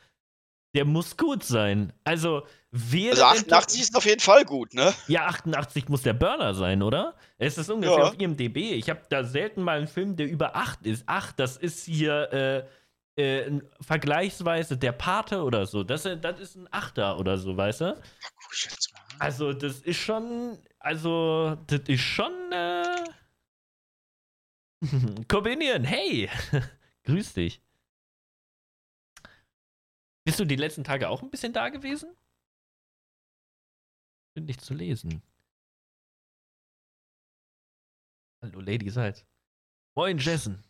Der 0.74 0.85
muss 0.85 1.16
gut 1.16 1.44
sein. 1.44 1.92
Also, 2.04 2.46
wäre 2.70 3.24
Also 3.24 3.42
denn 3.42 3.48
to- 3.50 3.54
88 3.57 3.80
ist 3.83 3.96
auf 3.96 4.04
jeden 4.07 4.20
Fall 4.20 4.44
gut, 4.44 4.74
ne? 4.74 4.92
Ja, 5.07 5.26
88 5.26 5.88
muss 5.88 6.02
der 6.02 6.14
Burner 6.14 6.54
sein, 6.54 6.83
oder? 6.83 7.14
Es 7.38 7.59
ist 7.59 7.70
ungefähr 7.70 7.98
Ja. 7.98 8.04
auf 8.04 8.18
IMDb. 8.18 8.57
Ich 8.72 8.88
habe 8.90 9.02
da 9.09 9.22
selten 9.24 9.62
mal 9.62 9.78
einen 9.78 9.87
Film, 9.88 10.16
der 10.16 10.26
über 10.28 10.57
8 10.57 10.85
ist. 10.87 11.09
8, 11.09 11.38
das 11.38 11.57
ist 11.57 11.85
hier 11.85 12.66
äh, 13.16 13.22
äh, 13.46 13.61
vergleichsweise 13.80 14.76
der 14.76 14.92
Pate 14.92 15.42
oder 15.42 15.66
so. 15.66 15.85
Das, 15.85 16.04
äh, 16.07 16.18
das 16.18 16.40
ist 16.40 16.57
ein 16.57 16.66
Achter 16.72 17.18
oder 17.18 17.38
so, 17.38 17.57
weißt 17.57 17.83
du? 17.83 18.02
Ich 18.55 18.64
jetzt 18.64 18.93
mal. 18.93 19.03
Also, 19.19 19.53
das 19.53 19.81
ist 19.81 19.99
schon. 19.99 20.59
Also, 20.79 21.57
das 21.67 21.81
ist 21.88 22.01
schon. 22.01 22.53
Äh... 22.53 23.05
Corbinian, 25.29 25.85
hey! 25.85 26.31
Grüß 27.05 27.35
dich. 27.35 27.61
Bist 30.25 30.38
du 30.38 30.45
die 30.45 30.57
letzten 30.57 30.85
Tage 30.85 31.09
auch 31.09 31.23
ein 31.23 31.31
bisschen 31.31 31.53
da 31.53 31.69
gewesen? 31.69 32.17
Bin 34.35 34.47
nicht 34.47 34.61
zu 34.61 34.75
lesen. 34.75 35.23
Hallo, 38.43 38.61
Lady 38.61 38.88
Salz. 38.90 39.25
Moin, 39.95 40.19
Jessen. 40.19 40.62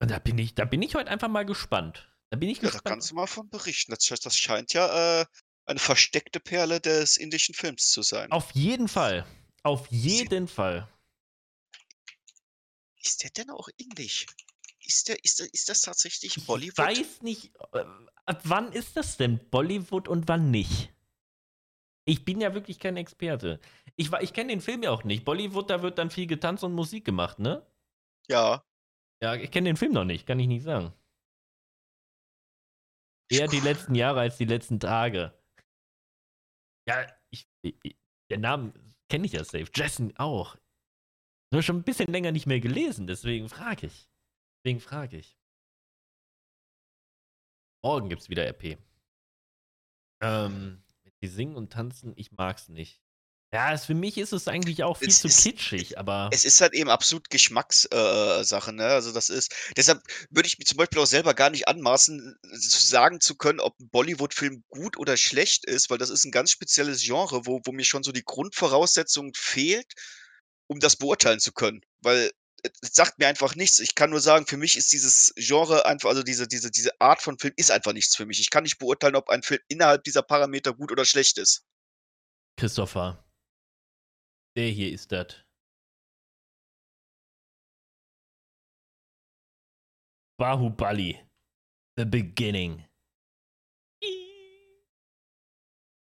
Und 0.00 0.10
da 0.10 0.18
bin 0.18 0.38
ich, 0.38 0.54
da 0.54 0.64
bin 0.64 0.82
ich 0.82 0.94
heute 0.94 1.10
einfach 1.10 1.28
mal 1.28 1.44
gespannt. 1.44 2.09
Da 2.30 2.36
bin 2.36 2.48
ich 2.48 2.58
Ja, 2.58 2.62
da 2.64 2.68
gespannt. 2.70 2.84
kannst 2.84 3.10
du 3.10 3.14
mal 3.16 3.26
von 3.26 3.48
berichten. 3.50 3.92
Das 3.92 4.06
das 4.06 4.36
scheint 4.36 4.72
ja, 4.72 5.20
äh, 5.20 5.26
eine 5.66 5.78
versteckte 5.80 6.40
Perle 6.40 6.80
des 6.80 7.16
indischen 7.16 7.54
Films 7.54 7.88
zu 7.90 8.02
sein. 8.02 8.30
Auf 8.30 8.52
jeden 8.52 8.88
Fall. 8.88 9.26
Auf 9.62 9.86
jeden 9.90 10.48
Fall. 10.48 10.88
Ist 13.02 13.22
der 13.24 13.30
denn 13.30 13.50
auch 13.50 13.68
indisch? 13.76 14.26
Ist 14.84 15.08
der 15.08 15.22
ist 15.24 15.40
der 15.40 15.52
ist 15.52 15.68
das 15.68 15.82
tatsächlich 15.82 16.36
Ich 16.36 16.46
Bollywood? 16.46 16.78
weiß 16.78 17.22
nicht, 17.22 17.52
äh, 17.72 17.84
ab 18.26 18.40
wann 18.44 18.72
ist 18.72 18.96
das 18.96 19.16
denn 19.16 19.38
Bollywood 19.50 20.08
und 20.08 20.28
wann 20.28 20.50
nicht? 20.50 20.92
Ich 22.04 22.24
bin 22.24 22.40
ja 22.40 22.54
wirklich 22.54 22.78
kein 22.78 22.96
Experte. 22.96 23.60
Ich, 23.96 24.10
ich 24.12 24.32
kenne 24.32 24.48
den 24.50 24.60
Film 24.60 24.82
ja 24.82 24.90
auch 24.90 25.04
nicht. 25.04 25.24
Bollywood, 25.24 25.70
da 25.70 25.82
wird 25.82 25.98
dann 25.98 26.10
viel 26.10 26.26
getanzt 26.26 26.64
und 26.64 26.72
Musik 26.74 27.04
gemacht, 27.04 27.38
ne? 27.38 27.64
Ja. 28.28 28.64
Ja, 29.22 29.34
ich 29.34 29.50
kenne 29.50 29.68
den 29.70 29.76
Film 29.76 29.92
noch 29.92 30.04
nicht, 30.04 30.26
kann 30.26 30.38
ich 30.40 30.46
nicht 30.46 30.62
sagen. 30.62 30.92
Eher 33.30 33.46
die 33.46 33.60
letzten 33.60 33.94
Jahre 33.94 34.20
als 34.20 34.36
die 34.36 34.44
letzten 34.44 34.80
Tage. 34.80 35.32
Ja, 36.88 37.06
ich, 37.30 37.48
ich, 37.62 37.96
der 38.28 38.38
Name 38.38 38.72
kenne 39.08 39.26
ich 39.26 39.32
ja 39.32 39.44
safe. 39.44 39.70
Jason 39.74 40.16
auch. 40.16 40.56
Nur 41.52 41.62
schon 41.62 41.76
ein 41.76 41.84
bisschen 41.84 42.12
länger 42.12 42.32
nicht 42.32 42.46
mehr 42.46 42.60
gelesen, 42.60 43.06
deswegen 43.06 43.48
frage 43.48 43.86
ich. 43.86 44.08
Deswegen 44.58 44.80
frage 44.80 45.18
ich. 45.18 45.38
Morgen 47.82 48.08
gibt's 48.08 48.28
wieder 48.28 48.46
RP. 48.46 48.78
Ähm, 50.22 50.82
die 51.22 51.28
singen 51.28 51.56
und 51.56 51.72
tanzen, 51.72 52.12
ich 52.16 52.32
mag's 52.32 52.68
nicht. 52.68 53.02
Ja, 53.52 53.72
es, 53.72 53.84
für 53.84 53.94
mich 53.94 54.16
ist 54.16 54.32
es 54.32 54.46
eigentlich 54.46 54.84
auch 54.84 54.98
viel 54.98 55.08
Es 55.08 55.20
zu 55.22 55.26
ist- 55.26 55.42
kitschig, 55.42 55.98
aber. 55.98 56.30
Es 56.32 56.44
ist 56.44 56.60
halt 56.60 56.72
eben 56.72 56.88
absolut 56.88 57.30
Geschmackssache, 57.30 58.40
äh, 58.40 58.44
Sache, 58.44 58.72
ne? 58.72 58.84
Also 58.86 59.10
das 59.10 59.28
ist 59.28 59.52
deshalb 59.76 60.00
würde 60.30 60.46
ich 60.46 60.56
mir 60.58 60.64
zum 60.64 60.76
Beispiel 60.78 61.00
auch 61.00 61.06
selber 61.06 61.34
gar 61.34 61.50
nicht 61.50 61.66
anmaßen, 61.66 62.38
äh, 62.44 62.58
zu 62.58 62.80
sagen 62.84 63.20
zu 63.20 63.34
können, 63.34 63.58
ob 63.58 63.76
'n 63.80 63.88
Bollywood-Film 63.90 64.62
gut 64.68 64.96
oder 64.96 65.16
schlecht 65.16 65.64
ist, 65.64 65.90
weil 65.90 65.98
das 65.98 66.10
ist 66.10 66.24
'n 66.24 66.30
ganz 66.30 66.52
spezielles 66.52 67.02
Genre, 67.02 67.44
wo 67.44 67.60
wo 67.64 67.72
mir 67.72 67.84
schon 67.84 68.04
so 68.04 68.12
die 68.12 68.22
Grundvoraussetzung 68.24 69.32
fehlt, 69.34 69.94
um 70.68 70.78
das 70.78 70.94
beurteilen 70.94 71.40
zu 71.40 71.50
können. 71.52 71.80
Weil 72.00 72.30
es 72.62 72.70
es 72.82 72.90
sagt 72.94 73.18
mir 73.18 73.26
einfach 73.26 73.56
nichts. 73.56 73.80
Ich 73.80 73.96
kann 73.96 74.10
nur 74.10 74.20
sagen, 74.20 74.46
für 74.46 74.58
mich 74.58 74.76
ist 74.76 74.92
dieses 74.92 75.32
Genre 75.36 75.86
einfach 75.86 76.10
also 76.10 76.22
diese 76.22 76.46
diese 76.46 76.70
diese 76.70 77.00
Art 77.00 77.20
von 77.20 77.36
Film 77.38 77.54
ist 77.56 77.72
einfach 77.72 77.94
nichts 77.94 78.14
für 78.14 78.26
mich. 78.26 78.38
Ich 78.38 78.50
kann 78.50 78.62
nicht 78.62 78.78
beurteilen, 78.78 79.16
ob 79.16 79.28
ein 79.28 79.42
Film 79.42 79.60
innerhalb 79.68 80.04
dieser 80.04 80.22
Parameter 80.22 80.72
gut 80.72 80.92
oder 80.92 81.04
schlecht 81.04 81.36
ist. 81.38 81.62
Christopher. 82.58 83.24
Der 84.56 84.68
hier 84.68 84.92
ist 84.92 85.12
das. 85.12 85.44
Bahubali. 90.38 91.20
The 91.96 92.04
Beginning. 92.04 92.84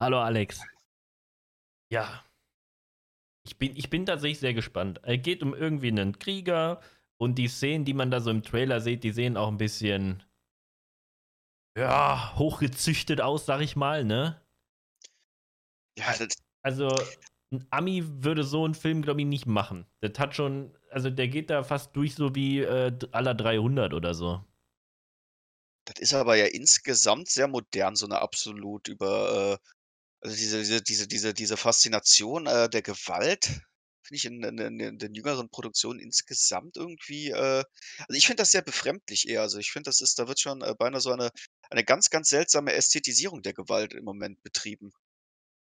Hallo 0.02 0.18
Alex. 0.20 0.60
Ja. 1.90 2.24
Ich 3.46 3.56
bin, 3.58 3.76
ich 3.76 3.90
bin 3.90 4.06
tatsächlich 4.06 4.40
sehr 4.40 4.54
gespannt. 4.54 5.00
Es 5.04 5.22
geht 5.22 5.42
um 5.42 5.54
irgendwie 5.54 5.88
einen 5.88 6.18
Krieger 6.18 6.82
und 7.18 7.36
die 7.36 7.48
Szenen, 7.48 7.84
die 7.84 7.94
man 7.94 8.10
da 8.10 8.20
so 8.20 8.30
im 8.30 8.42
Trailer 8.42 8.80
sieht, 8.80 9.04
die 9.04 9.12
sehen 9.12 9.36
auch 9.36 9.48
ein 9.48 9.58
bisschen 9.58 10.22
ja, 11.76 12.34
hochgezüchtet 12.36 13.20
aus, 13.20 13.46
sag 13.46 13.60
ich 13.60 13.76
mal, 13.76 14.04
ne? 14.04 14.40
Ja, 15.98 16.16
das 16.16 16.36
Also, 16.62 16.88
ein 17.54 17.66
Ami 17.70 18.04
würde 18.24 18.44
so 18.44 18.64
einen 18.64 18.74
Film, 18.74 19.02
glaube 19.02 19.20
ich, 19.20 19.26
nicht 19.26 19.46
machen. 19.46 19.86
Das 20.00 20.18
hat 20.18 20.34
schon, 20.34 20.72
also 20.90 21.10
der 21.10 21.28
geht 21.28 21.50
da 21.50 21.62
fast 21.62 21.96
durch 21.96 22.14
so 22.14 22.34
wie 22.34 22.60
äh, 22.60 22.92
aller 23.12 23.34
300 23.34 23.94
oder 23.94 24.14
so. 24.14 24.44
Das 25.86 25.96
ist 26.00 26.14
aber 26.14 26.36
ja 26.36 26.46
insgesamt 26.46 27.28
sehr 27.28 27.46
modern, 27.48 27.94
so 27.96 28.06
'ne 28.06 28.18
absolut 28.20 28.88
über, 28.88 29.58
äh 29.62 29.68
also 30.22 30.36
diese 30.36 30.60
diese 30.62 30.82
diese 30.82 31.08
diese 31.08 31.34
diese 31.34 31.56
Faszination, 31.58 32.46
äh, 32.46 32.68
der 32.70 32.82
Gewalt 32.82 33.46
finde 34.02 34.16
ich 34.16 34.24
in 34.26 34.42
in 34.44 34.58
in 34.58 34.80
in 34.80 34.98
den 34.98 35.14
jüngeren 35.14 35.50
Produktionen 35.50 36.00
insgesamt 36.00 36.76
irgendwie, 36.78 37.30
äh 37.30 37.64
also 38.08 38.16
ich 38.18 38.26
finde 38.26 38.42
das 38.42 38.52
sehr 38.52 38.62
befremdlich 38.62 39.28
eher. 39.28 39.42
Also 39.42 39.58
ich 39.58 39.72
finde, 39.72 39.88
das 39.90 40.00
ist 40.02 40.18
da 40.18 40.28
wird 40.28 40.40
schon, 40.40 40.62
äh, 40.62 40.74
beinahe 40.78 41.00
so 41.02 41.12
eine 41.12 41.30
eine 41.70 41.84
ganz, 41.84 42.10
ganz 42.10 42.28
seltsame 42.30 42.72
Ästhetisierung 42.74 43.42
der 43.42 43.54
Gewalt 43.54 43.94
im 43.94 44.04
Moment 44.04 44.42
betrieben. 44.42 44.92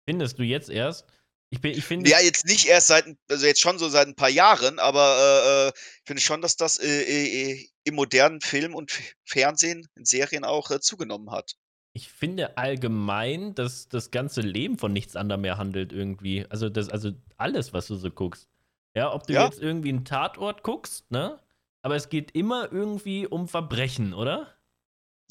Findest 0.08 0.40
du 0.40 0.44
jetzt 0.44 0.70
erst? 0.70 1.06
Ich, 1.52 1.62
bin, 1.62 1.72
ich 1.74 1.86
finde, 1.86 2.12
Ja, 2.12 2.20
jetzt 2.22 2.46
nicht 2.46 2.66
erst 2.68 2.88
seit 2.88 3.06
also 3.30 3.46
jetzt 3.46 3.60
schon 3.62 3.78
so 3.80 3.90
seit 3.90 4.08
'n 4.08 4.16
paar 4.16 4.30
Jahren, 4.30 4.80
aber, 4.80 5.68
äh, 5.68 5.68
äh, 5.70 5.72
ich 6.02 6.04
finde 6.06 6.22
schon, 6.22 6.42
dass 6.42 6.56
das, 6.56 6.78
äh, 6.80 7.04
äh, 7.52 7.70
im 7.84 7.96
modernen 7.96 8.42
Film 8.42 8.74
und 8.76 8.92
Fernsehen, 9.26 9.88
in 9.96 10.06
Serien 10.06 10.46
auch, 10.46 10.72
äh, 10.72 10.80
zugenommen 10.80 11.32
hat. 11.32 11.56
ich 11.94 12.10
finde 12.10 12.58
allgemein, 12.58 13.56
dass 13.56 13.90
das 13.90 14.12
ganze 14.12 14.42
Leben 14.42 14.78
von 14.78 14.94
nichts 14.94 15.16
anderem 15.16 15.42
mehr 15.42 15.58
handelt 15.58 15.92
irgendwie. 15.92 16.46
Also, 16.50 16.70
das, 16.70 16.90
also 16.90 17.12
alles, 17.38 17.74
was 17.74 17.88
du 17.88 17.96
so 17.96 18.12
guckst. 18.12 18.50
Ja, 18.96 19.14
ob 19.14 19.28
du 19.28 19.34
Ja. 19.34 19.50
jetzt 19.50 19.60
irgendwie 19.60 19.90
einen 19.90 20.06
Tatort 20.06 20.64
guckst, 20.64 21.10
ne? 21.12 21.40
Aber 21.82 21.96
es 21.96 22.10
geht 22.10 22.32
immer 22.32 22.72
irgendwie 22.72 23.26
um 23.28 23.48
Verbrechen, 23.48 24.14
oder? 24.14 24.56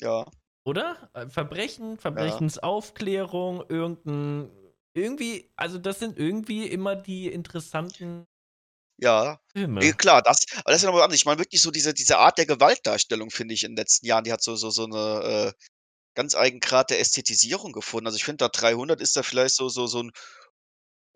Ja. 0.00 0.24
Oder? 0.66 1.10
Äh, 1.14 1.28
Verbrechen, 1.28 1.98
Verbrechensaufklärung, 1.98 3.64
irgendein. 3.68 4.50
Irgendwie, 4.99 5.51
also 5.57 5.78
das 5.78 5.99
sind 6.01 6.18
irgendwie 6.18 6.66
immer 6.66 6.96
die 6.96 7.28
interessanten 7.28 8.26
Ja. 9.01 9.40
Filme. 9.55 9.80
Ne, 9.80 9.92
klar, 9.92 10.22
das 10.22 10.44
aber 10.57 10.72
das 10.72 10.78
ist 10.78 10.82
ja 10.82 10.90
noch 10.90 10.96
was 10.96 11.05
anderes. 11.05 11.20
Ich 11.20 11.24
meine 11.24 11.38
wirklich 11.38 11.62
so 11.62 11.70
diese 11.70 11.94
diese 11.94 12.18
Art 12.18 12.36
der 12.36 12.46
Gewaltdarstellung, 12.46 13.30
finde 13.30 13.55
ich 13.55 13.62
in 13.62 13.72
den 13.72 13.76
letzten 13.76 14.07
Jahren, 14.07 14.24
die 14.24 14.32
hat 14.32 14.42
so 14.42 14.57
so 14.57 14.70
so 14.70 14.86
'ne, 14.88 15.53
äh, 15.55 15.62
ganz 16.14 16.34
eigenen 16.36 16.61
Grad 16.61 16.90
der 16.90 17.01
Ästhetisierung 17.01 17.72
gefunden. 17.72 18.07
Also, 18.09 18.16
ich 18.16 18.24
finde, 18.24 18.38
da 18.38 18.49
300 18.51 19.01
ist 19.01 19.16
da 19.16 19.22
vielleicht 19.24 19.57
so 19.57 19.68
so 19.68 19.86
so 19.86 20.01
'n 20.01 20.12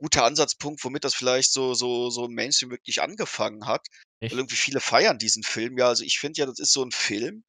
guter 0.00 0.24
Ansatzpunkt, 0.24 0.82
womit 0.84 1.04
das 1.04 1.14
vielleicht 1.14 1.52
so 1.52 1.74
so 1.74 2.10
so 2.10 2.28
Mainstream 2.28 2.70
wirklich 2.70 3.02
angefangen 3.02 3.66
hat. 3.66 3.86
Echt? 4.22 4.30
Weil 4.30 4.38
irgendwie 4.38 4.56
viele 4.56 4.80
feiern 4.80 5.18
diesen 5.18 5.42
Film 5.42 5.78
ja. 5.78 5.88
Also, 5.88 6.04
ich 6.04 6.18
finde 6.18 6.40
ja, 6.40 6.46
das 6.46 6.58
ist 6.58 6.72
so 6.72 6.82
'n 6.82 6.90
Film, 6.92 7.44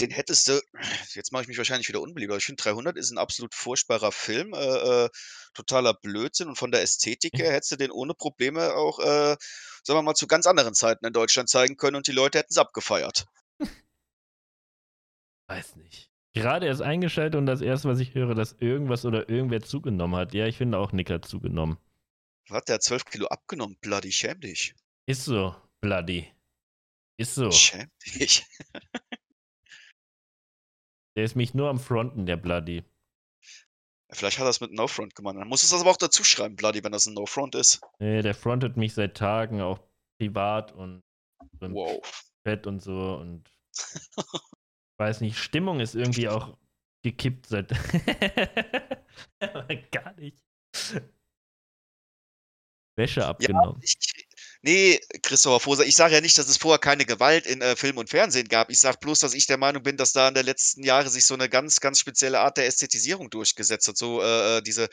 den 0.00 0.10
hättest 0.10 0.48
du 0.48 0.60
jetzt 1.14 1.32
mache 1.32 1.42
ich 1.42 1.48
mich 1.48 1.58
wahrscheinlich 1.58 1.88
wieder 1.88 2.00
unbeliebt, 2.00 2.30
aber 2.30 2.38
ich 2.38 2.44
finde 2.44 2.62
300 2.62 2.96
ist 2.96 3.10
'n 3.12 3.18
absolut 3.18 3.54
furchtbarer 3.54 4.12
Film, 4.12 4.52
äh, 4.54 5.04
äh, 5.04 5.08
totaler 5.54 5.94
Blödsinn 5.94 6.48
und 6.48 6.56
von 6.56 6.70
der 6.70 6.82
Ästhetik 6.82 7.32
her 7.38 7.52
hättest 7.52 7.72
du 7.72 7.76
den 7.76 7.90
ohne 7.90 8.14
Probleme 8.14 8.74
auch, 8.74 8.98
äh, 9.00 9.36
sagen 9.84 9.98
wir 9.98 10.02
mal, 10.02 10.14
zu 10.14 10.26
ganz 10.26 10.46
anderen 10.46 10.74
Zeiten 10.74 11.06
in 11.06 11.12
Deutschland 11.12 11.48
zeigen 11.48 11.76
können 11.76 11.96
und 11.96 12.06
die 12.06 12.12
Leute 12.12 12.38
hätten's 12.38 12.58
abgefeiert. 12.58 13.26
Weiß 15.48 15.76
nicht. 15.76 16.10
Gerade 16.32 16.66
erst 16.66 16.82
eingeschaltet 16.82 17.36
und 17.36 17.46
das 17.46 17.60
erste, 17.60 17.88
was 17.88 17.98
ich 17.98 18.14
höre, 18.14 18.36
dass 18.36 18.52
irgendwas 18.52 19.04
oder 19.04 19.28
irgendwer 19.28 19.62
zugenommen 19.62 20.18
hat. 20.18 20.32
Ja, 20.32 20.46
ich 20.46 20.56
finde 20.56 20.78
auch, 20.78 20.92
Nick 20.92 21.10
hat 21.10 21.24
zugenommen. 21.24 21.76
Was, 22.48 22.64
der 22.64 22.76
hat 22.76 22.84
12 22.84 23.04
Kilo 23.04 23.26
abgenommen. 23.26 23.76
Bloody, 23.80 24.12
schäm 24.12 24.40
dich. 24.40 24.74
Ist 25.06 25.24
so, 25.24 25.56
Bloody. 25.80 26.32
Ist 27.16 27.34
so. 27.34 27.50
Schäm 27.50 27.90
dich. 28.04 28.46
Der 31.16 31.24
ist 31.24 31.36
mich 31.36 31.54
nur 31.54 31.68
am 31.68 31.78
Fronten, 31.78 32.26
der 32.26 32.36
Bloody. 32.36 32.84
Vielleicht 34.12 34.38
hat 34.38 34.46
er's 34.46 34.60
mit 34.60 34.72
No 34.72 34.88
Front 34.88 35.14
gemacht. 35.14 35.36
Dann 35.36 35.48
musst 35.48 35.62
du's 35.62 35.80
aber 35.80 35.90
auch 35.90 35.96
dazu 35.96 36.24
schreiben, 36.24 36.56
Bloody, 36.56 36.82
wenn 36.82 36.92
das 36.92 37.06
'n 37.06 37.14
No 37.14 37.26
Front 37.26 37.54
ist. 37.54 37.80
Ne, 38.00 38.22
der 38.22 38.34
frontet 38.34 38.76
mich 38.76 38.94
seit 38.94 39.16
Tagen, 39.16 39.60
auch 39.60 39.80
privat 40.20 40.72
und 40.72 41.02
und 41.60 41.74
Wow. 41.74 42.00
Chat 42.46 42.66
und 42.66 42.80
so 42.80 43.16
und 43.16 43.44
weiß 44.98 45.20
nicht, 45.20 45.38
Stimmung 45.38 45.80
ist 45.80 45.94
irgendwie 45.94 46.28
auch 46.28 46.56
gekippt 47.02 47.46
seit 47.46 47.70
gar 49.92 50.12
nicht. 50.14 50.42
Wäsche 52.96 53.20
Ja, 53.20 53.28
abgenommen. 53.28 53.80
ich 53.82 53.96
ne, 54.62 54.98
Christopher 55.22 55.60
Foser, 55.60 55.84
ich 55.86 55.96
sage 55.96 56.14
ja 56.14 56.20
nicht, 56.20 56.38
dass 56.38 56.48
es 56.48 56.56
vorher 56.58 56.78
keine 56.78 57.04
Gewalt 57.06 57.46
in, 57.46 57.62
äh, 57.62 57.76
Film 57.76 57.98
und 57.98 58.10
Fernsehen 58.10 58.48
gab. 58.48 58.70
Ich 58.70 58.80
sage 58.80 58.98
bloß, 59.00 59.20
dass 59.20 59.34
ich 59.34 59.46
der 59.46 59.58
Meinung 59.58 59.82
bin, 59.82 59.96
dass 59.96 60.12
da 60.12 60.28
in 60.28 60.34
der 60.34 60.42
letzten 60.44 60.82
Jahre 60.84 61.08
sich 61.10 61.26
so 61.26 61.36
'ne 61.36 61.48
ganz, 61.48 61.80
ganz 61.80 61.98
spezielle 62.00 62.40
Art 62.40 62.56
der 62.58 62.66
Ästhetisierung 62.66 63.30
durchgesetzt 63.30 63.88
hat. 63.88 63.96
So, 63.98 64.22
äh, 64.22 64.58
äh, 64.58 64.62
diese 64.62 64.88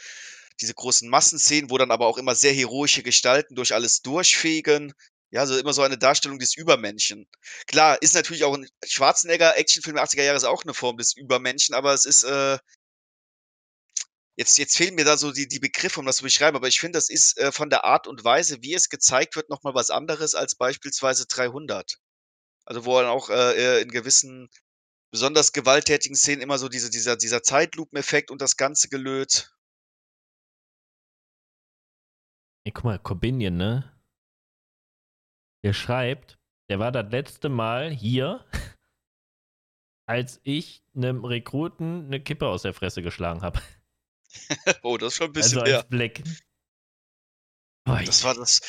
diese 0.61 0.73
großen 0.73 1.07
Massenszenen, 1.09 1.69
wo 1.69 1.77
dann 1.77 1.91
aber 1.91 2.07
auch 2.07 2.17
immer 2.17 2.33
sehr 2.35 2.53
heroische 2.53 3.03
Gestalten 3.03 3.55
durch 3.55 3.73
alles 3.75 4.01
durchfegen. 4.01 4.93
Ja, 5.31 5.41
also 5.41 5.57
immer 5.57 5.73
so 5.73 5.83
eine 5.83 5.97
Darstellung 5.99 6.39
des 6.39 6.55
Übermenschen. 6.57 7.27
Klar, 7.67 8.01
ist 8.01 8.15
natürlich 8.15 8.43
auch 8.45 8.55
'n 8.55 8.67
Schwarzenegger-Actionfilm 8.85 9.95
der 9.97 10.03
80er 10.03 10.23
Jahre 10.23 10.37
ist 10.37 10.45
auch 10.45 10.65
'ne 10.65 10.73
Form 10.73 10.97
des 10.97 11.15
Übermenschen, 11.17 11.75
aber 11.75 11.93
es 11.93 12.05
ist, 12.05 12.23
äh 12.23 12.57
jetzt 14.37 14.57
jetzt 14.57 14.77
fehlen 14.77 14.95
mir 14.95 15.05
da 15.05 15.17
so 15.17 15.31
die 15.33 15.47
die 15.47 15.59
Begriffe, 15.59 15.99
um 15.99 16.05
das 16.05 16.17
zu 16.17 16.23
beschreiben, 16.23 16.57
aber 16.57 16.67
ich 16.69 16.79
finde, 16.79 16.97
das 16.97 17.09
ist, 17.09 17.37
äh, 17.39 17.51
von 17.51 17.69
der 17.69 17.85
Art 17.85 18.07
und 18.07 18.23
Weise, 18.23 18.59
wie 18.61 18.73
es 18.75 18.89
gezeigt 18.89 19.35
wird, 19.35 19.49
noch 19.49 19.63
mal 19.63 19.73
was 19.75 19.89
anderes 19.91 20.35
als 20.35 20.55
beispielsweise 20.55 21.25
300. 21.27 21.97
Also, 22.65 22.85
wo 22.85 22.99
dann 23.01 23.09
auch, 23.09 23.29
äh, 23.29 23.79
äh, 23.79 23.81
in 23.83 23.89
gewissen 23.91 24.49
besonders 25.11 25.53
gewalttätigen 25.53 26.15
Szenen 26.17 26.41
immer 26.41 26.59
so 26.59 26.69
diese 26.69 26.89
dieser 26.91 27.17
dieser 27.17 27.43
Zeitlupeneffekt 27.43 28.31
und 28.31 28.41
das 28.41 28.57
ganze 28.57 28.89
Gelöt. 28.89 29.51
Ey, 32.65 32.71
guck 32.71 32.83
mal, 32.83 32.99
Corbinian, 32.99 33.57
ne? 33.57 33.91
Der 35.63 35.73
schreibt, 35.73 36.39
der 36.67 36.79
war 36.79 36.91
das 36.91 37.11
letzte 37.11 37.49
Mal 37.49 37.91
hier, 37.91 38.43
als 40.05 40.39
ich 40.43 40.83
'nem 40.93 41.23
Rekruten 41.25 42.09
'ne 42.09 42.19
Kippe 42.19 42.47
aus 42.47 42.63
der 42.63 42.73
Fresse 42.73 43.01
geschlagen 43.01 43.41
habe. 43.41 43.61
Oh, 44.83 44.97
das 44.97 45.13
ist 45.13 45.17
schon 45.17 45.27
'n 45.29 45.33
bisschen 45.33 45.59
Also, 45.59 45.61
her. 45.65 45.83
als 45.83 45.87
Black. 45.87 46.23
Das 48.05 48.23
war 48.23 48.33
das 48.35 48.59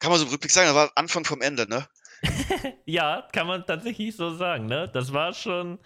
kann 0.00 0.10
man 0.10 0.18
so 0.18 0.26
im 0.26 0.30
Rückblick 0.32 0.52
sagen, 0.52 0.66
das 0.66 0.74
war 0.76 0.92
Anfang 0.96 1.24
vom 1.24 1.40
Ende, 1.40 1.68
ne? 1.68 1.88
Ja, 2.86 3.28
kann 3.32 3.46
man 3.46 3.66
tatsächlich 3.66 4.16
so 4.16 4.34
sagen, 4.34 4.66
ne? 4.66 4.88
Das 4.92 5.12
war 5.12 5.32
schon 5.34 5.78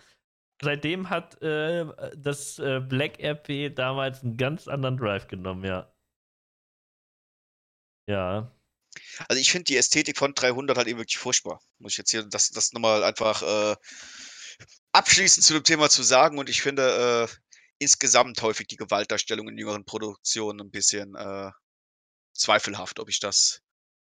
seitdem 0.62 1.10
hat, 1.10 1.40
äh, 1.42 1.86
das, 2.16 2.58
äh, 2.58 2.80
Black 2.80 3.20
RP 3.20 3.70
damals 3.74 4.22
'n 4.24 4.36
ganz 4.36 4.68
anderen 4.68 4.96
Drive 4.98 5.28
genommen, 5.28 5.64
ja. 5.64 5.92
Ja. 8.08 8.52
Also, 9.28 9.40
ich 9.40 9.50
finde 9.52 9.64
die 9.64 9.76
Ästhetik 9.76 10.18
von 10.18 10.34
300 10.34 10.76
halt 10.76 10.88
eben 10.88 10.98
wirklich 10.98 11.18
furchtbar. 11.18 11.60
Muss 11.78 11.92
ich 11.92 11.98
jetzt 11.98 12.10
hier 12.10 12.24
das 12.24 12.50
das 12.50 12.72
noch 12.72 12.80
mal 12.80 13.04
einfach, 13.04 13.42
äh, 13.42 13.76
abschließend 14.92 15.44
zu 15.44 15.54
dem 15.54 15.64
Thema 15.64 15.88
zu 15.88 16.02
sagen 16.02 16.38
und 16.38 16.48
ich 16.48 16.62
finde, 16.62 17.28
äh, 17.30 17.34
insgesamt 17.80 18.42
häufig 18.42 18.68
die 18.68 18.76
Gewaltdarstellung 18.76 19.48
in 19.48 19.58
jüngeren 19.58 19.84
Produktionen 19.86 20.60
'n 20.60 20.72
bisschen, 20.72 21.16
äh, 21.16 21.50
zweifelhaft, 22.34 23.00
ob 23.00 23.08
ich 23.10 23.20
das 23.20 23.60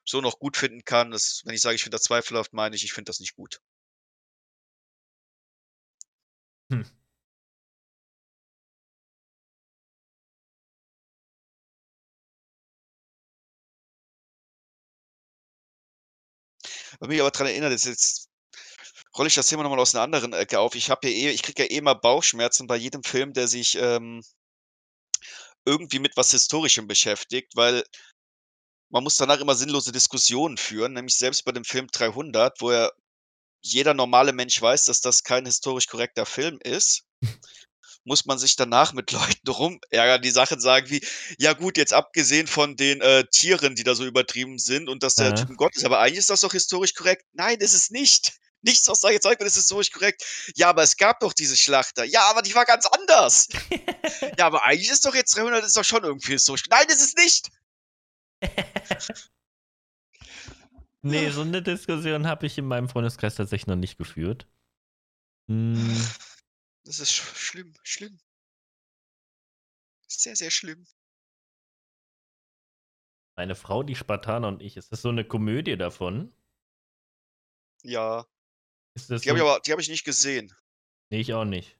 so 0.08 0.22
noch 0.22 0.40
gut 0.40 0.58
finden 0.58 0.84
kann. 0.86 1.12
Das 1.12 1.42
wenn 1.46 1.56
ich 1.56 1.62
sage, 1.62 1.76
ich 1.78 1.84
finde 1.84 1.96
das 1.98 2.04
zweifelhaft, 2.06 2.54
meine 2.54 2.76
ich, 2.78 2.84
ich 2.86 2.94
finde 2.94 3.10
das 3.12 3.20
nicht 3.22 3.36
gut. 3.36 3.60
Hm. 6.72 6.84
Was 17.02 17.08
mich 17.10 17.20
aber 17.22 17.32
dran 17.32 17.48
erinnert, 17.48 17.74
ist 17.74 17.86
jetzt 17.86 18.30
rolle 19.18 19.28
ich 19.28 19.36
das 19.36 19.48
Thema 19.48 19.64
noch 19.64 19.70
mal 19.72 19.80
aus 19.80 19.94
'ner 19.94 20.02
anderen 20.02 20.34
Ecke 20.34 20.60
auf. 20.60 20.76
Ich 20.76 20.90
habe 20.90 21.08
ja 21.10 21.14
eh 21.14 21.32
ich 21.32 21.44
kriege 21.44 21.64
ja 21.64 21.70
eh 21.70 21.78
immer 21.78 21.96
Bauchschmerzen 21.96 22.68
bei 22.68 22.76
jedem 22.78 23.04
Film, 23.04 23.34
der 23.34 23.48
sich, 23.48 23.76
ähm 23.80 24.24
irgendwie 25.66 26.00
mit 26.00 26.18
was 26.18 26.32
Historischem 26.32 26.88
beschäftigt, 26.88 27.56
weil 27.56 27.84
man 28.92 29.04
muss 29.04 29.18
danach 29.18 29.42
immer 29.42 29.56
sinnlose 29.56 29.92
Diskussionen 29.92 30.56
führen, 30.58 30.94
nämlich 30.94 31.18
selbst 31.18 31.44
bei 31.44 31.52
dem 31.52 31.66
Film 31.66 31.88
300, 31.92 32.62
wo 32.62 32.72
ja 32.72 32.90
jeder 33.62 33.94
normale 33.94 34.34
Mensch 34.34 34.62
weiß, 34.62 34.86
dass 34.86 35.02
das 35.02 35.24
kein 35.24 35.46
historisch 35.46 35.88
korrekter 35.88 36.26
Film 36.26 36.60
ist, 36.64 37.04
muss 38.06 38.26
man 38.26 38.38
sich 38.40 38.56
danach 38.56 38.94
mit 38.94 39.12
Leuten 39.12 39.48
rumärgern, 39.50 40.22
die 40.22 40.30
Sachen 40.32 40.60
sagen 40.60 40.90
wie: 40.90 41.02
„Ja 41.38 41.54
gut, 41.54 41.78
jetzt 41.78 41.94
abgesehen 41.94 42.48
von 42.48 42.76
den, 42.76 43.02
äh, 43.02 43.26
Tieren, 43.32 43.76
die 43.76 43.84
da 43.84 43.96
so 43.96 44.06
übertrieben 44.06 44.58
sind 44.60 44.90
und 44.90 45.04
dass 45.04 45.16
der 45.16 45.34
Typ 45.34 45.50
Aha. 45.50 45.52
'n 45.52 45.56
Gott 45.58 45.76
ist, 45.76 45.86
aber 45.86 46.00
eigentlich 46.00 46.20
ist 46.20 46.30
das 46.30 46.42
doch 46.42 46.54
historisch 46.54 46.94
korrekt.“ 46.96 47.26
Nein, 47.34 47.60
ist 47.60 47.74
es 47.74 47.90
nicht. 47.92 48.34
Nichts, 48.64 48.88
was 48.88 49.02
da 49.02 49.12
gezeigt 49.12 49.40
wird, 49.42 49.48
ist 49.50 49.56
historisch 49.58 49.92
korrekt. 49.92 50.24
Ja, 50.56 50.70
aber 50.70 50.84
es 50.84 50.96
gab 50.98 51.20
doch 51.20 51.34
diese 51.34 51.58
Schlachter. 51.58 52.06
Ja, 52.06 52.24
aber 52.30 52.42
die 52.42 52.56
war 52.56 52.66
ganz 52.66 52.86
anders. 52.88 53.48
Ja, 54.38 54.48
aber 54.48 54.64
eigentlich 54.66 54.90
ist 54.92 55.06
doch 55.06 55.16
jetzt 55.16 55.36
300 55.38 55.66
ist 55.66 55.78
doch 55.78 55.84
schon 55.84 56.04
irgendwie 56.04 56.34
historisch. 56.34 56.64
Nein, 56.70 56.86
ist 56.88 57.02
es 57.02 57.14
nicht. 57.16 57.50
Ne, 61.06 61.30
so 61.32 61.44
'ne 61.44 61.62
Diskussion 61.62 62.26
habe 62.28 62.46
ich 62.46 62.58
in 62.58 62.66
meinem 62.66 62.88
Freundeskreis 62.88 63.36
tatsächlich 63.36 63.68
noch 63.68 63.76
nicht 63.76 63.98
geführt. 63.98 64.48
Hm. 65.50 66.14
Das 66.86 67.00
ist 67.00 67.12
sch 67.14 67.24
schlimm, 67.36 67.74
schlimm. 67.84 68.20
Sehr, 70.12 70.36
sehr 70.36 70.52
schlimm. 70.52 70.86
Meine 73.38 73.56
Frau, 73.56 73.82
die 73.82 73.96
Spartaner 73.96 74.48
und 74.48 74.62
ich. 74.62 74.78
Ist 74.78 74.92
das 74.92 75.02
so 75.02 75.12
'ne 75.12 75.24
Komödie 75.26 75.76
davon? 75.78 76.34
Ja. 77.84 78.26
Ist 78.96 79.10
das 79.10 79.24
Die 79.24 79.30
habe 79.30 79.40
ich 79.40 79.44
aber 79.46 79.60
die 79.62 79.72
habe 79.72 79.82
ich 79.82 79.90
nicht 79.90 80.04
gesehen. 80.04 80.54
Ne, 81.12 81.20
ich 81.20 81.34
auch 81.34 81.46
nicht. 81.46 81.78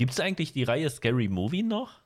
Gibt's 0.00 0.18
eigentlich 0.18 0.52
die 0.52 0.64
Reihe 0.64 0.90
Scary 0.90 1.28
Movie 1.28 1.62
noch? 1.62 2.04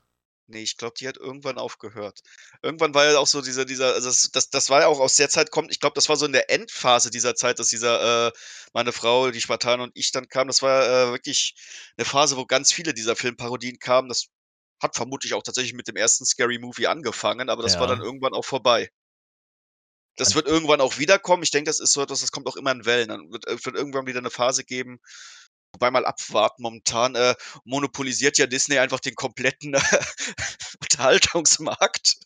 Ne, 0.49 0.61
ich 0.61 0.77
glaube, 0.77 0.95
die 0.99 1.07
hat 1.07 1.17
irgendwann 1.17 1.59
aufgehört. 1.59 2.21
Irgendwann 2.63 2.95
war 2.95 3.05
ja 3.05 3.19
auch 3.19 3.27
so 3.27 3.39
dieser 3.41 3.65
dieser 3.65 3.93
also, 3.93 4.09
das 4.09 4.29
das 4.31 4.49
das 4.49 4.69
war 4.71 4.81
ja 4.81 4.87
auch 4.87 4.99
aus 4.99 5.15
der 5.15 5.29
Zeit 5.29 5.51
kommt 5.51 5.71
ich 5.71 5.79
glaube, 5.79 5.93
das 5.93 6.09
war 6.09 6.15
so 6.15 6.25
in 6.25 6.31
der 6.33 6.49
Endphase 6.49 7.11
dieser 7.11 7.35
Zeit, 7.35 7.59
dass 7.59 7.67
dieser, 7.69 8.27
äh 8.29 8.31
meine 8.73 8.91
Frau, 8.91 9.29
die 9.29 9.41
Spartaner 9.41 9.83
und 9.83 9.91
ich 9.93 10.11
dann 10.11 10.27
kamen. 10.27 10.47
Das 10.47 10.61
war, 10.63 10.83
äh, 11.09 11.11
wirklich 11.11 11.53
'ne 11.97 12.05
Phase, 12.05 12.35
wo 12.35 12.45
ganz 12.45 12.71
viele 12.73 12.93
dieser 12.95 13.15
Filmparodien 13.15 13.77
kamen. 13.77 14.09
Das 14.09 14.25
hat 14.81 14.95
vermutlich 14.95 15.33
auch 15.35 15.43
tatsächlich 15.43 15.73
mit 15.73 15.87
dem 15.87 15.95
ersten 15.97 16.25
Scary 16.25 16.57
Movie 16.57 16.87
angefangen, 16.87 17.49
aber 17.49 17.61
das 17.61 17.77
war 17.79 17.85
dann 17.87 17.99
Ja. 17.99 18.03
irgendwann 18.03 18.33
auch 18.33 18.45
vorbei. 18.45 18.89
Das 20.19 20.35
wird 20.35 20.47
irgendwann 20.47 20.81
auch 20.81 20.97
wiederkommen. 20.97 21.43
Ich 21.43 21.51
denke, 21.51 21.69
das 21.69 21.79
ist 21.79 21.93
so 21.93 22.01
etwas, 22.01 22.21
das 22.21 22.31
kommt 22.31 22.47
auch 22.47 22.55
immer 22.55 22.71
in 22.71 22.85
Wellen. 22.85 23.09
Dann 23.09 23.31
wird 23.31 23.47
äh, 23.47 23.63
wird 23.63 23.75
irgendwann 23.75 24.05
wieder 24.07 24.21
'ne 24.21 24.29
Phase 24.29 24.63
geben 24.63 24.99
wobei 25.73 25.91
mal 25.91 26.05
abwarten, 26.05 26.63
momentan, 26.63 27.15
äh, 27.15 27.35
monopolisiert 27.63 28.37
ja 28.37 28.47
Disney 28.47 28.79
einfach 28.79 28.99
den 28.99 29.15
kompletten 29.15 29.75
Unterhaltungsmarkt. 30.81 32.17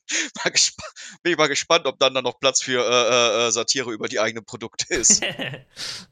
Mal 0.44 0.52
gespa 0.52 0.84
bin 1.22 1.34
ich 1.34 1.38
mal 1.38 1.48
gespannt, 1.48 1.86
ob 1.86 2.00
dann 2.00 2.14
da 2.14 2.22
noch 2.22 2.39
Platz 2.39 2.62
für, 2.62 2.84
äh, 2.84 3.44
äh, 3.44 3.48
äh, 3.48 3.52
Satire 3.52 3.91
über 3.91 4.08
die 4.08 4.20
eigenen 4.20 4.46
Produkte 4.46 4.94
ist. 4.94 5.24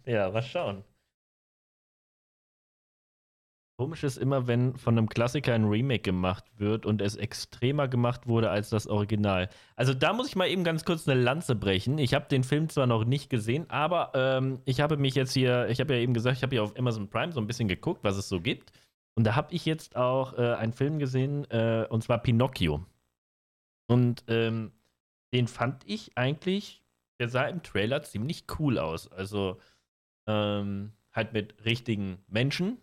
Ja, 0.06 0.30
mal 0.32 0.44
schauen. 0.44 0.84
Komisch 3.80 4.04
ist 4.04 4.18
immer, 4.18 4.48
wenn 4.48 4.76
von 4.78 4.94
'nem 4.96 5.10
Klassiker 5.10 5.56
'n 5.56 5.66
Remake 5.68 6.02
gemacht 6.04 6.46
wird 6.58 6.86
und 6.86 7.02
es 7.02 7.16
extremer 7.16 7.88
gemacht 7.88 8.28
wurde 8.28 8.50
als 8.52 8.70
das 8.70 8.86
Original. 8.86 9.50
Also, 9.76 9.94
da 9.94 10.14
muss 10.14 10.28
ich 10.28 10.36
mal 10.36 10.48
eben 10.50 10.64
ganz 10.64 10.86
kurz 10.86 11.08
'ne 11.08 11.16
Lanze 11.16 11.56
brechen. 11.56 11.98
Ich 11.98 12.14
habe 12.14 12.28
den 12.30 12.44
Film 12.44 12.70
zwar 12.70 12.86
noch 12.86 13.06
nicht 13.06 13.30
gesehen, 13.30 13.68
aber, 13.70 14.12
ähm, 14.14 14.60
ich 14.66 14.82
habe 14.82 14.98
mich 14.98 15.16
jetzt 15.16 15.34
hier 15.34 15.68
ich 15.70 15.80
habe 15.80 15.96
ja 15.96 16.00
eben 16.00 16.14
gesagt, 16.14 16.38
ich 16.38 16.44
habe 16.44 16.56
hier 16.56 16.64
auf 16.64 16.78
Amazon 16.78 17.10
Prime 17.10 17.32
so 17.32 17.40
'n 17.40 17.48
bisschen 17.48 17.68
geguckt, 17.68 18.04
was 18.04 18.18
es 18.18 18.30
so 18.30 18.40
gibt. 18.40 18.72
Und 19.16 19.26
da 19.26 19.36
habe 19.36 19.54
ich 19.54 19.66
jetzt 19.66 19.96
auch, 19.96 20.34
äh, 20.38 20.54
einen 20.54 20.74
Film 20.74 21.00
gesehen, 21.00 21.46
äh, 21.50 21.86
und 21.90 22.04
zwar 22.04 22.20
Pinocchio. 22.22 22.86
Und, 23.90 24.24
ähm, 24.28 24.72
den 25.34 25.48
fand 25.48 25.84
ich 25.88 26.18
eigentlich 26.18 26.84
der 27.20 27.30
sah 27.30 27.46
im 27.48 27.62
Trailer 27.64 28.02
ziemlich 28.04 28.46
cool 28.60 28.80
aus. 28.80 29.08
Also 29.12 29.60
ähm, 30.28 30.94
halt 31.14 31.34
mit 31.34 31.66
richtigen 31.66 32.20
Menschen. 32.28 32.80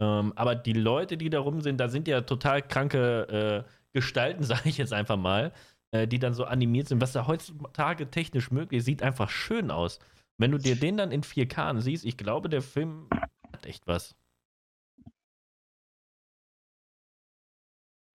Ähm, 0.00 0.32
aber 0.36 0.54
die 0.54 0.72
Leute, 0.72 1.16
die 1.16 1.30
da 1.30 1.40
rum 1.40 1.60
sind, 1.60 1.78
da 1.78 1.88
sind 1.88 2.08
ja 2.08 2.20
total 2.22 2.62
kranke 2.62 3.64
äh, 3.66 3.70
Gestalten, 3.92 4.42
sage 4.44 4.68
ich 4.68 4.78
jetzt 4.78 4.92
einfach 4.92 5.16
mal, 5.16 5.52
äh, 5.92 6.06
die 6.06 6.18
dann 6.18 6.34
so 6.34 6.44
animiert 6.44 6.88
sind. 6.88 7.00
Was 7.00 7.12
da 7.12 7.26
heutzutage 7.26 8.10
technisch 8.10 8.50
möglich 8.50 8.80
ist, 8.80 8.84
sieht 8.86 9.02
einfach 9.02 9.30
schön 9.30 9.70
aus. 9.70 9.98
Wenn 10.38 10.52
du 10.52 10.58
dir 10.58 10.76
den 10.76 10.96
dann 10.96 11.10
in 11.12 11.22
4K 11.22 11.80
siehst, 11.80 12.04
ich 12.04 12.16
glaube, 12.16 12.48
der 12.48 12.62
Film 12.62 13.08
hat 13.52 13.66
echt 13.66 13.86
was. 13.86 14.16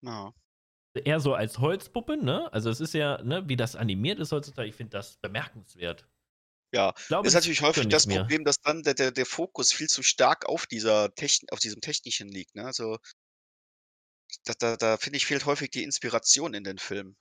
Ja. 0.03 0.33
Eher 0.95 1.21
so 1.21 1.35
als 1.35 1.59
Holzpuppe, 1.59 2.17
ne? 2.19 2.53
Also 2.53 2.71
es 2.71 2.81
ist 2.81 2.95
ja, 2.95 3.23
ne, 3.23 3.49
wie 3.49 3.57
das 3.57 3.77
animiert 3.77 4.19
ist 4.21 4.33
heutzutage, 4.33 4.69
ich 4.69 4.75
finde 4.77 4.91
das 4.93 5.17
bemerkenswert. 5.19 6.07
Ja, 6.73 6.95
glaube, 7.09 7.29
ist 7.29 7.35
natürlich 7.35 7.61
häufig 7.61 7.89
das. 7.89 8.07
Problem, 8.07 8.45
dass 8.45 8.61
dann 8.61 8.83
der, 8.83 8.95
der, 8.95 9.11
der 9.11 9.27
Fokus 9.27 9.73
viel 9.73 9.89
zu 9.89 10.03
stark 10.03 10.47
auf 10.47 10.67
dieser 10.67 11.15
Techn 11.15 11.47
auf 11.51 11.59
diesem 11.59 11.81
Technischen 11.81 12.29
liegt. 12.29 12.55
Ne? 12.55 12.65
Also 12.65 12.99
da, 14.45 14.55
da, 14.59 14.77
da 14.77 14.97
finde 14.97 15.19
ich, 15.19 15.27
fehlt 15.27 15.45
häufig 15.45 15.71
die 15.71 15.83
Inspiration 15.83 16.55
in 16.55 16.65
den 16.65 16.79
Filmen. 16.79 17.17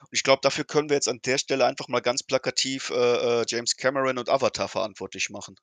Und 0.00 0.08
ich 0.12 0.22
glaube, 0.22 0.40
dafür 0.42 0.64
können 0.64 0.88
wir 0.88 0.96
jetzt 0.96 1.08
an 1.08 1.20
der 1.24 1.36
Stelle 1.36 1.66
einfach 1.66 1.88
mal 1.88 2.00
ganz 2.00 2.22
plakativ 2.22 2.90
äh, 2.90 3.40
äh, 3.40 3.44
James 3.46 3.76
Cameron 3.76 4.16
und 4.16 4.30
Avatar 4.30 4.68
verantwortlich 4.68 5.28
machen. 5.28 5.56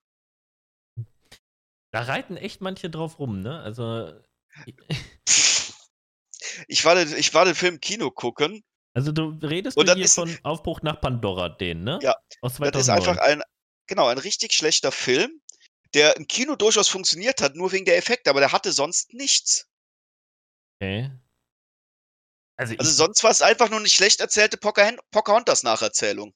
Da 1.92 2.02
reiten 2.02 2.38
echt 2.38 2.62
manche 2.62 2.92
drauf 2.92 3.18
rum, 3.18 3.42
ne? 3.42 3.60
Also, 3.62 4.14
Ich 6.68 6.86
war, 6.86 6.96
den, 6.96 7.16
ich 7.16 7.34
war 7.34 7.46
den 7.46 7.56
Film 7.56 7.80
Kino 7.80 8.12
gucken. 8.12 8.64
Also 8.98 9.12
du 9.12 9.38
redest 9.46 9.78
Und 9.78 9.88
du 9.88 9.94
hier 9.94 10.08
von 10.08 10.36
Aufbruch 10.44 10.82
nach 10.82 11.00
Pandora, 11.00 11.50
den, 11.50 11.84
ne? 11.84 12.00
Ja, 12.02 12.16
Aus 12.42 12.54
Das 12.54 12.58
2009. 12.58 12.82
ist 12.82 12.90
einfach 12.90 13.18
ein, 13.24 13.44
genau, 13.86 14.08
ein 14.08 14.18
richtig 14.18 14.54
schlechter 14.54 14.92
Film, 14.92 15.40
der 15.94 16.18
im 16.18 16.28
Kino 16.28 16.56
durchaus 16.56 16.90
funktioniert 16.90 17.42
hat, 17.42 17.56
nur 17.56 17.72
wegen 17.72 17.86
der 17.86 17.98
Effekte, 17.98 18.30
aber 18.32 18.40
der 18.40 18.52
hatte 18.52 18.72
sonst 18.72 19.14
nichts. 19.14 19.68
okay. 20.82 21.12
Also, 22.60 22.74
Also 22.80 22.92
sonst 22.92 23.24
war 23.24 23.30
es 23.30 23.44
einfach 23.44 23.70
nur 23.70 23.78
eine 23.80 23.88
schlecht 23.88 24.20
erzählte 24.20 24.58
Pocahon- 24.58 25.00
Pocahontas-Nacherzählung. 25.12 26.34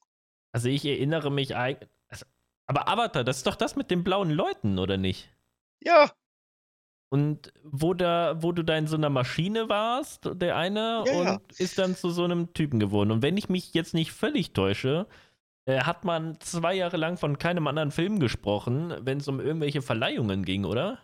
also 0.52 0.68
ich 0.68 0.84
erinnere 0.84 1.32
mich 1.32 1.56
eigentlich. 1.56 1.90
Also, 2.08 2.26
aber 2.66 2.86
Avatar, 2.86 3.24
das 3.24 3.38
ist 3.38 3.46
doch 3.48 3.56
das 3.56 3.74
mit 3.74 3.90
den 3.90 4.04
blauen 4.04 4.30
Leuten, 4.30 4.78
oder 4.78 4.96
nicht? 4.98 5.28
Ja, 5.80 6.12
Und 7.12 7.52
wo 7.62 7.92
da, 7.92 8.42
wo 8.42 8.52
du 8.52 8.62
da 8.64 8.74
in 8.78 8.86
so 8.86 8.96
einer 8.96 9.10
Maschine 9.10 9.68
warst, 9.68 10.30
der 10.32 10.56
eine, 10.56 11.04
Ja, 11.04 11.12
und 11.12 11.26
ja. 11.26 11.40
ist 11.58 11.78
dann 11.78 11.94
zu 11.94 12.08
so 12.08 12.24
einem 12.24 12.54
Typen 12.54 12.80
geworden. 12.80 13.10
Und 13.10 13.20
wenn 13.20 13.36
ich 13.36 13.50
mich 13.50 13.74
jetzt 13.74 13.92
nicht 13.92 14.12
völlig 14.12 14.54
täusche, 14.54 15.06
äh, 15.66 15.80
hat 15.80 16.06
man 16.06 16.40
zwei 16.40 16.74
Jahre 16.74 16.96
lang 16.96 17.18
von 17.18 17.38
keinem 17.38 17.66
anderen 17.66 17.90
Film 17.90 18.18
gesprochen, 18.18 18.94
wenn 19.02 19.18
es 19.18 19.28
um 19.28 19.40
irgendwelche 19.40 19.82
Verleihungen 19.82 20.46
ging, 20.46 20.64
oder? 20.64 21.00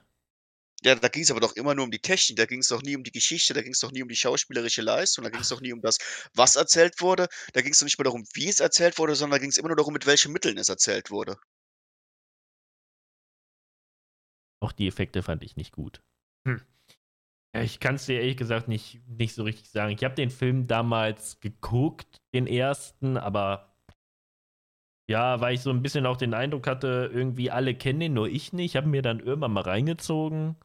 ja, 0.83 0.95
da 0.95 1.09
ging 1.09 1.23
es 1.23 1.31
aber 1.31 1.41
doch 1.41 1.57
immer 1.57 1.75
nur 1.75 1.85
um 1.85 1.91
die 1.91 1.99
Technik, 1.99 2.37
da 2.37 2.47
ging 2.47 2.61
es 2.61 2.69
doch 2.69 2.83
nie 2.83 2.97
um 2.97 3.03
die 3.03 3.11
Geschichte, 3.11 3.53
da 3.53 3.63
ging 3.63 3.73
es 3.73 3.81
doch 3.81 3.91
nie 3.91 4.03
um 4.03 4.09
die 4.09 4.17
schauspielerische 4.17 4.83
Leistung, 4.83 5.25
da 5.25 5.31
ging 5.31 5.41
es 5.41 5.49
doch 5.49 5.61
nie 5.61 5.73
um 5.73 5.81
das, 5.81 5.99
was 6.35 6.57
erzählt 6.57 7.01
wurde, 7.01 7.29
da 7.53 7.63
ging 7.63 7.73
es 7.73 7.81
doch 7.81 7.85
nicht 7.85 7.99
mehr 7.99 8.05
darum, 8.05 8.25
wie 8.35 8.49
es 8.49 8.61
erzählt 8.61 8.99
wurde, 8.99 9.15
sondern 9.17 9.39
da 9.39 9.41
ging 9.41 9.51
es 9.51 9.57
immer 9.57 9.69
nur 9.69 9.77
darum, 9.77 9.93
mit 9.93 10.07
welchen 10.07 10.33
Mitteln 10.33 10.57
es 10.57 10.69
erzählt 10.69 11.11
wurde. 11.11 11.37
Auch 14.61 14.73
die 14.73 14.89
Effekte 14.89 15.23
fand 15.23 15.43
ich 15.45 15.57
nicht 15.57 15.73
gut. 15.73 16.03
Hm. 16.47 16.61
Ja, 17.55 17.63
ich 17.63 17.81
kann 17.81 17.95
es 17.95 18.07
dir 18.07 18.21
ehrlich 18.21 18.37
gesagt 18.37 18.69
nicht, 18.69 19.01
nicht 19.09 19.35
so 19.35 19.43
richtig 19.43 19.71
sagen. 19.71 19.93
Ich 19.93 20.05
habe 20.05 20.15
den 20.15 20.31
Film 20.31 20.67
damals 20.67 21.41
geguckt, 21.41 22.21
den 22.35 22.47
ersten, 22.47 23.17
aber 23.17 23.75
ja, 25.11 25.41
weil 25.41 25.55
ich 25.55 25.63
so 25.63 25.71
ein 25.71 25.83
bisschen 25.83 26.05
auch 26.07 26.19
den 26.19 26.35
Eindruck 26.35 26.67
hatte, 26.67 27.11
irgendwie 27.13 27.51
alle 27.51 27.75
kennen 27.75 28.01
den, 28.01 28.13
nur 28.15 28.29
ich 28.29 28.53
nicht. 28.53 28.77
habe 28.77 28.87
mir 28.89 29.01
dann 29.03 29.21
irgendwann 29.21 29.53
mal 29.53 29.63
reingezogen. 29.63 30.57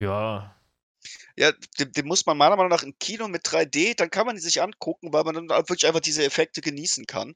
Ja, 0.00 0.54
Ja, 1.36 1.52
den, 1.78 1.92
den 1.92 2.06
muss 2.06 2.26
man 2.26 2.36
meiner 2.36 2.56
Meinung 2.56 2.70
nach 2.70 2.82
im 2.82 2.98
Kino 2.98 3.28
mit 3.28 3.44
3D, 3.44 3.94
dann 3.94 4.10
kann 4.10 4.26
man 4.26 4.36
ihn 4.36 4.42
sich 4.42 4.62
angucken, 4.62 5.12
weil 5.12 5.24
man 5.24 5.34
dann 5.34 5.50
auch 5.50 5.68
wirklich 5.68 5.86
einfach 5.86 6.00
diese 6.00 6.24
Effekte 6.24 6.60
genießen 6.60 7.06
kann. 7.06 7.34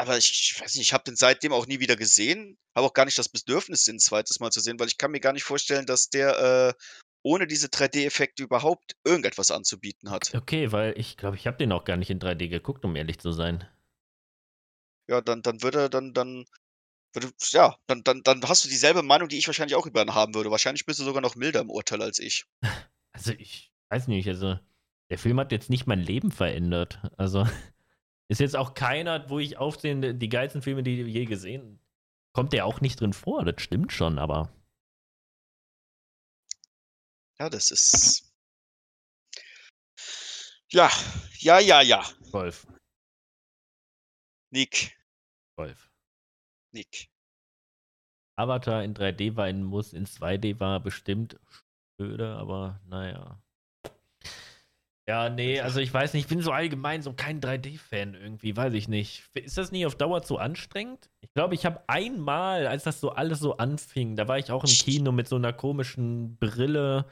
Aber 0.00 0.16
ich, 0.16 0.30
ich 0.30 0.60
weiß 0.60 0.76
nicht, 0.76 0.86
ich 0.86 0.92
habe 0.94 1.04
den 1.04 1.14
seitdem 1.16 1.52
auch 1.52 1.66
nie 1.66 1.78
wieder 1.78 1.94
gesehen, 1.94 2.56
habe 2.74 2.86
auch 2.86 2.94
gar 2.94 3.04
nicht 3.04 3.18
das 3.18 3.28
Bedürfnis, 3.28 3.84
den 3.84 3.96
ein 3.96 4.00
zweites 4.00 4.40
Mal 4.40 4.50
zu 4.50 4.60
sehen, 4.60 4.80
weil 4.80 4.86
ich 4.86 4.96
kann 4.96 5.10
mir 5.10 5.20
gar 5.20 5.34
nicht 5.34 5.44
vorstellen, 5.44 5.84
dass 5.84 6.08
der 6.08 6.74
äh, 6.78 6.82
ohne 7.22 7.46
diese 7.46 7.66
3D-Effekte 7.66 8.42
überhaupt 8.42 8.96
irgendetwas 9.04 9.50
anzubieten 9.50 10.10
hat. 10.10 10.34
okay, 10.34 10.72
weil 10.72 10.94
ich 10.96 11.18
glaube, 11.18 11.36
ich 11.36 11.46
habe 11.46 11.58
den 11.58 11.70
auch 11.72 11.84
gar 11.84 11.98
nicht 11.98 12.08
in 12.08 12.18
3D 12.18 12.48
geguckt, 12.48 12.82
um 12.86 12.96
ehrlich 12.96 13.18
zu 13.18 13.30
sein. 13.32 13.68
Ja, 15.06 15.20
dann, 15.20 15.42
dann 15.42 15.62
würde, 15.62 15.90
dann, 15.90 16.14
dann, 16.14 16.46
würde, 17.12 17.30
ja, 17.50 17.76
dann, 17.86 18.02
dann, 18.02 18.22
dann 18.22 18.42
hast 18.48 18.64
du 18.64 18.70
dieselbe 18.70 19.02
Meinung, 19.02 19.28
die 19.28 19.36
ich 19.36 19.46
wahrscheinlich 19.46 19.74
auch 19.74 19.86
über 19.86 20.00
ihn 20.00 20.14
haben 20.14 20.34
würde. 20.34 20.50
Wahrscheinlich 20.50 20.86
bist 20.86 20.98
du 20.98 21.04
sogar 21.04 21.20
noch 21.20 21.36
milder 21.36 21.60
im 21.60 21.70
Urteil 21.70 22.02
als 22.02 22.18
ich. 22.18 22.46
Also 23.12 23.32
ich 23.32 23.72
weiß 23.88 24.06
nicht, 24.06 24.28
also 24.28 24.56
der 25.10 25.18
Film 25.18 25.40
hat 25.40 25.50
jetzt 25.50 25.68
nicht 25.68 25.88
mein 25.88 25.98
Leben 25.98 26.30
verändert. 26.30 27.00
Also 27.16 27.44
ist 28.30 28.38
jetzt 28.38 28.56
auch 28.56 28.74
keiner, 28.74 29.28
wo 29.28 29.40
ich 29.40 29.58
aufsehen, 29.58 30.18
die 30.18 30.28
geilsten 30.28 30.62
Filme, 30.62 30.84
die 30.84 31.02
je 31.02 31.24
gesehen, 31.24 31.80
kommt 32.32 32.52
der 32.52 32.64
auch 32.64 32.80
nicht 32.80 33.00
drin 33.00 33.12
vor. 33.12 33.44
Das 33.44 33.60
stimmt 33.60 33.92
schon, 33.92 34.18
aber 34.18 34.52
Ja, 37.40 37.48
das 37.50 37.70
ist. 37.70 38.30
Ja, 40.70 40.88
ja, 41.38 41.58
ja, 41.58 41.80
ja. 41.80 42.04
Wolf, 42.30 42.66
Nick, 44.52 44.96
Wolf. 45.56 45.90
Nick. 46.72 47.08
Avatar 48.36 48.84
in 48.84 48.94
3D 48.94 49.36
war 49.36 49.46
ein 49.46 49.64
Muss, 49.64 49.92
in 49.92 50.06
2D 50.06 50.60
war 50.60 50.78
bestimmt 50.80 51.40
öde, 51.98 52.36
aber 52.36 52.80
naja. 52.86 53.42
Ja, 55.10 55.28
nee, 55.28 55.58
also 55.58 55.80
ich 55.80 55.92
weiß 55.92 56.14
nicht, 56.14 56.22
ich 56.22 56.28
bin 56.28 56.40
so 56.40 56.52
allgemein 56.52 57.02
so 57.02 57.12
kein 57.12 57.40
3D-Fan 57.40 58.14
irgendwie, 58.14 58.56
weiß 58.56 58.72
ich 58.74 58.86
nicht. 58.86 59.24
Ist 59.34 59.58
das 59.58 59.72
nicht 59.72 59.84
auf 59.84 59.96
Dauer 59.96 60.22
zu 60.22 60.38
anstrengend? 60.38 61.10
Ich 61.20 61.34
glaube, 61.34 61.56
ich 61.56 61.66
habe 61.66 61.82
einmal, 61.88 62.68
als 62.68 62.84
das 62.84 63.00
so 63.00 63.10
alles 63.10 63.40
so 63.40 63.56
anfing, 63.56 64.14
da 64.14 64.28
war 64.28 64.38
ich 64.38 64.52
auch 64.52 64.62
im 64.62 64.70
Kino 64.70 65.10
mit 65.10 65.26
so 65.26 65.34
einer 65.34 65.52
komischen 65.52 66.36
Brille. 66.36 67.06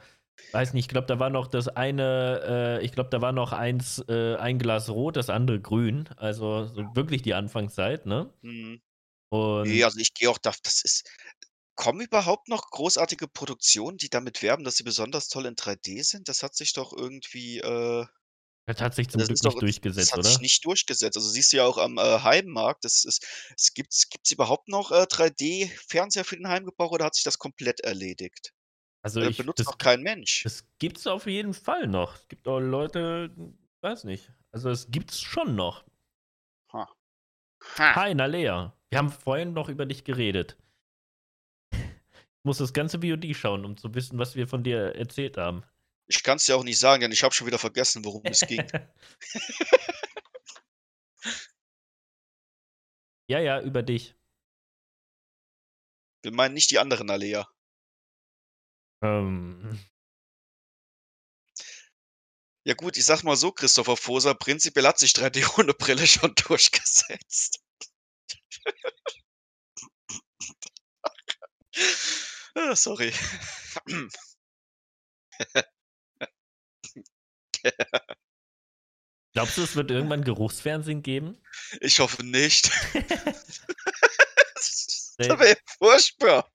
Weiß 0.53 0.73
nicht, 0.73 0.85
ich 0.85 0.87
glaube, 0.87 1.07
da 1.07 1.19
war 1.19 1.29
noch 1.29 1.47
das 1.47 1.67
eine, 1.67 2.79
äh, 2.79 2.85
ich 2.85 2.93
glaube, 2.93 3.09
da 3.09 3.19
war 3.19 3.33
noch 3.33 3.51
eins, 3.51 4.01
äh, 4.07 4.37
ein 4.37 4.59
Glas 4.59 4.89
rot, 4.89 5.17
das 5.17 5.29
andere 5.29 5.59
grün. 5.59 6.07
Also 6.15 6.67
so 6.67 6.95
wirklich 6.95 7.21
die 7.21 7.33
Anfangszeit, 7.33 8.05
ne? 8.05 8.29
Hm. 8.43 8.79
Und 9.27 9.67
Nee, 9.67 9.83
also 9.83 9.99
ich 9.99 10.13
gehe 10.13 10.29
auch 10.29 10.37
da, 10.37 10.53
das 10.63 10.85
ist. 10.85 11.05
Kommen 11.79 12.01
überhaupt 12.01 12.49
noch 12.49 12.71
großartige 12.71 13.29
Produktionen, 13.29 13.95
die 13.95 14.09
damit 14.09 14.41
werben, 14.41 14.65
dass 14.65 14.75
sie 14.75 14.83
besonders 14.83 15.29
toll 15.29 15.45
in 15.45 15.55
3D 15.55 16.03
sind? 16.03 16.27
Das 16.27 16.43
hat 16.43 16.53
sich 16.53 16.73
doch 16.73 16.91
irgendwie. 16.91 17.59
Äh, 17.59 18.05
das 18.65 18.81
hat 18.81 18.95
sich 18.95 19.07
zum 19.09 19.19
das 19.19 19.29
Glück 19.29 19.35
ist 19.37 19.43
nicht 19.45 19.55
doch, 19.55 19.59
durchgesetzt, 19.61 20.07
das 20.07 20.11
hat 20.11 20.19
oder? 20.19 20.27
sich 20.27 20.41
nicht 20.41 20.65
durchgesetzt. 20.65 21.15
Also 21.15 21.29
siehst 21.29 21.53
du 21.53 21.57
ja 21.57 21.63
auch 21.63 21.77
am 21.77 21.97
äh, 21.97 22.01
Heimmarkt, 22.01 22.83
das 22.83 23.05
ist, 23.05 23.25
es 23.55 23.73
gibt 23.73 23.93
es 23.93 24.31
überhaupt 24.31 24.67
noch 24.67 24.91
äh, 24.91 25.03
3D-Fernseher 25.03 26.25
für 26.25 26.35
den 26.35 26.49
Heimgebrauch 26.49 26.91
oder 26.91 27.05
hat 27.05 27.15
sich 27.15 27.23
das 27.23 27.37
komplett 27.37 27.79
erledigt? 27.79 28.51
Also 29.01 29.21
Äh, 29.21 29.29
ich, 29.29 29.37
benutzt 29.37 29.59
das, 29.59 29.67
noch 29.67 29.77
kein 29.77 30.01
Mensch. 30.01 30.43
das 30.43 30.65
gibt's 30.79 31.07
auf 31.07 31.27
jeden 31.27 31.53
Fall 31.53 31.87
noch. 31.87 32.15
Es 32.15 32.27
gibt 32.27 32.45
auch 32.49 32.59
Leute, 32.59 33.33
weiß 33.79 34.03
nicht. 34.03 34.33
Also 34.51 34.69
es 34.69 34.91
gibt's 34.91 35.21
schon 35.21 35.55
noch. 35.55 35.85
Ha. 36.73 36.93
Hi, 37.77 38.13
Nalea. 38.13 38.77
Wir 38.89 38.97
haben 38.97 39.11
vorhin 39.11 39.53
noch 39.53 39.69
über 39.69 39.85
dich 39.85 40.03
geredet. 40.03 40.57
Ich 42.39 42.45
muss 42.45 42.57
das 42.57 42.73
ganze 42.73 42.99
VOD 42.99 43.35
schauen, 43.35 43.65
um 43.65 43.77
zu 43.77 43.93
wissen, 43.93 44.17
was 44.17 44.35
wir 44.35 44.47
von 44.47 44.63
dir 44.63 44.95
erzählt 44.95 45.37
haben. 45.37 45.63
Ich 46.07 46.23
kann 46.23 46.37
es 46.37 46.45
dir 46.45 46.55
auch 46.55 46.63
nicht 46.63 46.79
sagen, 46.79 47.01
denn 47.01 47.11
ich 47.11 47.23
habe 47.23 47.35
schon 47.35 47.47
wieder 47.47 47.59
vergessen, 47.59 48.05
worum 48.05 48.23
es 48.25 48.39
ging. 48.41 48.63
ja, 53.27 53.39
ja, 53.39 53.61
über 53.61 53.83
dich. 53.83 54.15
Wir 56.21 56.31
meinen 56.31 56.53
nicht 56.53 56.71
die 56.71 56.79
anderen 56.79 57.09
Alea. 57.09 57.45
Ähm, 59.01 59.79
Ja 62.69 62.75
gut, 62.75 62.97
ich 62.97 63.05
sag 63.05 63.23
mal 63.23 63.35
so, 63.35 63.51
Christopher 63.51 63.97
Foser, 63.97 64.35
prinzipiell 64.35 64.85
hat 64.85 64.99
sich 64.99 65.13
3D 65.13 65.57
ohne 65.57 65.73
Brille 65.73 66.05
schon 66.05 66.35
durchgesetzt. 66.47 67.63
Ah, 72.55 72.75
Sorry. 72.75 73.13
glaubst 79.33 79.57
du, 79.57 79.63
es 79.63 79.75
wird 79.75 79.91
irgendwann 79.91 80.23
Geruchsfernsehen 80.23 81.01
geben? 81.03 81.37
Ich 81.81 81.99
hoffe 81.99 82.23
nicht. 82.23 82.71
Das 85.19 85.27
wäre 85.27 85.49
ja 85.49 85.55
furchtbar. 85.77 86.49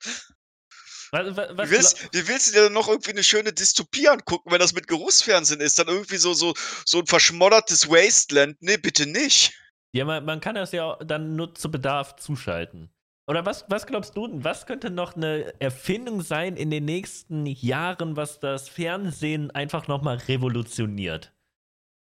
Was, 1.11 1.36
was, 1.36 1.51
Wie 1.51 1.70
willst, 1.70 2.09
wie 2.12 2.26
willst 2.26 2.49
du 2.49 2.53
dir 2.53 2.62
denn 2.62 2.72
noch 2.72 2.88
irgendwie 2.88 3.11
eine 3.11 3.22
schöne 3.22 3.53
Dystopie 3.53 4.09
angucken, 4.09 4.51
wenn 4.51 4.59
das 4.59 4.72
mit 4.72 4.88
Geruchsfernsehen 4.88 5.61
ist? 5.61 5.78
Dann 5.78 5.88
irgendwie 5.88 6.16
so, 6.16 6.32
so, 6.32 6.55
so 6.84 6.99
ein 6.99 7.07
verschmoddertes 7.07 7.88
Wasteland? 7.88 8.57
Nee, 8.61 8.78
bitte 8.78 9.07
nicht. 9.07 9.53
Ja, 9.92 10.05
man, 10.07 10.24
man 10.24 10.40
kann 10.40 10.57
das 10.57 10.72
ja 10.72 10.97
dann 11.05 11.36
nur 11.36 11.55
zu 11.55 11.70
Bedarf 11.70 12.16
zuschalten. 12.16 12.92
Oder 13.27 13.47
was, 13.47 13.64
was 13.68 13.87
glaubst 13.87 14.16
du, 14.16 14.29
was 14.45 14.66
könnte 14.66 14.91
noch 14.91 15.16
eine 15.16 15.59
Erfindung 15.61 16.20
sein 16.20 16.57
in 16.57 16.70
den 16.70 16.85
nächsten 16.85 17.47
Jahren, 17.47 18.16
was 18.16 18.39
das 18.39 18.68
Fernsehen 18.68 19.51
einfach 19.51 19.89
nochmal 19.89 20.16
revolutioniert? 20.16 21.33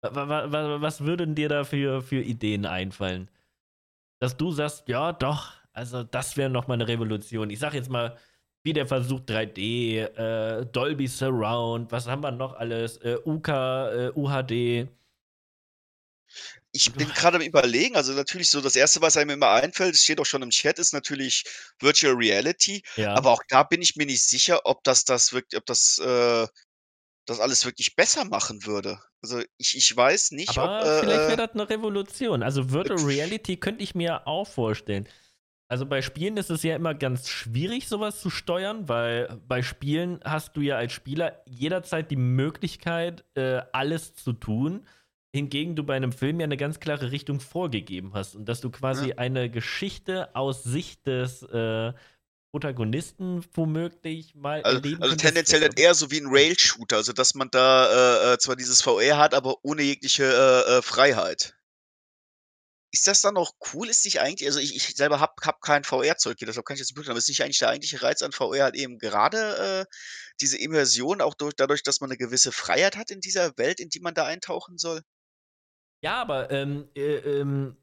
Was 0.02 1.02
würden 1.02 1.36
dir 1.36 1.48
da 1.48 1.64
für, 1.64 2.02
für 2.02 2.22
Ideen 2.22 2.66
einfallen? 2.66 3.30
Dass 4.20 4.36
du 4.36 4.52
sagst, 4.52 4.88
ja, 4.88 5.14
doch, 5.14 5.54
also 5.74 6.04
das 6.04 6.38
wäre 6.38 6.50
nochmal 6.50 6.76
eine 6.76 6.88
Revolution. 6.88 7.52
Ich 7.52 7.60
sag 7.60 7.76
jetzt 7.76 7.90
mal, 7.90 8.18
wie 8.64 8.74
der 8.74 8.88
Versuch 8.88 9.20
3D, 9.22 9.98
äh, 10.00 10.66
Dolby 10.66 11.08
Surround, 11.08 11.92
was 11.92 12.08
haben 12.08 12.24
wir 12.24 12.32
noch 12.32 12.54
alles? 12.54 12.98
Äh, 12.98 13.18
UK, 13.26 13.48
äh, 13.50 14.12
UHD. 14.16 14.88
Ich 16.74 16.94
bin 16.94 17.10
gerade 17.10 17.38
am 17.38 17.44
Überlegen, 17.44 17.96
also 17.96 18.14
natürlich 18.14 18.50
so 18.50 18.62
das 18.62 18.76
Erste, 18.76 19.02
was 19.02 19.18
einem 19.18 19.32
immer 19.32 19.50
einfällt, 19.50 19.94
es 19.94 20.04
steht 20.04 20.20
auch 20.20 20.26
schon 20.26 20.42
im 20.42 20.52
Chat, 20.52 20.80
ist 20.80 20.94
natürlich 20.94 21.44
Virtual 21.80 22.14
Reality. 22.14 22.82
Ja. 22.96 23.14
Aber 23.16 23.32
auch 23.32 23.44
da 23.50 23.64
bin 23.64 23.82
ich 23.82 23.98
mir 23.98 24.06
nicht 24.06 24.24
sicher, 24.24 24.62
ob 24.66 24.84
das 24.84 25.04
das 25.04 25.34
wirkt, 25.34 25.54
ob 25.56 25.66
das, 25.66 25.98
äh, 26.00 26.48
das 27.26 27.40
alles 27.40 27.66
wirklich 27.66 27.96
besser 27.96 28.24
machen 28.26 28.66
würde. 28.66 29.00
Also 29.22 29.42
ich, 29.58 29.76
ich 29.76 29.96
weiß 29.96 30.32
nicht, 30.32 30.58
Aber 30.58 30.80
ob. 30.80 30.86
Äh, 30.86 31.00
vielleicht 31.02 31.20
wäre 31.20 31.34
äh, 31.34 31.38
das 31.38 31.52
eine 31.52 31.70
Revolution. 31.70 32.42
Also 32.42 32.72
Virtual 32.72 33.00
Reality 33.00 33.58
könnte 33.58 33.84
ich 33.84 33.94
mir 33.94 34.26
auch 34.26 34.48
vorstellen. 34.48 35.08
Also 35.72 35.86
bei 35.86 36.02
Spielen 36.02 36.36
ist 36.36 36.50
es 36.50 36.64
ja 36.64 36.76
immer 36.76 36.94
ganz 36.94 37.30
schwierig, 37.30 37.88
sowas 37.88 38.20
zu 38.20 38.30
steuern, 38.30 38.90
weil 38.90 39.40
bei 39.48 39.62
Spielen 39.62 40.20
hast 40.26 40.58
du 40.58 40.62
ja 40.62 40.76
als 40.76 40.92
Spieler 40.92 41.42
jederzeit 41.46 42.12
die 42.12 42.18
Möglichkeit, 42.18 43.24
äh, 43.36 43.62
alles 43.72 44.14
zu 44.16 44.34
tun. 44.34 44.86
Hingegen 45.34 45.76
du 45.78 45.84
bei 45.84 45.96
einem 45.96 46.12
Film 46.12 46.40
ja 46.42 46.44
eine 46.44 46.58
ganz 46.58 46.80
klare 46.82 47.12
Richtung 47.12 47.40
vorgegeben 47.40 48.14
hast 48.14 48.36
und 48.36 48.46
dass 48.46 48.60
du 48.60 48.70
quasi 48.70 49.10
Ja. 49.10 49.18
eine 49.18 49.50
Geschichte 49.50 50.36
aus 50.36 50.64
Sicht 50.64 51.08
des 51.08 51.42
äh, 51.44 51.94
Protagonisten 52.54 53.46
womöglich 53.54 54.36
mal 54.36 54.62
also, 54.64 54.78
erleben 54.80 55.02
also 55.02 55.16
tendenziell 55.16 55.62
dann 55.62 55.74
eher 55.78 55.96
so 55.96 56.12
wie 56.12 56.20
ein 56.20 56.28
Rail-Shooter, 56.28 56.98
also 56.98 57.14
dass 57.14 57.34
man 57.34 57.50
da 57.50 58.32
äh, 58.32 58.34
äh, 58.34 58.38
zwar 58.40 58.58
dieses 58.58 58.82
VR 58.82 59.18
hat, 59.18 59.34
aber 59.34 59.64
ohne 59.64 59.84
jegliche 59.84 60.26
äh, 60.26 60.80
äh, 60.80 60.82
Freiheit. 60.82 61.56
Ist 62.94 63.08
das 63.08 63.22
dann 63.22 63.36
noch 63.36 63.54
cool? 63.74 63.88
Ist 63.88 64.04
nicht 64.04 64.20
eigentlich, 64.20 64.50
also 64.50 64.60
ich, 64.60 64.76
ich 64.76 64.98
selber 64.98 65.22
habe 65.22 65.34
hab 65.46 65.62
kein 65.62 65.86
VR-Zeug 65.86 66.36
hier, 66.40 66.46
deshalb 66.46 66.66
kann 66.66 66.76
ich 66.76 66.82
das 66.82 66.90
nicht 66.90 66.96
beurteilen, 66.96 67.14
aber 67.14 67.20
ist 67.20 67.30
nicht 67.30 67.42
eigentlich 67.42 67.60
der 67.60 67.70
eigentliche 67.70 68.04
Reiz 68.04 68.22
an 68.22 68.34
VR 68.34 68.64
halt 68.64 68.76
eben 68.76 69.00
gerade 69.00 69.88
äh, 69.88 69.96
diese 70.42 70.58
Immersion, 70.58 71.22
auch 71.22 71.36
durch, 71.36 71.54
dadurch, 71.56 71.84
dass 71.84 72.02
man 72.02 72.10
eine 72.10 72.18
gewisse 72.18 72.52
Freiheit 72.52 72.98
hat 72.98 73.10
in 73.10 73.22
dieser 73.22 73.58
Welt, 73.58 73.80
in 73.80 73.88
die 73.88 74.02
man 74.02 74.14
da 74.14 74.26
eintauchen 74.26 74.78
soll? 74.78 75.04
Ja, 76.02 76.22
aber 76.22 76.50
ähm, 76.52 76.88
äh, 76.96 77.16
ähm, 77.18 77.76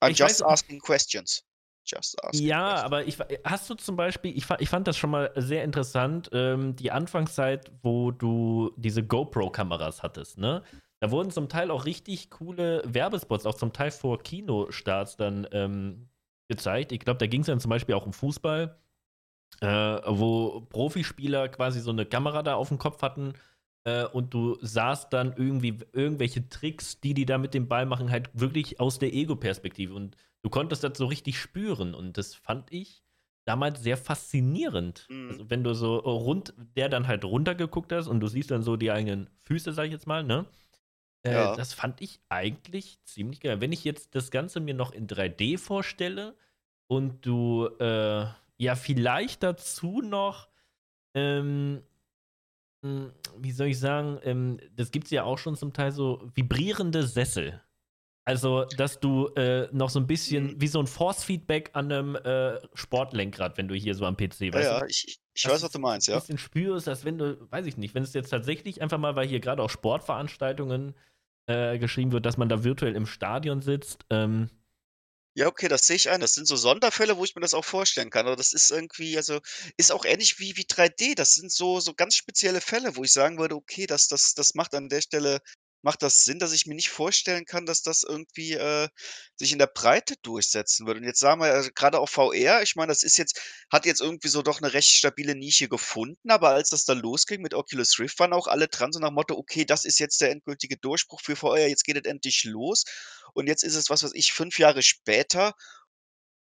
I'm 0.00 0.10
Ich 0.10 0.18
just 0.18 0.42
weiß- 0.42 0.46
asking 0.46 0.80
questions. 0.80 1.44
Just 1.86 2.22
asking 2.24 2.46
Ja, 2.46 2.82
questions. 2.82 2.84
aber 2.84 3.04
ich, 3.04 3.18
hast 3.44 3.70
du 3.70 3.74
zum 3.74 3.96
Beispiel, 3.96 4.36
ich, 4.36 4.46
ich 4.58 4.68
fand 4.68 4.88
das 4.88 4.96
schon 4.96 5.10
mal 5.10 5.30
sehr 5.36 5.64
interessant, 5.64 6.30
ähm, 6.32 6.74
die 6.76 6.90
Anfangszeit, 6.90 7.70
wo 7.82 8.10
du 8.10 8.72
diese 8.76 9.02
GoPro-Kameras 9.04 10.02
hattest, 10.02 10.38
ne? 10.38 10.62
Da 11.00 11.10
wurden 11.10 11.30
zum 11.30 11.50
Teil 11.50 11.70
auch 11.70 11.84
richtig 11.84 12.30
coole 12.30 12.82
Werbespots, 12.86 13.44
auch 13.44 13.54
zum 13.56 13.72
Teil 13.74 13.90
vor 13.90 14.22
Kinostarts 14.22 15.16
dann 15.16 15.46
ähm, 15.52 16.08
gezeigt. 16.48 16.92
Ich 16.92 17.00
glaube, 17.00 17.18
da 17.18 17.26
ging 17.26 17.42
es 17.42 17.46
dann 17.48 17.60
zum 17.60 17.68
Beispiel 17.68 17.94
auch 17.94 18.06
um 18.06 18.14
Fußball, 18.14 18.78
äh, 19.60 19.66
wo 20.06 20.62
Profispieler 20.62 21.48
quasi 21.50 21.80
so 21.80 21.90
eine 21.90 22.06
Kamera 22.06 22.42
da 22.42 22.54
auf 22.54 22.68
dem 22.68 22.78
Kopf 22.78 23.02
hatten 23.02 23.34
äh, 23.84 24.04
und 24.06 24.34
du 24.34 24.58
sahst 24.60 25.12
dann 25.12 25.34
irgendwie 25.36 25.78
irgendwelche 25.92 26.48
Tricks, 26.48 27.00
die 27.00 27.14
die 27.14 27.26
da 27.26 27.38
mit 27.38 27.54
dem 27.54 27.68
Ball 27.68 27.86
machen, 27.86 28.10
halt 28.10 28.30
wirklich 28.32 28.80
aus 28.80 28.98
der 28.98 29.12
Ego-Perspektive. 29.14 29.94
Und 29.94 30.16
du 30.42 30.50
konntest 30.50 30.84
das 30.84 30.98
so 30.98 31.06
richtig 31.06 31.38
spüren. 31.38 31.94
Und 31.94 32.18
das 32.18 32.34
fand 32.34 32.72
ich 32.72 33.02
damals 33.44 33.82
sehr 33.82 33.96
faszinierend. 33.98 35.06
Mhm. 35.10 35.28
Also 35.30 35.50
wenn 35.50 35.62
du 35.64 35.74
so 35.74 35.96
rund, 35.96 36.54
der 36.76 36.88
dann 36.88 37.06
halt 37.06 37.24
runtergeguckt 37.24 37.92
hast 37.92 38.08
und 38.08 38.20
du 38.20 38.26
siehst 38.26 38.50
dann 38.50 38.62
so 38.62 38.76
die 38.76 38.90
eigenen 38.90 39.28
Füße, 39.42 39.72
sag 39.72 39.84
ich 39.86 39.92
jetzt 39.92 40.06
mal, 40.06 40.24
ne? 40.24 40.46
Äh, 41.22 41.32
Ja. 41.32 41.56
Das 41.56 41.74
fand 41.74 42.00
ich 42.00 42.20
eigentlich 42.28 42.98
ziemlich 43.04 43.40
geil. 43.40 43.60
Wenn 43.60 43.72
ich 43.72 43.84
jetzt 43.84 44.14
das 44.14 44.30
Ganze 44.30 44.60
mir 44.60 44.74
noch 44.74 44.92
in 44.92 45.06
3D 45.06 45.58
vorstelle 45.58 46.34
und 46.86 47.24
du 47.26 47.66
äh, 47.80 48.26
ja 48.56 48.74
vielleicht 48.76 49.42
dazu 49.42 50.00
noch 50.00 50.48
ähm, 51.14 51.82
wie 53.38 53.52
soll 53.52 53.68
ich 53.68 53.78
sagen, 53.78 54.18
ähm, 54.22 54.58
das 54.74 54.90
gibt 54.90 55.06
es 55.06 55.10
ja 55.10 55.24
auch 55.24 55.38
schon 55.38 55.56
zum 55.56 55.72
Teil 55.72 55.92
so 55.92 56.22
vibrierende 56.34 57.04
Sessel. 57.06 57.60
Also, 58.26 58.64
dass 58.64 59.00
du 59.00 59.26
äh, 59.36 59.68
noch 59.72 59.90
so 59.90 60.00
ein 60.00 60.06
bisschen 60.06 60.46
Mhm. 60.46 60.60
wie 60.60 60.66
so 60.66 60.80
ein 60.80 60.86
Force-Feedback 60.86 61.70
an 61.74 61.92
einem 61.92 62.16
äh, 62.16 62.58
Sportlenkrad, 62.72 63.58
wenn 63.58 63.68
du 63.68 63.74
hier 63.74 63.94
so 63.94 64.06
am 64.06 64.16
PC, 64.16 64.40
Ja, 64.40 64.54
weißt 64.54 64.70
ja, 64.72 64.80
du? 64.80 64.86
ich, 64.86 65.20
ich- 65.34 65.46
weiß, 65.46 65.62
was 65.62 65.72
du 65.72 65.78
meinst, 65.78 66.08
Ein 66.08 66.12
ja. 66.12 66.18
bisschen 66.20 66.38
spürst, 66.38 66.86
dass 66.86 67.04
wenn 67.04 67.18
du, 67.18 67.38
weiß 67.50 67.66
ich 67.66 67.76
nicht, 67.76 67.94
wenn 67.94 68.02
es 68.02 68.14
jetzt 68.14 68.30
tatsächlich 68.30 68.80
einfach 68.80 68.96
mal, 68.98 69.14
weil 69.14 69.28
hier 69.28 69.40
gerade 69.40 69.62
auch 69.62 69.68
Sportveranstaltungen 69.68 70.94
äh, 71.46 71.78
geschrieben 71.78 72.12
wird, 72.12 72.24
dass 72.24 72.38
man 72.38 72.48
da 72.48 72.64
virtuell 72.64 72.96
im 72.96 73.04
Stadion 73.04 73.60
sitzt. 73.60 74.06
Ähm, 74.08 74.48
Ja, 75.36 75.48
okay, 75.48 75.66
das 75.68 75.86
sehe 75.86 75.96
ich 75.96 76.10
ein. 76.10 76.20
Das 76.20 76.34
sind 76.34 76.46
so 76.46 76.54
Sonderfälle, 76.56 77.16
wo 77.16 77.24
ich 77.24 77.34
mir 77.34 77.40
das 77.40 77.54
auch 77.54 77.64
vorstellen 77.64 78.10
kann. 78.10 78.26
Aber 78.26 78.36
das 78.36 78.52
ist 78.52 78.70
irgendwie, 78.70 79.16
also, 79.16 79.40
ist 79.76 79.90
auch 79.92 80.04
ähnlich 80.04 80.38
wie, 80.38 80.56
wie 80.56 80.64
3D. 80.64 81.14
Das 81.16 81.34
sind 81.34 81.50
so, 81.52 81.80
so 81.80 81.92
ganz 81.94 82.14
spezielle 82.14 82.60
Fälle, 82.60 82.94
wo 82.96 83.02
ich 83.04 83.12
sagen 83.12 83.38
würde, 83.38 83.56
okay, 83.56 83.86
das, 83.86 84.06
das, 84.08 84.34
das 84.34 84.54
macht 84.54 84.74
an 84.74 84.88
der 84.88 85.00
Stelle, 85.00 85.40
macht 85.84 86.02
das 86.02 86.24
Sinn, 86.24 86.38
dass 86.38 86.52
ich 86.52 86.66
mir 86.66 86.74
nicht 86.74 86.88
vorstellen 86.88 87.44
kann, 87.44 87.66
dass 87.66 87.82
das 87.82 88.02
irgendwie 88.02 88.54
äh, 88.54 88.88
sich 89.36 89.52
in 89.52 89.58
der 89.58 89.66
Breite 89.66 90.14
durchsetzen 90.22 90.86
würde. 90.86 91.00
Und 91.00 91.06
jetzt 91.06 91.20
sagen 91.20 91.40
wir, 91.40 91.52
also 91.52 91.70
gerade 91.74 92.00
auch 92.00 92.08
VR, 92.08 92.62
ich 92.62 92.74
meine, 92.74 92.88
das 92.88 93.02
ist 93.02 93.18
jetzt, 93.18 93.40
hat 93.70 93.84
jetzt 93.86 94.00
irgendwie 94.00 94.28
so 94.28 94.42
doch 94.42 94.60
eine 94.62 94.72
recht 94.72 94.90
stabile 94.90 95.34
Nische 95.34 95.68
gefunden, 95.68 96.30
aber 96.30 96.50
als 96.50 96.70
das 96.70 96.84
dann 96.84 96.98
losging 96.98 97.42
mit 97.42 97.54
Oculus 97.54 97.98
Rift, 97.98 98.18
waren 98.18 98.32
auch 98.32 98.46
alle 98.46 98.68
dran, 98.68 98.92
so 98.92 98.98
nach 98.98 99.10
Motto, 99.10 99.36
okay, 99.36 99.64
das 99.64 99.84
ist 99.84 99.98
jetzt 99.98 100.20
der 100.20 100.30
endgültige 100.30 100.78
Durchbruch 100.78 101.20
für 101.20 101.36
VR, 101.36 101.68
jetzt 101.68 101.84
geht 101.84 101.96
es 101.96 102.10
endlich 102.10 102.44
los. 102.44 102.84
Und 103.34 103.46
jetzt 103.46 103.62
ist 103.62 103.74
es, 103.74 103.90
was 103.90 104.02
weiß 104.02 104.12
ich, 104.14 104.32
fünf 104.32 104.58
Jahre 104.58 104.82
später 104.82 105.54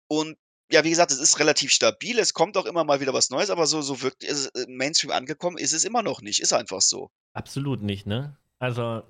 und 0.07 0.37
ja, 0.71 0.83
wie 0.83 0.89
gesagt, 0.89 1.11
es 1.11 1.19
ist 1.19 1.39
relativ 1.39 1.71
stabil. 1.71 2.17
Es 2.17 2.33
kommt 2.33 2.57
auch 2.57 2.65
immer 2.65 2.83
mal 2.83 2.99
wieder 2.99 3.13
was 3.13 3.29
Neues, 3.29 3.49
aber 3.49 3.67
so, 3.67 3.81
so 3.81 4.01
wirklich 4.01 4.29
äh, 4.31 4.65
Mainstream 4.67 5.11
angekommen 5.11 5.57
ist 5.57 5.73
es 5.73 5.83
immer 5.83 6.01
noch 6.01 6.21
nicht. 6.21 6.41
Ist 6.41 6.53
einfach 6.53 6.81
so. 6.81 7.11
absolut 7.33 7.81
nicht, 7.81 8.05
ne? 8.07 8.37
Also, 8.59 9.03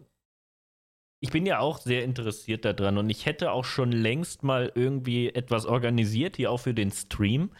ich 1.24 1.32
bin 1.32 1.46
ja 1.46 1.60
auch 1.60 1.80
sehr 1.80 2.04
interessiert 2.04 2.66
daran 2.66 2.98
und 2.98 3.10
ich 3.10 3.26
hätte 3.26 3.54
auch 3.54 3.64
schon 3.64 3.94
längst 3.94 4.44
mal 4.44 4.70
irgendwie 4.76 5.30
etwas 5.30 5.66
organisiert, 5.66 6.36
hier 6.36 6.52
auch 6.52 6.58
für 6.58 6.74
den 6.74 6.92
Stream, 6.92 7.52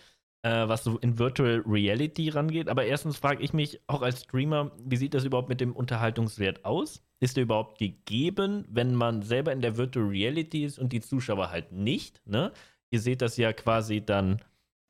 äh, 0.42 0.68
was 0.68 0.84
so 0.84 0.98
in 0.98 1.18
Virtual 1.18 1.64
Reality 1.66 2.28
rangeht. 2.28 2.68
Aber 2.68 2.84
erstens 2.84 3.16
frage 3.16 3.42
ich 3.42 3.54
mich 3.54 3.80
auch 3.88 4.02
als 4.02 4.24
Streamer, 4.24 4.74
wie 4.84 4.98
sieht 4.98 5.14
das 5.14 5.24
überhaupt 5.24 5.48
mit 5.48 5.62
dem 5.62 5.74
Unterhaltungswert 5.74 6.66
aus? 6.66 7.04
Ist 7.22 7.38
der 7.38 7.44
überhaupt 7.44 7.80
gegeben, 7.80 8.66
wenn 8.68 8.96
man 8.96 9.22
selber 9.22 9.54
in 9.54 9.62
der 9.62 9.78
Virtual 9.78 10.08
Reality 10.08 10.66
ist 10.66 10.78
und 10.78 10.92
die 10.92 11.00
Zuschauer 11.00 11.50
halt 11.50 11.72
nicht, 11.72 12.22
ne? 12.28 12.52
Ihr 12.92 13.00
seht 13.00 13.22
das 13.22 13.38
ja 13.38 13.54
quasi 13.54 14.06
dann 14.06 14.44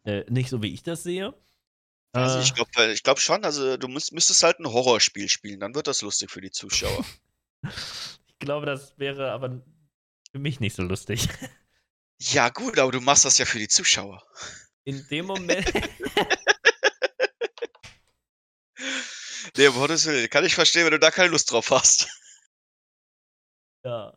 äh, 0.03 0.23
nicht 0.31 0.49
so, 0.49 0.63
wie 0.63 0.73
ich 0.73 0.81
das 0.81 1.03
sehe. 1.03 1.35
Also 2.11 2.39
Äh, 2.39 2.41
ich 2.41 2.55
glaube 2.55 2.71
ich 2.91 3.03
glaub 3.03 3.19
schon, 3.19 3.45
also 3.45 3.77
du 3.77 3.87
müsst, 3.87 4.13
müsstest 4.13 4.41
halt 4.41 4.59
ein 4.59 4.65
Horrorspiel 4.65 5.29
spielen, 5.29 5.59
dann 5.59 5.75
wird 5.75 5.85
das 5.85 6.01
lustig 6.01 6.31
für 6.31 6.41
die 6.41 6.49
Zuschauer. 6.49 7.05
ich 8.43 8.45
glaube, 8.45 8.65
das 8.65 8.99
wäre 8.99 9.31
aber 9.31 9.61
für 10.33 10.39
mich 10.39 10.59
nicht 10.59 10.75
so 10.75 10.83
lustig. 10.83 11.29
ja, 12.19 12.49
gut, 12.49 12.77
aber 12.77 12.91
du 12.91 12.99
machst 12.99 13.23
das 13.23 13.37
ja 13.37 13.45
für 13.45 13.57
die 13.57 13.69
Zuschauer. 13.69 14.21
In 14.83 15.07
dem 15.07 15.25
Moment. 15.27 15.65
Nee, 19.55 19.67
um 19.67 19.75
Gottes 19.75 20.05
Willen, 20.07 20.29
kann 20.29 20.43
ich 20.43 20.55
verstehen, 20.55 20.83
wenn 20.83 20.91
du 20.91 20.99
da 20.99 21.09
keine 21.09 21.29
Lust 21.29 21.51
drauf 21.51 21.71
hast. 21.71 22.09
ja. 23.85 24.13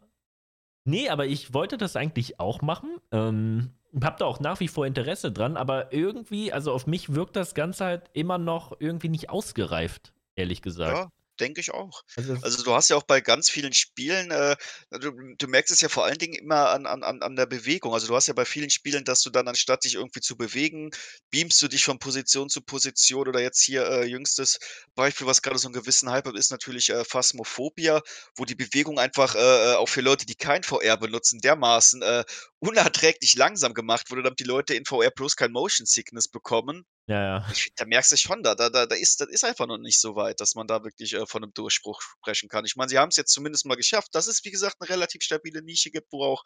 Nee, 0.84 1.08
aber 1.08 1.26
ich 1.26 1.54
wollte 1.54 1.78
das 1.78 1.94
eigentlich 1.94 2.40
auch 2.40 2.62
machen. 2.62 2.98
Ähm, 3.12 3.78
hab 4.02 4.16
da 4.18 4.24
auch 4.24 4.40
nach 4.40 4.58
wie 4.58 4.66
vor 4.66 4.86
Interesse 4.86 5.30
dran, 5.30 5.56
aber 5.56 5.92
irgendwie, 5.92 6.52
also 6.52 6.72
auf 6.72 6.88
mich 6.88 7.14
wirkt 7.14 7.36
das 7.36 7.54
Ganze 7.54 7.84
halt 7.84 8.10
immer 8.12 8.38
noch 8.38 8.80
irgendwie 8.80 9.08
nicht 9.08 9.30
ausgereift, 9.30 10.14
ehrlich 10.34 10.62
gesagt. 10.62 10.96
Ja, 10.96 11.12
denke 11.37 11.61
ich 11.61 11.72
auch. 11.72 12.03
Also, 12.16 12.39
Also 12.41 12.62
du 12.62 12.74
hast 12.74 12.89
ja 12.91 12.97
auch 12.97 13.03
bei 13.03 13.20
ganz 13.20 13.51
vielen 13.51 13.72
Spielen, 13.72 14.30
äh, 14.30 14.57
du, 14.91 15.12
du 15.37 15.49
merkst 15.49 15.72
es 15.72 15.80
ja 15.80 15.89
vor 15.89 16.05
allen 16.05 16.18
Dingen 16.18 16.34
immer 16.34 16.70
an, 16.70 16.87
an, 16.87 17.03
an 17.03 17.22
an 17.22 17.37
der 17.37 17.47
Bewegung. 17.47 17.93
Also 17.93 18.07
du 18.07 18.14
hast 18.14 18.26
ja 18.28 18.34
bei 18.34 18.45
vielen 18.45 18.70
Spielen, 18.70 19.05
dass 19.05 19.22
du 19.22 19.30
dann 19.30 19.49
anstatt 19.49 19.84
dich 19.84 19.95
irgendwie 19.95 20.20
zu 20.20 20.37
bewegen, 20.37 20.91
beamst 21.30 21.61
du 21.62 21.68
dich 21.68 21.84
von 21.84 21.99
Position 21.99 22.49
zu 22.49 22.61
Position 22.61 23.28
oder 23.28 23.41
jetzt 23.41 23.62
hier 23.62 23.87
äh, 23.87 24.05
jüngstes 24.05 24.59
Beispiel, 24.95 25.26
was 25.26 25.43
gerade 25.43 25.59
so 25.59 25.68
einen 25.68 25.74
gewissen 25.74 26.11
Hype 26.11 26.26
hat, 26.26 26.37
ist 26.37 26.51
natürlich 26.51 26.91
äh, 26.91 27.05
Phasmophobia, 27.05 28.01
wo 28.37 28.45
die 28.45 28.55
Bewegung 28.55 28.99
einfach 28.99 29.34
äh, 29.34 29.72
äh, 29.72 29.74
auch 29.76 29.89
für 29.89 30.01
Leute, 30.01 30.26
die 30.26 30.34
kein 30.34 30.62
VR 30.62 30.97
benutzen, 30.97 31.41
dermaßen 31.41 32.03
äh, 32.03 32.24
unerträglich 32.61 33.34
langsam 33.36 33.74
gemacht 33.74 34.11
wurde, 34.11 34.22
damit 34.22 34.40
die 34.40 34.44
Leute 34.44 34.74
in 34.74 34.84
VR 34.84 35.11
Plus 35.11 35.36
kein 35.36 35.52
Motion 35.52 35.86
Sickness 35.86 36.28
bekommen. 36.28 36.84
Ja, 37.09 37.22
ja. 37.22 37.46
Ich 37.48 37.72
da 37.76 37.84
merkst 37.84 38.11
du 38.12 38.16
schon, 38.16 38.42
da, 38.42 38.54
da, 38.57 38.68
da 38.70 38.82
ist, 38.96 39.20
das 39.20 39.28
ist 39.28 39.44
einfach 39.44 39.66
noch 39.66 39.78
nicht 39.78 40.00
so 40.00 40.16
weit, 40.16 40.40
dass 40.40 40.54
man 40.57 40.66
da 40.66 40.82
wirklich 40.82 41.12
äh, 41.14 41.26
von 41.26 41.42
einem 41.44 41.52
Durchbruch 41.54 42.00
sprechen 42.02 42.48
kann. 42.48 42.64
Ich 42.64 42.74
meine, 42.76 42.88
sie 42.88 42.98
haben 42.98 43.11
es 43.11 43.16
jetzt 43.16 43.32
zumindest 43.32 43.66
mal 43.66 43.76
geschafft, 43.76 44.09
dass 44.14 44.26
es, 44.26 44.44
wie 44.44 44.50
gesagt, 44.50 44.76
eine 44.80 44.90
relativ 44.90 45.22
stabile 45.22 45.62
Nische 45.62 45.90
gibt, 45.90 46.09
wo 46.12 46.24
auch 46.24 46.42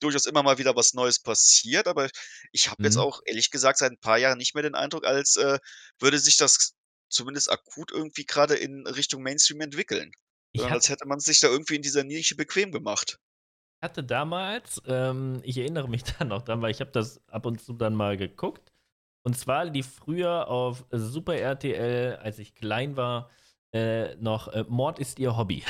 durchaus 0.00 0.26
immer 0.26 0.42
mal 0.42 0.58
wieder 0.58 0.74
was 0.76 0.94
Neues 0.94 1.20
passiert. 1.20 1.86
Aber 1.86 2.08
ich 2.52 2.68
habe 2.68 2.82
jetzt 2.82 2.96
Mhm. 2.96 3.02
auch, 3.02 3.20
ehrlich 3.24 3.50
gesagt, 3.50 3.78
seit 3.78 3.92
ein 3.92 3.98
paar 4.00 4.18
Jahren 4.18 4.38
nicht 4.38 4.54
mehr 4.54 4.62
den 4.64 4.74
Eindruck, 4.74 5.06
als 5.06 5.36
äh, 5.36 5.58
würde 6.00 6.18
sich 6.18 6.36
das 6.36 6.72
zumindest 7.08 7.50
akut 7.50 7.90
irgendwie 7.92 8.24
gerade 8.24 8.54
in 8.56 8.86
Richtung 8.86 9.22
Mainstream 9.22 9.60
entwickeln. 9.60 10.12
Ich 10.52 10.70
als 10.70 10.88
hätte 10.88 11.06
man 11.06 11.20
sich 11.20 11.40
da 11.40 11.48
irgendwie 11.48 11.76
in 11.76 11.82
dieser 11.82 12.02
Nische 12.04 12.34
bequem 12.36 12.72
gemacht. 12.72 13.18
Hatte 13.82 14.04
damals, 14.04 14.82
ähm, 14.86 15.40
ich 15.42 15.58
erinnere 15.58 15.88
mich 15.88 16.04
da 16.18 16.24
noch 16.24 16.42
dran, 16.42 16.62
weil 16.62 16.70
ich 16.70 16.80
habe 16.80 16.90
das 16.90 17.26
ab 17.28 17.46
und 17.46 17.60
zu 17.60 17.72
dann 17.72 17.94
mal 17.94 18.16
geguckt. 18.16 18.72
Und 19.22 19.36
zwar 19.36 19.66
lief 19.66 19.86
früher 19.86 20.48
auf 20.48 20.84
Super 20.90 21.36
RTL, 21.36 22.16
als 22.16 22.38
ich 22.38 22.54
klein 22.54 22.96
war, 22.96 23.28
äh, 23.72 24.14
noch 24.16 24.48
äh, 24.48 24.64
Mord 24.68 24.98
ist 24.98 25.18
ihr 25.18 25.36
Hobby. 25.36 25.62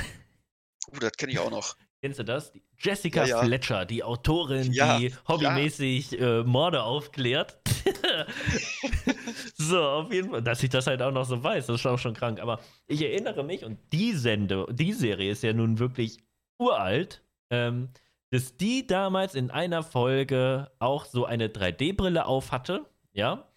Uh, 0.89 0.99
das 1.01 1.13
kenne 1.13 1.33
ich 1.33 1.39
auch 1.39 1.51
noch. 1.51 1.77
Kennst 2.03 2.19
du 2.19 2.25
das? 2.25 2.53
Die 2.53 2.63
Jessica 2.79 3.25
Ja, 3.25 3.37
ja. 3.37 3.43
Fletcher, 3.43 3.85
die 3.85 4.03
Autorin, 4.03 4.73
Ja, 4.73 4.99
die 4.99 5.13
hobbymäßig 5.29 6.19
äh, 6.19 6.43
Morde 6.45 6.83
aufklärt. 6.83 7.59
so, 9.55 9.83
auf 9.83 10.13
jeden 10.13 10.31
Fall, 10.31 10.43
dass 10.43 10.63
ich 10.63 10.71
das 10.71 10.87
halt 10.87 11.03
auch 11.03 11.11
noch 11.11 11.27
so 11.27 11.43
weiß, 11.43 11.67
das 11.67 11.81
ist 11.81 11.87
auch 11.87 11.99
schon 11.99 12.15
krank. 12.15 12.41
Aber 12.41 12.61
ich 12.87 13.03
erinnere 13.03 13.45
mich, 13.45 13.65
und 13.67 13.79
die 13.93 14.13
Sende, 14.13 14.67
die 14.71 14.95
Serie 14.95 15.31
ist 15.31 15.43
ja 15.43 15.53
nun 15.53 15.79
wirklich 15.79 16.19
uralt, 16.59 17.23
ähm, 17.51 17.91
dass 18.31 18.57
die 18.57 18.87
damals 18.87 19.35
in 19.35 19.51
einer 19.51 19.83
Folge 19.83 20.71
auch 20.79 21.05
so 21.05 21.25
eine 21.25 21.49
3D-Brille 21.49 22.27
auf 22.27 22.53
hatte, 22.53 22.87
ja. 23.13 23.49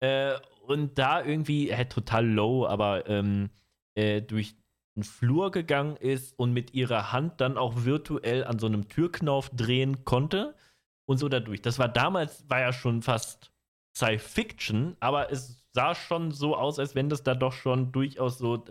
Äh, 0.00 0.34
und 0.66 0.98
da 0.98 1.24
irgendwie, 1.24 1.70
äh, 1.70 1.86
total 1.86 2.26
low, 2.26 2.66
aber 2.66 3.08
ähm, 3.08 3.50
äh, 3.94 4.20
durch 4.20 4.54
einen 4.96 5.04
Flur 5.04 5.50
gegangen 5.50 5.96
ist 5.96 6.38
und 6.38 6.52
mit 6.52 6.74
ihrer 6.74 7.12
Hand 7.12 7.40
dann 7.40 7.56
auch 7.56 7.84
virtuell 7.84 8.44
an 8.44 8.58
so 8.58 8.66
einem 8.66 8.88
Türknauf 8.88 9.50
drehen 9.50 10.04
konnte 10.04 10.54
und 11.06 11.18
so 11.18 11.28
dadurch. 11.28 11.62
Das 11.62 11.78
war 11.78 11.88
damals, 11.88 12.48
war 12.50 12.60
ja 12.60 12.72
schon 12.72 13.02
fast 13.02 13.52
Sci-Fiction, 13.96 14.96
aber 15.00 15.32
es 15.32 15.64
sah 15.72 15.94
schon 15.94 16.32
so 16.32 16.56
aus, 16.56 16.78
als 16.78 16.94
wenn 16.94 17.08
das 17.08 17.22
da 17.22 17.34
doch 17.34 17.52
schon 17.52 17.92
durchaus 17.92 18.38
so, 18.38 18.64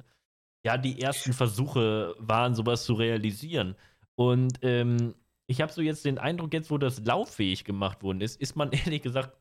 ja, 0.65 0.77
die 0.77 1.01
ersten 1.01 1.33
Versuche 1.33 2.15
waren, 2.19 2.55
sowas 2.55 2.83
zu 2.83 2.93
realisieren. 2.93 3.75
Und 4.17 4.59
ähm, 4.63 5.13
ich 5.47 5.61
habe 5.61 5.71
so 5.71 5.81
jetzt 5.81 6.03
den 6.05 6.17
Eindruck, 6.17 6.53
jetzt 6.53 6.71
wo 6.71 6.77
das 6.77 6.99
lauffähig 7.05 7.63
gemacht 7.63 8.03
worden 8.03 8.21
ist, 8.21 8.39
ist 8.41 8.55
man 8.55 8.71
ehrlich 8.73 9.01
gesagt 9.03 9.37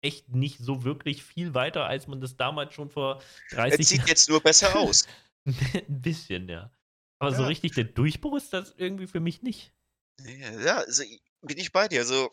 echt 0.00 0.28
nicht 0.28 0.58
so 0.58 0.84
wirklich 0.84 1.24
viel 1.24 1.54
weiter, 1.54 1.86
als 1.86 2.06
man 2.06 2.20
das 2.20 2.36
damals 2.36 2.74
schon 2.74 2.90
vor 2.90 3.20
30 3.50 3.80
Es 3.80 3.88
sieht 3.88 4.06
jetzt 4.06 4.28
nur 4.28 4.40
besser 4.40 4.76
aus. 4.78 5.06
ein 5.46 6.00
bisschen, 6.02 6.48
ja. 6.48 6.70
Aber 7.18 7.34
so 7.34 7.42
Ja. 7.42 7.48
richtig 7.48 7.72
der 7.72 7.84
Durchbruch 7.84 8.36
ist 8.36 8.52
das 8.52 8.74
irgendwie 8.76 9.06
für 9.08 9.20
mich 9.20 9.42
nicht. 9.42 9.72
Ja, 10.64 10.78
also 10.78 11.02
bin 11.42 11.58
ich 11.58 11.72
bei 11.72 11.88
dir. 11.88 12.00
Also, 12.00 12.30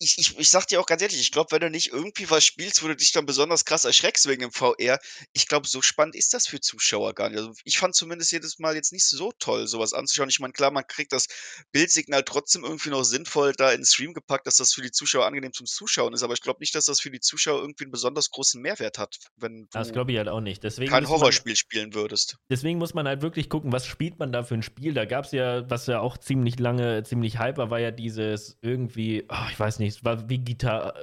ich 0.00 0.18
ich 0.18 0.38
ich 0.38 0.50
sage 0.50 0.66
dir 0.66 0.80
auch 0.80 0.86
ganz 0.86 1.02
ehrlich, 1.02 1.20
ich 1.20 1.30
glaube, 1.32 1.52
wenn 1.52 1.60
du 1.60 1.70
nicht 1.70 1.88
irgendwie 1.92 2.28
was 2.30 2.44
spielst, 2.44 2.82
wo 2.82 2.88
du 2.88 2.96
dich 2.96 3.12
dann 3.12 3.26
besonders 3.26 3.64
krass 3.64 3.84
erschreckst 3.84 4.26
wegen 4.28 4.42
dem 4.42 4.52
VR, 4.52 4.98
ich 5.32 5.46
glaube, 5.48 5.68
so 5.68 5.82
spannend 5.82 6.14
ist 6.16 6.34
das 6.34 6.46
für 6.48 6.60
Zuschauer 6.60 7.14
gar 7.14 7.28
nicht. 7.28 7.38
Also, 7.38 7.52
ich 7.64 7.78
fand 7.78 7.94
zumindest 7.94 8.32
jedes 8.32 8.58
Mal 8.58 8.74
jetzt 8.76 8.92
nicht 8.92 9.06
so 9.06 9.32
toll, 9.38 9.66
so 9.68 9.78
was 9.78 9.92
anzuschauen. 9.94 10.28
Ich 10.28 10.40
meine, 10.40 10.52
klar, 10.52 10.70
man 10.70 10.86
kriegt 10.86 11.12
das 11.12 11.26
Bildsignal 11.72 12.24
trotzdem 12.24 12.64
irgendwie 12.64 12.90
noch 12.90 13.04
sinnvoll 13.04 13.52
da 13.52 13.72
in 13.72 13.80
'n 13.82 13.84
Stream 13.86 14.14
gepackt, 14.14 14.46
dass 14.46 14.56
das 14.56 14.72
für 14.74 14.82
die 14.82 14.90
Zuschauer 14.92 15.26
angenehm 15.26 15.52
zum 15.52 15.66
Zuschauen 15.66 16.12
ist, 16.14 16.22
aber 16.22 16.34
ich 16.34 16.40
glaube 16.42 16.60
nicht, 16.60 16.74
dass 16.74 16.86
das 16.86 17.00
für 17.00 17.10
die 17.10 17.20
Zuschauer 17.20 17.60
irgendwie 17.60 17.84
'n 17.84 17.90
besonders 17.90 18.30
großen 18.30 18.60
Mehrwert 18.60 18.98
hat, 18.98 19.16
wenn 19.36 19.68
Das 19.72 19.92
du 19.92 19.92
glaube 19.92 20.12
ich 20.12 20.18
halt 20.18 20.28
auch 20.28 20.40
nicht. 20.40 20.62
Deswegen 20.62 20.94
kein 20.94 21.08
muss 21.10 21.16
man 21.16 21.38
Horrorspiel 21.38 21.56
spielen 21.56 21.94
würdest. 21.94 22.38
deswegen 22.50 22.78
muss 22.78 22.94
man 22.94 23.06
halt 23.08 23.22
wirklich 23.22 23.48
gucken, 23.50 23.72
was 23.72 23.86
spielt 23.86 24.18
man 24.18 24.32
da 24.32 24.42
für 24.42 24.54
ein 24.54 24.62
Spiel. 24.62 24.94
Da 24.94 25.04
gab 25.06 25.24
es 25.26 25.32
ja, 25.32 25.68
was 25.70 25.86
ja 25.86 26.00
auch 26.00 26.18
ziemlich 26.18 26.58
lange, 26.60 27.02
ziemlich 27.04 27.38
hype 27.38 27.56
war, 27.58 27.70
war 27.70 27.80
ja 27.80 27.90
dieses 27.90 28.58
irgendwie, 28.62 29.24
oh, 29.30 29.46
ich 29.50 29.58
weiß 29.58 29.78
nicht, 29.80 29.83
es 29.86 30.04
war 30.04 30.28
wie 30.28 30.38
Guitar 30.44 30.94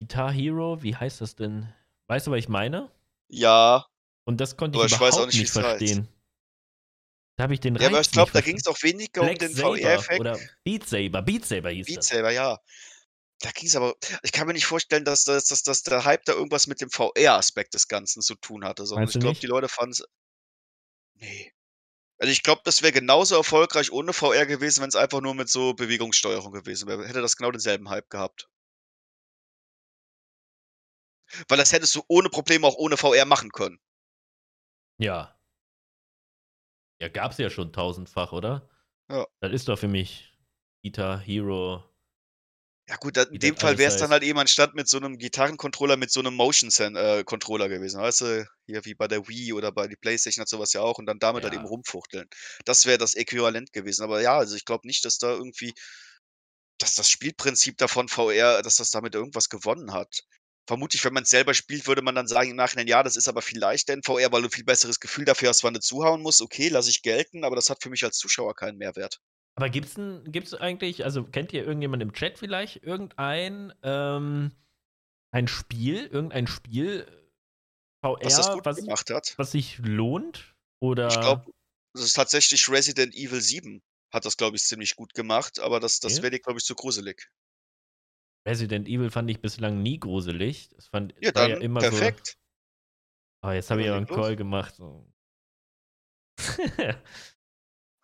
Guitar 0.00 0.32
Hero, 0.32 0.82
wie 0.82 0.94
heißt 0.96 1.20
das 1.20 1.34
denn? 1.36 1.72
Weißt 2.08 2.26
du, 2.26 2.30
was 2.30 2.38
ich 2.40 2.48
meine? 2.48 2.90
Ja, 3.28 3.86
Und 4.26 4.40
das 4.42 4.56
konnte 4.58 4.76
ich 4.76 4.84
aber 4.84 4.86
ich 4.86 4.98
überhaupt 4.98 5.34
nicht, 5.34 5.38
nicht 5.38 5.54
heißt. 5.62 5.78
verstehen. 5.78 6.08
Da 7.36 7.44
habe 7.44 7.54
ich 7.54 7.60
den 7.60 7.76
Ja, 7.78 7.88
aber 7.88 7.98
Reiz 7.98 8.00
ich 8.00 8.10
glaube, 8.10 8.30
nicht 8.30 8.34
da 8.34 8.40
verstanden. 8.40 8.42
ging's 8.42 8.66
auch 8.66 8.82
weniger 8.82 9.24
um 9.24 9.34
Black 9.34 9.38
den 9.38 9.54
Saber 9.54 9.78
VR-Effekt. 9.78 10.20
oder 10.20 10.38
Beat 10.64 10.86
Saber, 10.88 11.22
Beat 11.22 11.44
Saber 11.46 11.70
hieß 11.70 11.86
Beat 11.86 11.96
das. 11.96 12.08
Saber, 12.08 12.30
ja. 12.32 12.58
Da 13.40 13.50
ging's 13.52 13.76
aber 13.76 13.94
ich 14.22 14.32
kann 14.32 14.46
mir 14.46 14.52
nicht 14.54 14.66
vorstellen, 14.66 15.04
dass 15.04 15.24
dass 15.24 15.46
dass 15.46 15.62
dass 15.62 15.82
der 15.82 16.04
Hype 16.04 16.24
da 16.26 16.32
irgendwas 16.34 16.66
mit 16.68 16.80
dem 16.80 16.90
VR-Aspekt 16.90 17.74
des 17.74 17.88
Ganzen 17.88 18.22
zu 18.22 18.34
tun 18.36 18.64
hatte, 18.64 18.86
sondern 18.86 19.04
Meinst 19.04 19.14
ich 19.14 19.20
glaube, 19.20 19.34
nicht? 19.34 19.42
die 19.42 19.46
Leute 19.46 19.68
fanden's 19.68 20.02
ne. 21.20 21.50
Also, 22.18 22.32
ich 22.32 22.42
glaube, 22.42 22.62
das 22.64 22.82
wäre 22.82 22.92
genauso 22.92 23.36
erfolgreich 23.36 23.92
ohne 23.92 24.12
VR 24.12 24.46
gewesen, 24.46 24.82
wenn's 24.82 24.96
einfach 24.96 25.20
nur 25.20 25.34
mit 25.34 25.48
so 25.48 25.74
Bewegungssteuerung 25.74 26.52
gewesen 26.52 26.88
wäre. 26.88 27.06
Hätte 27.06 27.20
das 27.20 27.36
genau 27.36 27.50
denselben 27.50 27.90
Hype 27.90 28.08
gehabt. 28.10 28.48
Weil 31.48 31.58
das 31.58 31.72
hättest 31.72 31.94
du 31.94 32.02
ohne 32.08 32.28
Probleme 32.28 32.66
auch 32.66 32.76
ohne 32.76 32.96
VR 32.96 33.24
machen 33.24 33.50
können. 33.50 33.78
Ja. 34.98 35.38
Ja, 37.00 37.08
gab's 37.08 37.38
ja 37.38 37.50
schon 37.50 37.72
tausendfach, 37.72 38.32
oder? 38.32 38.70
Ja. 39.10 39.26
Das 39.40 39.52
ist 39.52 39.68
doch 39.68 39.78
für 39.78 39.88
mich 39.88 40.32
Guitar 40.82 41.18
Hero. 41.18 41.84
Ja 42.88 42.94
gut, 42.98 43.16
in 43.16 43.40
dem 43.40 43.56
Fall 43.56 43.78
alles 43.78 43.78
wär's 43.78 43.96
dann 43.96 44.10
halt 44.12 44.22
eben 44.22 44.38
anstatt 44.38 44.74
mit 44.74 44.86
so 44.88 45.00
'nem 45.00 45.18
Gitarrencontroller 45.18 45.96
mit 45.96 46.12
so 46.12 46.22
'nem 46.22 46.34
Motion 46.34 46.70
äh, 46.94 47.24
Controller 47.24 47.68
gewesen, 47.68 48.00
weißt 48.00 48.20
du? 48.20 48.46
Hier 48.66 48.84
wie 48.84 48.94
bei 48.94 49.08
der 49.08 49.26
Wii 49.26 49.52
oder 49.54 49.72
bei 49.72 49.88
die 49.88 49.96
PlayStation 49.96 50.42
hat 50.42 50.48
so 50.48 50.60
was 50.60 50.72
ja 50.72 50.82
auch 50.82 50.98
und 50.98 51.06
dann 51.06 51.18
damit 51.18 51.42
halt 51.42 51.52
eben 51.54 51.64
Ja. 51.64 51.66
rumfuchteln. 51.66 52.28
Das 52.64 52.86
wäre 52.86 52.98
das 52.98 53.14
Äquivalent 53.16 53.72
gewesen. 53.72 54.04
Aber 54.04 54.20
ja, 54.20 54.36
also 54.38 54.54
ich 54.54 54.64
glaube 54.64 54.86
nicht, 54.86 55.04
dass 55.04 55.18
da 55.18 55.30
irgendwie 55.32 55.72
dass 56.80 56.94
das 56.94 57.08
Spielprinzip 57.10 57.78
davon 57.78 58.08
VR 58.08 58.62
dass 58.62 58.76
das 58.76 58.90
damit 58.90 59.14
irgendwas 59.14 59.48
gewonnen 59.48 59.92
hat. 59.92 60.20
Vermutlich, 60.68 61.04
wenn 61.04 61.12
man's 61.14 61.30
selber 61.30 61.54
spielt, 61.54 61.86
würde 61.86 62.02
man 62.02 62.14
dann 62.14 62.26
sagen 62.26 62.50
im 62.50 62.56
Nachhinein: 62.56 62.88
„Ja, 62.88 63.02
das 63.02 63.16
ist 63.16 63.28
aber 63.28 63.40
viel 63.40 63.58
leichter 63.58 63.94
in 63.94 64.02
VR, 64.02 64.32
weil 64.32 64.42
du 64.42 64.50
viel 64.50 64.64
besseres 64.64 65.00
Gefühl 65.00 65.24
dafür 65.24 65.48
hast, 65.50 65.64
wann 65.64 65.74
du 65.74 65.80
zuhauen 65.80 66.22
musst.“ 66.22 66.42
Okay, 66.42 66.68
lasse 66.68 66.90
ich 66.90 67.02
gelten, 67.02 67.44
aber 67.44 67.56
das 67.56 67.70
hat 67.70 67.82
für 67.82 67.88
mich 67.90 68.04
als 68.04 68.18
Zuschauer 68.18 68.54
keinen 68.54 68.76
Mehrwert. 68.78 69.18
Aber 69.58 69.70
gibt's 69.70 69.96
'n 69.96 70.22
gibt's 70.30 70.52
eigentlich 70.52 71.02
also, 71.04 71.24
kennt 71.24 71.52
ihr 71.54 71.64
irgendjemand 71.64 72.02
im 72.02 72.12
Chat 72.12 72.38
vielleicht 72.38 72.82
irgendein, 72.82 73.72
ähm 73.82 74.52
ein 75.32 75.48
Spiel 75.48 76.06
irgendein 76.06 76.46
Spiel, 76.46 77.06
Was 78.24 78.34
das 78.36 78.50
VR, 78.50 78.50
gut 78.50 78.64
was 78.64 78.86
gemacht 78.86 79.10
hat? 79.10 79.36
was 79.36 79.52
sich 79.52 79.78
lohnt? 79.80 80.56
Ich 81.08 81.20
Oder 81.20 81.20
glaube, 81.20 81.52
das 81.94 82.02
ist 82.04 82.14
tatsächlich 82.14 82.68
Resident 82.68 83.14
Evil 83.14 83.40
7 83.40 83.82
hat 84.12 84.24
das, 84.24 84.36
glaube 84.36 84.56
ich, 84.56 84.64
ziemlich 84.64 84.96
gut 84.96 85.14
gemacht, 85.14 85.60
aber 85.60 85.78
das 85.80 86.00
das 86.00 86.20
Okay. 86.20 86.22
wäre 86.22 86.30
dir, 86.32 86.40
glaube 86.40 86.58
ich, 86.58 86.64
zu 86.64 86.74
gruselig. 86.74 87.28
Resident 88.46 88.86
Evil 88.88 89.10
fand 89.10 89.28
ich 89.28 89.40
bislang 89.42 89.82
nie 89.82 89.98
gruselig. 89.98 90.68
Das 90.70 90.86
fand 90.86 91.14
Ja, 91.22 91.32
war 91.32 91.44
ja 91.44 91.56
dann 91.56 91.60
immer 91.60 91.84
so 91.84 92.16
perfekt. 92.16 92.36
Oh, 93.44 93.50
jetzt 93.50 93.70
habe 93.70 93.82
ich 93.82 93.88
dann 93.88 93.88
aber 93.88 93.98
'n 93.98 94.06
leg 94.06 94.10
los. 94.10 94.26
Call 94.26 94.36
gemacht, 94.36 94.74
so. 94.76 95.06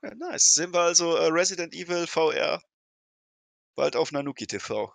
Ja, 0.02 0.14
nice. 0.14 0.54
Sehen 0.54 0.72
wir 0.72 0.80
also, 0.80 1.16
äh, 1.16 1.26
Resident 1.26 1.74
Evil 1.74 2.06
VR 2.06 2.62
bald 3.76 3.96
auf 3.96 4.12
Nanuki 4.12 4.46
TV. 4.46 4.92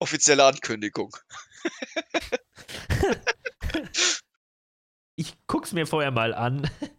Offizielle 0.00 0.44
Ankündigung. 0.44 1.16
Ich 5.20 5.34
gucke 5.48 5.66
es 5.66 5.72
mir 5.72 5.84
vorher 5.84 6.12
mal 6.12 6.32
an. 6.32 6.70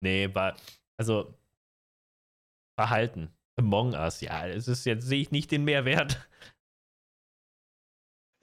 Ne, 0.00 0.32
war 0.34 0.56
also 0.98 1.34
verhalten. 2.78 3.32
Among 3.56 3.94
Us, 3.94 4.20
ja, 4.20 4.46
es 4.46 4.68
ist 4.68 4.84
jetzt 4.84 5.06
sehe 5.06 5.20
ich 5.22 5.30
nicht 5.30 5.50
den 5.50 5.64
Mehrwert. 5.64 6.28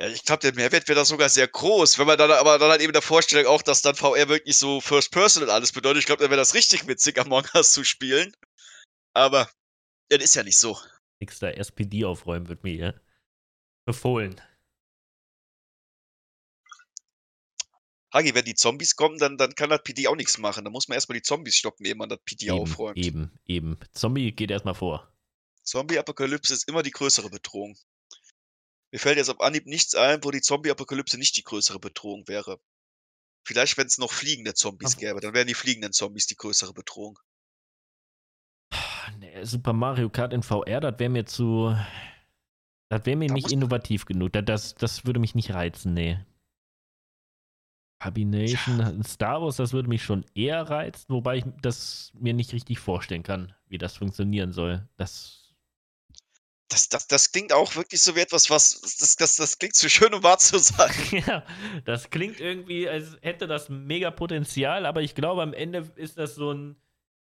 Ja, 0.01 0.07
ich 0.07 0.25
glaube, 0.25 0.41
der 0.41 0.55
Mehrwert 0.55 0.87
wäre 0.87 0.97
da 0.97 1.05
sogar 1.05 1.29
sehr 1.29 1.47
groß, 1.47 1.99
wenn 1.99 2.07
man 2.07 2.17
dann 2.17 2.31
aber 2.31 2.57
dann 2.57 2.71
halt 2.71 2.81
eben 2.81 2.91
der 2.91 3.03
Vorstellung 3.03 3.45
auch, 3.45 3.61
dass 3.61 3.83
dann 3.83 3.93
VR 3.93 4.29
wirklich 4.29 4.57
so 4.57 4.81
First 4.81 5.11
Person 5.11 5.43
und 5.43 5.49
alles 5.49 5.71
bedeutet. 5.71 5.99
Ich 5.99 6.05
glaube, 6.07 6.23
dann 6.23 6.31
wäre 6.31 6.41
das 6.41 6.55
richtig 6.55 6.87
witzig, 6.87 7.19
Among 7.19 7.45
Us 7.53 7.71
zu 7.71 7.83
spielen. 7.83 8.35
Aber 9.13 9.47
das 10.09 10.23
ist 10.23 10.33
ja 10.33 10.41
nicht 10.41 10.57
so. 10.57 10.75
Nächster 11.19 11.55
SPD 11.55 12.03
aufräumen 12.03 12.47
wird 12.49 12.63
mir 12.63 12.73
hier 12.73 13.01
befohlen. 13.85 14.41
Hagi, 18.11 18.33
wenn 18.33 18.45
die 18.45 18.55
Zombies 18.55 18.95
kommen, 18.95 19.19
dann 19.19 19.37
dann 19.37 19.53
kann 19.53 19.69
das 19.69 19.83
PD 19.83 20.07
auch 20.07 20.15
nix 20.15 20.39
machen. 20.39 20.65
Da 20.65 20.71
muss 20.71 20.87
man 20.87 20.95
erst 20.95 21.09
mal 21.09 21.15
die 21.15 21.21
Zombies 21.21 21.55
stoppen, 21.55 21.85
ehe 21.85 21.93
man 21.93 22.09
das 22.09 22.17
PD 22.25 22.47
Eben, 22.47 22.53
aufräumt. 22.59 22.97
eben, 22.97 23.39
eben. 23.45 23.77
Zombie 23.93 24.31
geht 24.31 24.49
erst 24.49 24.65
mal 24.65 24.73
vor. 24.73 25.13
Zombie-Apokalypse 25.61 26.55
ist 26.55 26.67
immer 26.67 26.81
die 26.81 26.89
größere 26.89 27.29
Bedrohung. 27.29 27.77
Mir 28.91 28.99
fällt 28.99 29.17
jetzt 29.17 29.29
auf 29.29 29.39
Anhieb 29.39 29.67
nichts 29.67 29.95
ein, 29.95 30.23
wo 30.23 30.31
die 30.31 30.41
Zombie-Apokalypse 30.41 31.17
nicht 31.17 31.37
die 31.37 31.43
größere 31.43 31.79
Bedrohung 31.79 32.27
wäre. 32.27 32.59
Vielleicht, 33.43 33.77
wenn's 33.77 33.97
noch 33.97 34.11
fliegende 34.11 34.53
Zombies 34.53 34.97
gäbe, 34.97 35.19
dann 35.19 35.33
wären 35.33 35.47
die 35.47 35.53
fliegenden 35.53 35.93
Zombies 35.93 36.27
die 36.27 36.35
größere 36.35 36.73
Bedrohung. 36.73 37.17
nee, 39.19 39.43
Super 39.43 39.73
Mario 39.73 40.09
Kart 40.09 40.33
in 40.33 40.43
VR, 40.43 40.79
das 40.79 40.99
wäre 40.99 41.09
mir 41.09 41.25
zu. 41.25 41.75
Das 42.89 43.05
wäre 43.05 43.15
mir 43.15 43.29
Da 43.29 43.33
nicht 43.33 43.51
innovativ 43.51 44.05
genug. 44.05 44.33
Das, 44.33 44.75
das, 44.75 45.05
würde 45.05 45.19
mich 45.19 45.33
nicht 45.33 45.51
reizen, 45.51 45.93
nee. 45.93 46.19
Combination, 48.01 49.03
Star 49.03 49.41
Wars, 49.41 49.55
das 49.55 49.73
würde 49.73 49.87
mich 49.87 50.03
schon 50.03 50.25
eher 50.33 50.63
reizen, 50.63 51.05
wobei 51.09 51.37
ich 51.37 51.45
das 51.61 52.11
mir 52.19 52.33
nicht 52.33 52.51
richtig 52.51 52.79
vorstellen 52.79 53.23
kann, 53.23 53.53
wie 53.67 53.77
das 53.77 53.97
funktionieren 53.97 54.51
soll. 54.51 54.87
Das. 54.97 55.40
Das, 56.71 56.87
das, 56.87 57.07
das 57.07 57.31
klingt 57.33 57.51
auch 57.51 57.75
wirklich 57.75 58.01
so 58.01 58.15
wie 58.15 58.21
etwas, 58.21 58.49
was. 58.49 58.79
Das, 58.81 59.17
das, 59.17 59.35
das 59.35 59.59
klingt 59.59 59.75
zu 59.75 59.89
schön, 59.89 60.13
um 60.13 60.23
wahr 60.23 60.37
zu 60.37 60.57
sein. 60.57 60.91
Ja, 61.11 61.43
das 61.85 62.09
klingt 62.09 62.39
irgendwie, 62.39 62.87
als 62.87 63.17
hätte 63.21 63.45
das 63.47 63.67
mega 63.69 64.09
Potenzial, 64.09 64.85
aber 64.85 65.01
ich 65.01 65.13
glaube, 65.13 65.41
am 65.41 65.53
Ende 65.53 65.91
ist 65.95 66.17
das 66.17 66.35
so 66.35 66.51
ein. 66.51 66.77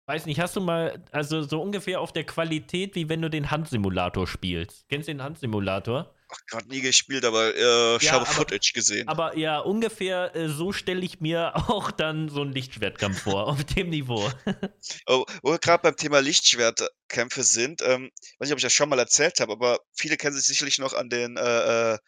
Weiß 0.07 0.26
nicht, 0.26 0.39
hast 0.39 0.55
du 0.55 0.61
mal, 0.61 1.03
also 1.12 1.43
so 1.43 1.62
ungefähr 1.62 2.01
auf 2.01 2.12
der 2.12 2.24
Qualität, 2.24 2.95
wie 2.95 3.09
wenn 3.09 3.22
du 3.22 3.30
den 3.30 3.51
Handsimulator 3.51 4.26
spielst. 4.26 4.87
Kennst 4.89 5.09
du 5.09 5.12
den 5.12 5.22
Handsimulator? 5.22 6.14
Gott, 6.51 6.66
nie 6.66 6.80
gespielt, 6.80 7.24
aber 7.24 7.55
äh, 7.55 7.97
ich 7.97 8.03
Ja, 8.05 8.12
habe 8.12 8.22
aber- 8.26 8.32
Footage 8.32 8.72
gesehen. 8.74 9.09
Aber 9.09 9.37
ja, 9.37 9.59
ungefähr 9.61 10.35
äh, 10.37 10.49
so 10.49 10.72
stelle 10.72 11.01
ich 11.05 11.20
mir 11.20 11.53
auch 11.70 11.91
dann 11.91 12.28
so 12.28 12.41
einen 12.43 12.53
Lichtschwertkampf 12.53 13.22
vor, 13.22 13.47
auf 13.49 13.64
dem 13.64 13.91
Niveau. 13.91 14.30
Oh, 15.07 15.24
wo 15.43 15.53
wir 15.53 15.59
gerade 15.59 15.82
beim 15.82 15.97
Thema 15.97 16.20
Lichtschwertkämpfe 16.20 17.43
sind, 17.43 17.82
ähm, 17.82 18.11
weiß 18.39 18.47
nicht, 18.49 18.53
ob 18.53 18.59
ich 18.59 18.64
das 18.64 18.72
schon 18.72 18.89
mal 18.89 18.99
erzählt 18.99 19.41
habe, 19.41 19.53
aber 19.53 19.78
viele 19.97 20.16
können 20.16 20.37
sich 20.37 20.47
sicherlich 20.47 20.78
noch 20.78 20.93
an 20.95 21.09
den 21.09 21.37
äh, 21.37 21.93
äh, 21.95 21.99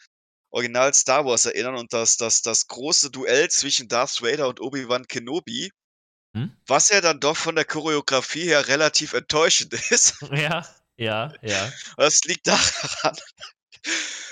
Original 0.51 0.93
Star 0.95 1.25
Wars 1.25 1.45
erinnern 1.47 1.77
und 1.77 1.93
das, 1.93 2.17
das, 2.17 2.41
das 2.43 2.67
große 2.67 3.11
Duell 3.11 3.49
zwischen 3.51 3.89
Darth 3.89 4.23
Vader 4.23 4.49
und 4.49 4.61
Obi-Wan 4.61 5.07
Kenobi, 5.07 5.71
Hm? 6.35 6.55
was 6.67 6.91
ja 6.91 7.01
dann 7.01 7.19
doch 7.19 7.37
von 7.37 7.55
der 7.55 7.65
Choreografie 7.65 8.45
her 8.45 8.69
relativ 8.69 9.15
enttäuschend 9.15 9.73
ist. 9.91 10.17
ja, 10.33 10.67
ja, 10.99 11.33
ja. 11.43 11.73
Das 11.97 12.21
liegt 12.25 12.47
daran, 12.47 13.17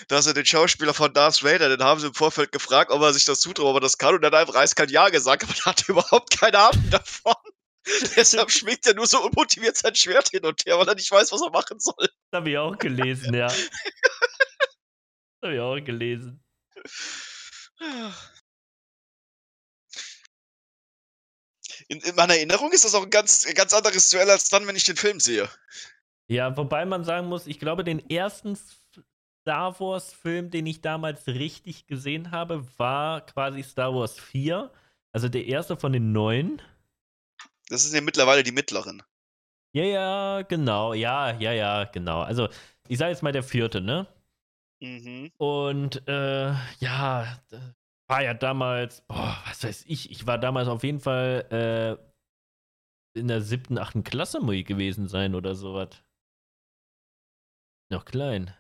dass 0.09 0.27
er 0.27 0.35
den 0.35 0.47
Schauspieler 0.47 0.95
von 0.95 1.13
Darth 1.13 1.43
Vader, 1.43 1.69
den 1.69 1.83
haben 1.83 2.01
sie 2.01 2.09
im 2.09 2.15
Vorfeld 2.15 2.53
gefragt, 2.53 2.91
ob 2.91 3.03
er 3.03 3.13
sich 3.13 3.25
das 3.25 3.41
zutraut, 3.41 3.67
ob 3.67 3.77
er 3.77 3.81
das 3.81 3.99
kann, 3.99 4.15
und 4.15 4.25
hat 4.25 4.35
einfach 4.35 4.55
eiskalt 4.57 4.91
Ja 4.91 5.09
gesagt, 5.09 5.45
aber 5.45 5.53
er 5.53 5.65
hatte 5.65 5.85
überhaupt 5.93 6.39
keine 6.39 6.59
Ahnung 6.59 6.91
davon. 6.91 7.35
Deshalb 8.17 8.51
schwingt 8.51 8.87
er 8.87 8.95
nur 8.95 9.07
so 9.07 9.23
unmotiviert 9.23 9.77
sein 9.77 9.95
Schwert 9.95 10.31
hin 10.31 10.45
und 10.45 10.65
her, 10.65 10.79
weil 10.79 10.89
er 10.89 10.95
nicht 10.95 11.11
weiß, 11.11 11.33
was 11.33 11.43
er 11.43 11.51
machen 11.51 11.79
soll. 11.79 12.09
Das 12.31 12.41
habe 12.41 12.51
ich 12.51 12.59
auch 12.59 12.77
gelesen, 12.79 13.35
ja. 13.35 13.49
Das 15.41 15.51
habe 15.51 15.57
ich 15.57 15.61
auch 15.61 15.85
gelesen. 15.85 16.43
In, 21.89 22.01
in 22.01 22.15
meiner 22.15 22.35
Erinnerung 22.35 22.73
ist 22.73 22.87
das 22.87 22.95
auch 22.95 23.03
ein 23.03 23.11
ganz, 23.11 23.45
ganz 23.55 23.75
anderes 23.75 24.09
Duell 24.09 24.31
als 24.31 24.49
dann, 24.49 24.67
wenn 24.67 24.77
ich 24.77 24.85
den 24.85 24.97
Film 24.97 25.21
sehe. 25.21 25.51
Ja, 26.29 26.57
wobei 26.57 26.87
man 26.87 27.05
sagen 27.05 27.29
muss, 27.29 27.47
ich 27.47 27.61
glaube, 27.61 27.85
den 27.85 28.09
ersten 28.09 28.59
Star 29.45 29.79
Wars-Film, 29.79 30.51
den 30.51 30.65
ich 30.65 30.81
damals 30.81 31.27
richtig 31.27 31.87
gesehen 31.87 32.31
habe, 32.31 32.67
war 32.79 33.27
quasi 33.27 33.63
Star 33.63 33.95
Wars 33.95 34.19
4. 34.19 34.73
Also 35.13 35.29
der 35.29 35.45
erste 35.45 35.77
von 35.77 35.93
den 35.93 36.13
neuen. 36.13 36.63
Das 37.69 37.85
sind 37.85 37.95
ja 37.95 38.01
mittlerweile 38.01 38.43
die 38.43 38.53
mittleren. 38.53 39.03
Ja, 39.75 39.85
ja, 39.85 40.43
genau. 40.43 40.95
Ja, 40.95 41.39
ja, 41.39 41.53
ja, 41.53 41.85
genau. 41.85 42.23
Also, 42.23 42.49
ich 42.89 42.97
sage 42.97 43.11
jetzt 43.11 43.23
mal 43.23 43.33
der 43.33 43.43
vierte, 43.43 43.83
ne? 43.83 44.07
Mhm. 44.81 45.31
Und 45.37 46.09
äh, 46.09 46.55
ja, 46.79 47.39
war 48.09 48.23
ja 48.23 48.33
damals, 48.33 49.03
boah, 49.03 49.37
was 49.47 49.63
weiß 49.63 49.85
ich, 49.87 50.11
ich 50.11 50.27
war 50.27 50.39
damals 50.39 50.69
auf 50.69 50.85
jeden 50.85 51.01
Fall 51.01 51.99
äh, 53.15 53.19
in 53.19 53.29
der 53.29 53.43
siebten, 53.43 53.77
achten 53.77 54.05
Klasse 54.05 54.41
muss 54.41 54.55
ich 54.55 54.65
gewesen 54.65 55.07
sein 55.07 55.35
oder 55.35 55.55
sowas. 55.55 55.91
Noch 57.91 58.07
klein. 58.07 58.55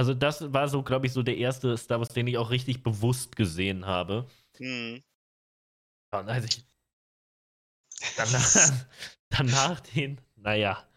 Also 0.00 0.14
das 0.14 0.50
war 0.50 0.66
so, 0.66 0.82
glaube 0.82 1.04
ich, 1.04 1.12
so 1.12 1.22
der 1.22 1.36
erste 1.36 1.76
Star 1.76 1.98
Wars, 1.98 2.08
den 2.08 2.26
ich 2.26 2.38
auch 2.38 2.48
richtig 2.48 2.82
bewusst 2.82 3.36
gesehen 3.36 3.84
habe. 3.84 4.26
Ja, 4.58 6.20
und 6.20 6.30
als 6.30 6.46
ich 6.46 6.64
danach, 8.16 8.72
danach 9.28 9.80
den, 9.80 10.18
naja. 10.36 10.88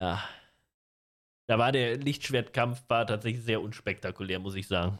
Ja. 0.00 0.28
Da 1.46 1.56
war 1.56 1.70
der 1.70 1.98
Lichtschwertkampf 1.98 2.82
war 2.88 3.06
tatsächlich 3.06 3.44
sehr 3.44 3.62
unspektakulär, 3.62 4.40
muss 4.40 4.56
ich 4.56 4.66
sagen. 4.66 4.98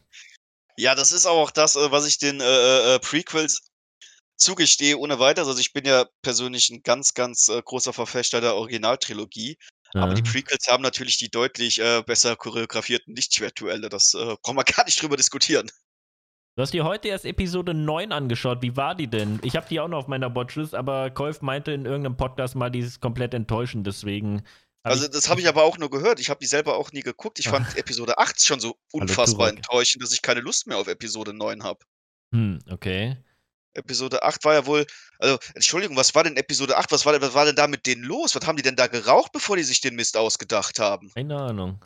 Ja, 0.76 0.94
das 0.94 1.10
ist 1.10 1.26
auch 1.26 1.50
das, 1.50 1.74
äh, 1.74 1.90
was 1.90 2.06
ich 2.06 2.18
den 2.18 2.40
äh, 2.40 2.94
äh, 2.94 3.00
Prequels 3.00 3.72
zugestehe, 4.36 4.98
ohne 4.98 5.18
weiteres. 5.18 5.48
Also 5.48 5.58
ich 5.58 5.72
bin 5.72 5.84
ja 5.84 6.06
persönlich 6.22 6.70
ein 6.70 6.84
ganz, 6.84 7.12
ganz 7.12 7.48
äh, 7.48 7.60
großer 7.60 7.92
Verfechter 7.92 8.40
der 8.40 8.54
Originaltrilogie. 8.54 9.58
Aber 9.94 10.14
die. 10.14 10.22
Prequels 10.22 10.66
haben 10.68 10.82
natürlich 10.82 11.18
die 11.18 11.30
deutlich 11.30 11.80
äh, 11.80 12.02
besser 12.02 12.36
choreografierten 12.36 13.14
Lichtschwertduelle. 13.14 13.88
Das 13.88 14.14
äh, 14.14 14.36
brauchen 14.42 14.56
wir 14.56 14.64
gar 14.64 14.84
nicht 14.84 15.00
drüber 15.00 15.16
diskutieren. 15.16 15.70
Du 16.54 16.62
hast 16.62 16.74
dir 16.74 16.84
heute 16.84 17.08
erst 17.08 17.24
Episode 17.24 17.72
9 17.72 18.12
angeschaut. 18.12 18.60
Wie 18.60 18.76
war 18.76 18.94
die 18.94 19.06
denn? 19.06 19.40
Ich 19.42 19.56
habe 19.56 19.66
die 19.70 19.80
auch 19.80 19.88
noch 19.88 20.00
auf 20.00 20.06
meiner 20.06 20.34
Watchlist, 20.34 20.74
aber 20.74 21.10
Kolf 21.10 21.40
meinte 21.40 21.72
in 21.72 21.86
irgendeinem 21.86 22.18
Podcast 22.18 22.56
mal, 22.56 22.68
die 22.68 22.80
ist 22.80 23.00
komplett 23.00 23.32
enttäuschend, 23.32 23.86
deswegen. 23.86 24.42
Also 24.82 25.08
das 25.08 25.30
habe 25.30 25.40
ich 25.40 25.48
aber 25.48 25.62
auch 25.62 25.78
nur 25.78 25.90
gehört. 25.90 26.20
Ich 26.20 26.28
habe 26.28 26.40
die 26.40 26.46
selber 26.46 26.76
auch 26.76 26.92
nie 26.92 27.00
geguckt. 27.00 27.38
Ich 27.38 27.48
fand 27.48 27.76
Episode 27.78 28.18
8 28.18 28.44
schon 28.44 28.60
so 28.60 28.76
unfassbar 28.92 29.48
enttäuschend, 29.48 30.02
dass 30.02 30.12
ich 30.12 30.20
keine 30.20 30.40
Lust 30.40 30.66
mehr 30.66 30.76
auf 30.76 30.88
Episode 30.88 31.32
9 31.32 31.62
habe. 31.62 31.78
Hm, 32.34 32.58
okay. 32.70 33.16
Episode 33.74 34.22
8 34.22 34.44
war 34.44 34.54
ja 34.54 34.66
wohl, 34.66 34.86
also 35.18 35.38
Entschuldigung, 35.54 35.96
was 35.96 36.14
war 36.14 36.24
denn 36.24 36.36
Episode 36.36 36.76
8? 36.76 36.92
Was 36.92 37.04
war, 37.06 37.12
denn- 37.12 37.22
was 37.22 37.34
war 37.34 37.44
denn 37.44 37.56
da 37.56 37.66
mit 37.66 37.86
denen 37.86 38.02
los? 38.04 38.34
Was 38.34 38.46
haben 38.46 38.56
die 38.56 38.62
denn 38.62 38.76
da 38.76 38.86
geraucht, 38.86 39.32
bevor 39.32 39.56
die 39.56 39.62
sich 39.62 39.80
den 39.80 39.94
Mist 39.94 40.16
ausgedacht 40.16 40.78
haben? 40.78 41.10
Keine 41.14 41.36
Ahnung. 41.38 41.84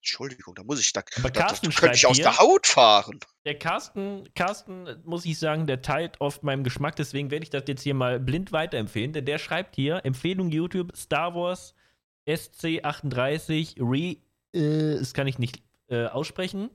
Entschuldigung, 0.00 0.54
da 0.54 0.62
muss 0.62 0.78
ich 0.80 0.92
da, 0.92 1.02
Aber 1.16 1.30
da, 1.30 1.40
da 1.40 1.46
Carsten 1.48 1.70
könnte 1.70 1.96
ich 1.96 2.06
aus 2.06 2.16
hier- 2.16 2.26
der 2.26 2.38
Haut 2.38 2.66
fahren. 2.68 3.18
Der 3.44 3.58
Carsten, 3.58 4.28
Carsten, 4.34 5.02
muss 5.04 5.24
ich 5.24 5.36
sagen, 5.38 5.66
der 5.66 5.82
teilt 5.82 6.20
oft 6.20 6.44
meinem 6.44 6.62
Geschmack, 6.62 6.94
deswegen 6.96 7.30
werde 7.32 7.42
ich 7.42 7.50
das 7.50 7.64
jetzt 7.66 7.82
hier 7.82 7.94
mal 7.94 8.20
blind 8.20 8.52
weiterempfehlen, 8.52 9.12
denn 9.12 9.24
der 9.24 9.38
schreibt 9.38 9.74
hier, 9.74 10.04
Empfehlung 10.04 10.50
YouTube, 10.50 10.96
Star 10.96 11.34
Wars 11.34 11.74
SC38 12.28 13.76
Re, 13.80 14.16
äh, 14.52 14.98
das 14.98 15.12
kann 15.12 15.26
ich 15.26 15.38
nicht 15.38 15.60
äh, 15.88 16.06
aussprechen. 16.06 16.70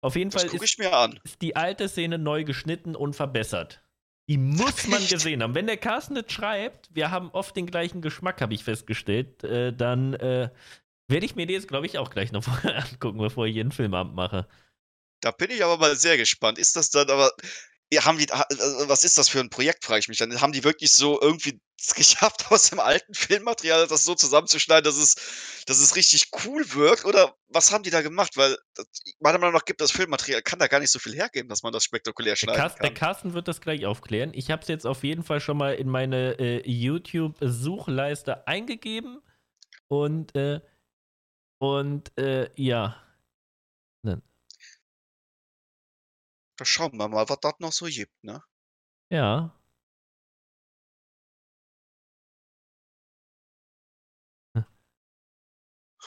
Auf 0.00 0.16
jeden 0.16 0.30
Das 0.30 0.44
Fall 0.44 0.54
ist, 0.54 0.62
ich 0.62 0.78
mir 0.78 0.92
an. 0.92 1.18
ist 1.24 1.42
die 1.42 1.56
alte 1.56 1.88
Szene 1.88 2.18
neu 2.18 2.44
geschnitten 2.44 2.94
und 2.94 3.14
verbessert. 3.14 3.82
Die 4.28 4.38
muss 4.38 4.86
man 4.86 5.06
gesehen 5.06 5.42
haben. 5.42 5.54
Wenn 5.54 5.66
der 5.66 5.76
Carsten 5.76 6.14
das 6.14 6.30
schreibt, 6.32 6.94
wir 6.94 7.10
haben 7.10 7.30
oft 7.30 7.56
den 7.56 7.66
gleichen 7.66 8.02
Geschmack, 8.02 8.40
habe 8.40 8.54
ich 8.54 8.64
festgestellt, 8.64 9.42
äh, 9.44 9.72
dann 9.72 10.14
äh, 10.14 10.50
werde 11.08 11.26
ich 11.26 11.34
mir 11.34 11.46
die 11.46 11.54
jetzt, 11.54 11.68
glaube 11.68 11.86
ich, 11.86 11.98
auch 11.98 12.10
gleich 12.10 12.32
noch 12.32 12.46
angucken, 12.64 13.18
bevor 13.18 13.46
ich 13.46 13.54
jeden 13.54 13.72
Filmabend 13.72 14.14
mache. 14.14 14.46
Da 15.20 15.32
bin 15.32 15.50
ich 15.50 15.64
aber 15.64 15.78
mal 15.78 15.96
sehr 15.96 16.16
gespannt. 16.16 16.58
Ist 16.58 16.76
das 16.76 16.90
dann 16.90 17.10
aber, 17.10 17.32
ja, 17.92 18.04
haben 18.04 18.18
die, 18.18 18.26
ha- 18.26 18.46
also 18.50 18.88
was 18.88 19.02
ist 19.04 19.16
das 19.16 19.28
für 19.28 19.40
ein 19.40 19.48
Projekt, 19.50 19.84
frage 19.84 20.00
ich 20.00 20.08
mich 20.08 20.18
dann. 20.18 20.40
Haben 20.40 20.52
die 20.52 20.62
wirklich 20.64 20.92
so 20.92 21.20
irgendwie 21.20 21.58
es 21.80 21.94
geschafft, 21.94 22.46
aus 22.50 22.70
dem 22.70 22.80
alten 22.80 23.14
Filmmaterial 23.14 23.86
das 23.86 24.04
so 24.04 24.14
zusammenzuschneiden, 24.14 24.84
dass 24.84 24.96
es, 24.96 25.14
dass 25.66 25.78
es 25.78 25.96
richtig 25.96 26.30
cool 26.44 26.70
wirkt? 26.74 27.04
Oder 27.06 27.34
was 27.48 27.72
haben 27.72 27.82
die 27.84 27.90
da 27.90 28.02
gemacht? 28.02 28.36
Weil 28.36 28.58
das, 28.74 28.86
meiner 29.20 29.38
Meinung 29.38 29.54
nach 29.54 29.64
gibt 29.64 29.80
das 29.80 29.90
Filmmaterial, 29.90 30.42
kann 30.42 30.58
da 30.58 30.66
gar 30.66 30.80
nicht 30.80 30.90
so 30.90 30.98
viel 30.98 31.14
hergeben, 31.14 31.48
dass 31.48 31.62
man 31.62 31.72
das 31.72 31.84
spektakulär 31.84 32.32
Der, 32.32 32.36
schneiden 32.36 32.58
Carsten, 32.60 32.82
der 32.82 32.90
kann. 32.90 32.98
Carsten 32.98 33.32
wird 33.32 33.48
das 33.48 33.60
gleich 33.60 33.86
aufklären. 33.86 34.32
Ich 34.34 34.50
habe 34.50 34.60
es 34.62 34.68
jetzt 34.68 34.86
auf 34.86 35.02
jeden 35.04 35.22
Fall 35.22 35.40
schon 35.40 35.56
mal 35.56 35.74
in 35.74 35.88
meine 35.88 36.38
äh, 36.38 36.68
YouTube-Suchleiste 36.70 38.46
eingegeben. 38.46 39.22
Und, 39.86 40.34
äh, 40.36 40.60
und, 41.58 42.16
äh, 42.18 42.50
ja. 42.56 43.02
Da 46.58 46.64
schauen 46.64 46.96
wir 46.98 47.08
mal, 47.08 47.28
was 47.28 47.38
das 47.40 47.54
noch 47.60 47.72
so 47.72 47.86
gibt, 47.86 48.24
ne? 48.24 48.42
Ja. 49.10 49.54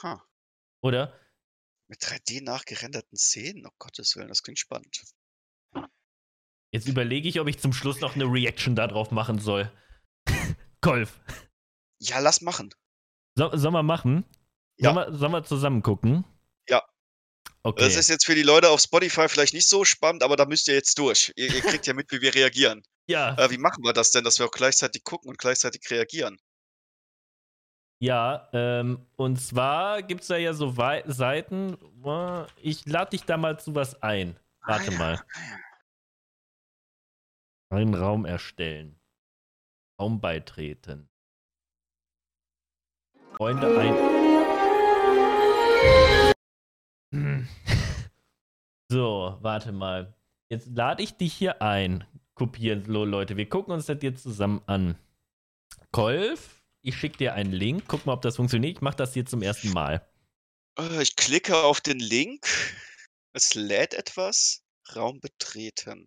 Ha. 0.03 0.27
Oder? 0.81 1.17
Mit 1.87 2.01
3D 2.01 2.43
nachgerenderten 2.43 3.17
Szenen, 3.17 3.65
oh 3.65 3.71
Gottes 3.79 4.15
Willen, 4.15 4.27
das 4.27 4.43
klingt 4.43 4.59
spannend. 4.59 5.03
Jetzt 6.73 6.87
überlege 6.87 7.29
ich, 7.29 7.39
ob 7.39 7.47
ich 7.47 7.59
zum 7.59 7.71
Schluss 7.71 8.01
noch 8.01 8.15
eine 8.15 8.25
Reaction 8.25 8.75
darauf 8.75 9.11
machen 9.11 9.39
soll. 9.39 9.71
Golf. 10.81 11.21
Ja, 11.99 12.19
lass 12.19 12.41
machen. 12.41 12.73
So, 13.35 13.55
sollen 13.55 13.73
wir 13.73 13.83
machen? 13.83 14.25
Ja. 14.77 14.93
Sollen, 14.93 15.11
wir, 15.11 15.17
sollen 15.17 15.31
wir 15.31 15.43
zusammen 15.43 15.81
gucken? 15.81 16.25
Ja. 16.67 16.83
Okay. 17.63 17.83
Das 17.83 17.95
ist 17.95 18.09
jetzt 18.09 18.25
für 18.25 18.33
die 18.35 18.41
Leute 18.43 18.69
auf 18.69 18.79
Spotify 18.81 19.29
vielleicht 19.29 19.53
nicht 19.53 19.67
so 19.69 19.85
spannend, 19.85 20.23
aber 20.23 20.35
da 20.35 20.45
müsst 20.45 20.67
ihr 20.67 20.73
jetzt 20.73 20.97
durch. 20.97 21.31
Ihr, 21.35 21.53
ihr 21.53 21.61
kriegt 21.61 21.85
ja 21.85 21.93
mit, 21.93 22.11
wie 22.11 22.19
wir 22.21 22.33
reagieren. 22.33 22.81
ja, 23.07 23.35
Äh, 23.37 23.51
wie 23.51 23.57
machen 23.59 23.83
wir 23.83 23.93
das 23.93 24.09
denn, 24.11 24.23
dass 24.23 24.39
wir 24.39 24.47
auch 24.47 24.51
gleichzeitig 24.51 25.03
gucken 25.03 25.29
und 25.29 25.37
gleichzeitig 25.37 25.81
reagieren? 25.91 26.37
ja. 27.99 28.49
Ähm, 28.53 29.05
und 29.15 29.39
zwar 29.39 30.01
gibt 30.01 30.21
es 30.21 30.27
da 30.27 30.37
ja 30.37 30.53
so 30.53 30.75
Wei 30.75 31.03
Seiten. 31.05 31.77
Ich 32.63 32.83
lade 32.87 33.11
dich 33.11 33.23
da 33.25 33.37
mal 33.37 33.59
zu 33.59 33.75
was 33.75 34.01
ein. 34.01 34.39
Warte 34.65 34.87
Ah, 34.89 34.91
ja. 34.91 34.97
mal. 34.97 35.23
Einen 37.69 37.93
Raum 37.93 38.25
erstellen. 38.25 38.99
Raum 39.99 40.19
beitreten. 40.19 41.07
Freunde 43.37 43.67
ein. 43.79 43.95
Hm. 47.11 47.47
So, 48.89 49.37
warte 49.41 49.71
mal. 49.71 50.13
Jetzt 50.49 50.67
lade 50.75 51.01
ich 51.03 51.13
dich 51.15 51.33
hier 51.33 51.61
ein. 51.61 52.03
Kopieren, 52.33 52.83
Leute. 52.85 53.37
Wir 53.37 53.47
gucken 53.47 53.73
uns 53.73 53.85
das 53.85 54.01
jetzt 54.01 54.23
zusammen 54.23 54.61
an. 54.65 54.97
Kolf, 55.91 56.61
ich 56.81 56.97
schicke 56.97 57.17
dir 57.17 57.33
einen 57.33 57.51
Link. 57.51 57.85
Guck 57.87 58.05
mal, 58.05 58.13
ob 58.13 58.21
das 58.21 58.35
funktioniert. 58.35 58.77
Ich 58.77 58.81
mache 58.81 58.97
das 58.97 59.13
hier 59.13 59.25
zum 59.25 59.41
ersten 59.41 59.71
Mal. 59.71 60.05
Äh, 60.77 61.01
Ich 61.01 61.15
klicke 61.15 61.55
auf 61.57 61.81
den 61.81 61.99
Link. 61.99 62.45
Es 63.33 63.53
lädt 63.55 63.93
etwas. 63.93 64.63
Raum 64.95 65.19
betreten. 65.19 66.05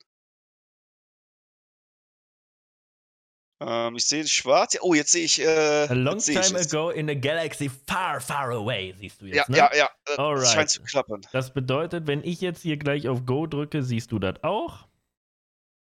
Ähm, 3.61 3.97
ich 3.97 4.05
sehe 4.07 4.27
schwarz. 4.27 4.77
Oh, 4.81 4.95
jetzt 4.95 5.13
sehe 5.13 5.25
ich. 5.25 5.41
Äh, 5.41 5.87
A 5.89 5.93
long 5.95 6.19
ich 6.19 6.25
time 6.27 6.59
ago 6.59 6.91
in 6.91 7.09
a 7.09 7.15
galaxy 7.15 7.71
far, 7.71 8.21
far 8.21 8.51
away, 8.51 8.93
siehst 8.99 9.21
du 9.23 9.27
jetzt, 9.27 9.37
Ja, 9.37 9.45
ne? 9.49 9.57
ja, 9.59 9.71
ja. 9.75 9.91
Äh, 10.09 10.17
Alright. 10.21 10.49
scheint 10.49 10.71
zu 10.71 10.83
klappen. 10.83 11.21
Das 11.33 11.55
bedeutet, 11.55 12.07
wenn 12.07 12.23
ich 12.25 12.41
jetzt 12.41 12.63
hier 12.63 12.77
gleich 12.77 13.09
auf 13.09 13.25
Go 13.27 13.47
drücke, 13.47 13.83
siehst 13.83 14.11
du 14.13 14.19
das 14.19 14.43
auch. 14.43 14.89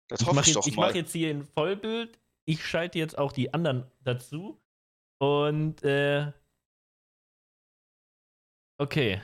Das 0.09 0.21
Ich 0.21 0.27
hoffe 0.27 0.37
mache 0.37 0.43
ich 0.51 0.55
jetzt, 0.55 0.57
doch 0.57 0.66
ich 0.66 0.77
mal. 0.77 0.89
mach 0.89 0.95
jetzt 0.95 1.12
hier 1.12 1.31
in 1.31 1.45
Vollbild. 1.45 2.18
Ich 2.45 2.66
schalte 2.66 2.99
jetzt 2.99 3.16
auch 3.16 3.31
die 3.33 3.55
anderen 3.55 3.89
dazu. 4.03 4.61
Und, 5.18 5.83
äh. 5.85 6.33
Okay. 8.79 9.23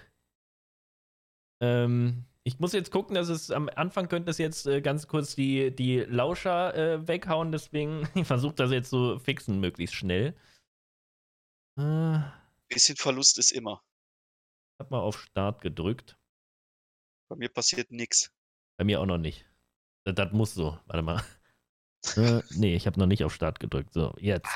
Ähm, 1.60 2.24
ich 2.46 2.60
muss 2.60 2.72
jetzt 2.72 2.92
gucken, 2.92 3.16
dass 3.16 3.28
es 3.28 3.50
am 3.50 3.68
Anfang 3.74 4.08
könnte 4.08 4.30
es 4.30 4.38
jetzt 4.38 4.68
äh, 4.68 4.80
ganz 4.80 5.08
kurz 5.08 5.34
die, 5.34 5.74
die 5.74 5.98
Lauscher 5.98 6.74
äh, 6.76 7.08
weghauen, 7.08 7.50
deswegen 7.50 8.08
ich 8.14 8.24
versuche 8.24 8.54
das 8.54 8.70
jetzt 8.70 8.88
so 8.88 9.18
fixen, 9.18 9.58
möglichst 9.58 9.96
schnell. 9.96 10.32
Äh, 11.76 12.20
Bisschen 12.68 12.96
Verlust 12.96 13.38
ist 13.38 13.50
immer. 13.50 13.82
hab 14.78 14.92
mal 14.92 15.00
auf 15.00 15.20
Start 15.20 15.60
gedrückt. 15.60 16.16
Bei 17.28 17.34
mir 17.34 17.48
passiert 17.48 17.90
nichts. 17.90 18.32
Bei 18.78 18.84
mir 18.84 19.00
auch 19.00 19.06
noch 19.06 19.18
nicht. 19.18 19.44
Das, 20.04 20.14
das 20.14 20.32
muss 20.32 20.54
so. 20.54 20.78
Warte 20.86 21.02
mal. 21.02 21.24
äh, 22.16 22.42
nee, 22.50 22.76
ich 22.76 22.86
habe 22.86 23.00
noch 23.00 23.06
nicht 23.06 23.24
auf 23.24 23.34
Start 23.34 23.58
gedrückt. 23.58 23.92
So, 23.92 24.14
jetzt. 24.18 24.46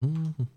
Aber 0.00 0.34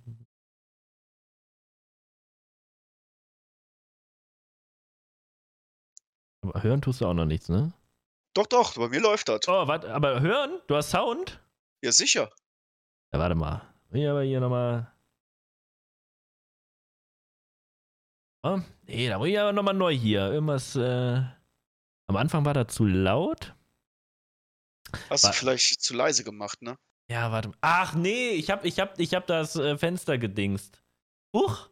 hören 6.55 6.81
tust 6.81 7.01
du 7.01 7.05
auch 7.05 7.13
noch 7.13 7.25
nichts, 7.25 7.49
ne? 7.49 7.73
Doch, 8.35 8.45
doch, 8.47 8.75
bei 8.75 8.87
mir 8.89 9.01
läuft 9.01 9.27
das. 9.29 9.41
Oh, 9.47 9.67
warte, 9.67 9.93
aber 9.93 10.21
hören? 10.21 10.59
Du 10.67 10.75
hast 10.75 10.91
Sound? 10.91 11.41
Ja, 11.83 11.91
sicher. 11.91 12.29
Ja, 13.13 13.19
warte 13.19 13.35
mal. 13.35 13.61
Hier 13.91 14.11
aber 14.11 14.21
hier 14.23 14.39
nochmal. 14.39 14.91
Oh, 18.43 18.59
nee, 18.83 19.09
da 19.09 19.17
muss 19.17 19.27
ich 19.27 19.39
aber 19.39 19.51
nochmal 19.51 19.73
neu 19.73 19.93
hier. 19.93 20.31
Irgendwas, 20.31 20.75
äh. 20.75 21.21
Am 22.07 22.15
Anfang 22.15 22.45
war 22.45 22.53
das 22.53 22.73
zu 22.73 22.85
laut. 22.85 23.53
Hast 25.09 25.23
Wa- 25.23 25.27
du 25.29 25.33
vielleicht 25.33 25.81
zu 25.81 25.93
leise 25.93 26.23
gemacht, 26.23 26.61
ne? 26.61 26.77
Ja, 27.11 27.31
warte. 27.31 27.51
Ach 27.61 27.93
nee, 27.95 28.29
ich 28.31 28.49
hab, 28.49 28.65
ich 28.65 28.79
hab, 28.79 28.99
ich 28.99 29.13
hab 29.13 29.27
das 29.27 29.55
äh, 29.55 29.77
Fenster 29.77 30.17
gedingst. 30.17 30.81
Huch. 31.35 31.69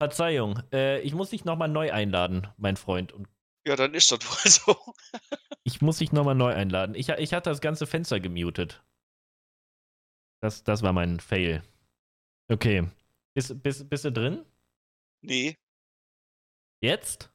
Verzeihung. 0.00 0.62
Äh, 0.72 1.00
ich 1.00 1.12
muss 1.14 1.30
dich 1.30 1.44
nochmal 1.44 1.68
neu 1.68 1.92
einladen, 1.92 2.46
mein 2.56 2.76
Freund. 2.76 3.12
Und 3.12 3.28
Ja, 3.66 3.76
dann 3.76 3.94
ist 3.94 4.10
das 4.10 4.20
wohl 4.24 4.50
so. 4.50 4.94
ich 5.64 5.80
muss 5.80 5.98
dich 5.98 6.12
nochmal 6.12 6.34
neu 6.34 6.52
einladen. 6.54 6.94
Ich, 6.94 7.08
ich 7.08 7.32
hatte 7.34 7.50
das 7.50 7.60
ganze 7.60 7.86
Fenster 7.86 8.20
gemutet. 8.20 8.82
Das, 10.42 10.64
das 10.64 10.82
war 10.82 10.92
mein 10.92 11.20
Fail. 11.20 11.62
Okay. 12.50 12.88
Bist, 13.34 13.62
bist, 13.62 13.88
bist 13.88 14.04
du 14.04 14.12
drin? 14.12 14.44
Nee, 15.22 15.56
Jetzt? 16.82 17.30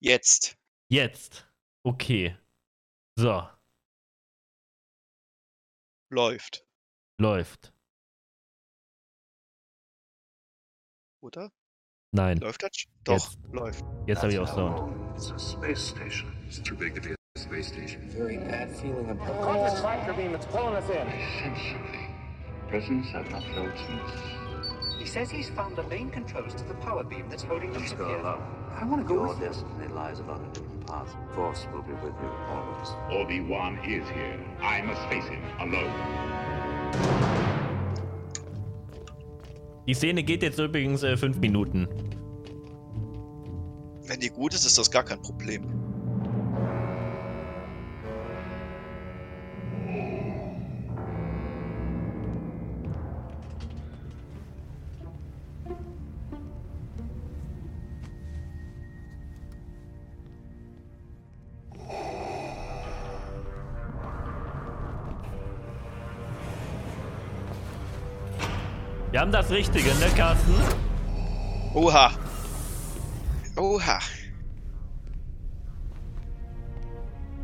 jetzt. 0.00 0.56
Jetzt. 0.90 1.46
Okay. 1.84 2.36
So. 3.18 3.46
Läuft. 6.10 6.66
Läuft. 7.20 7.74
Oder? 11.22 11.52
Nein. 12.12 12.38
Läuft 12.38 12.62
das? 12.62 12.70
Doch, 13.04 13.14
Jetzt. 13.14 13.38
läuft. 13.52 13.84
Jetzt 14.06 14.22
habe 14.22 14.32
ich 14.32 14.38
auch 14.38 14.46
Sound. 14.54 14.94
It's. 15.16 15.56
It's 16.46 18.14
very 18.14 18.36
bad 18.36 18.70
feeling 18.76 19.08
about 19.10 19.42
Caught 19.42 19.70
this 19.70 19.80
tractor 19.80 20.12
beam 20.12 20.32
that's 20.32 20.46
pulling 20.46 20.74
us 20.74 20.88
in. 20.90 21.08
Essentially, 21.08 22.08
presence 22.68 23.10
have 23.12 23.30
not 23.30 23.42
felt 23.54 23.72
since. 23.78 24.98
He 24.98 25.06
says 25.06 25.30
he's 25.30 25.48
found 25.50 25.74
the 25.76 25.82
main 25.84 26.10
controls 26.10 26.54
to 26.54 26.64
the 26.64 26.74
power 26.74 27.02
beam 27.02 27.28
that's 27.30 27.42
holding 27.42 27.72
the 27.72 27.80
go 27.80 28.06
here. 28.08 28.18
alone. 28.18 28.42
I 28.78 28.84
want 28.84 29.00
to 29.02 29.08
go 29.08 29.14
Your 29.14 29.28
with 29.28 29.40
you. 29.40 29.46
destiny 29.46 29.88
lies 29.88 30.20
along 30.20 30.44
a 30.44 30.52
different 30.52 30.86
path. 30.86 31.14
Force 31.34 31.66
will 31.72 31.82
be 31.82 31.92
with 31.94 32.14
you 32.20 32.30
always. 32.50 32.88
Obi-Wan 33.10 33.78
is 33.78 34.06
here. 34.10 34.38
I 34.60 34.82
must 34.82 35.00
face 35.08 35.24
him 35.24 35.42
alone. 35.60 35.92
Die 39.86 39.94
Szene 39.94 40.22
geht 40.22 40.42
jetzt 40.42 40.58
übrigens 40.58 41.02
äh, 41.02 41.16
fünf 41.16 41.38
Minuten. 41.38 41.88
Wenn 44.06 44.20
die 44.20 44.28
gut 44.28 44.54
ist, 44.54 44.64
ist 44.64 44.78
das 44.78 44.90
gar 44.90 45.04
kein 45.04 45.20
Problem. 45.22 45.91
Haben 69.32 69.48
das 69.48 69.50
Richtige, 69.50 69.88
ne, 69.94 70.06
Carsten? 70.14 70.54
Oha. 71.74 72.10
Oha. 73.56 73.98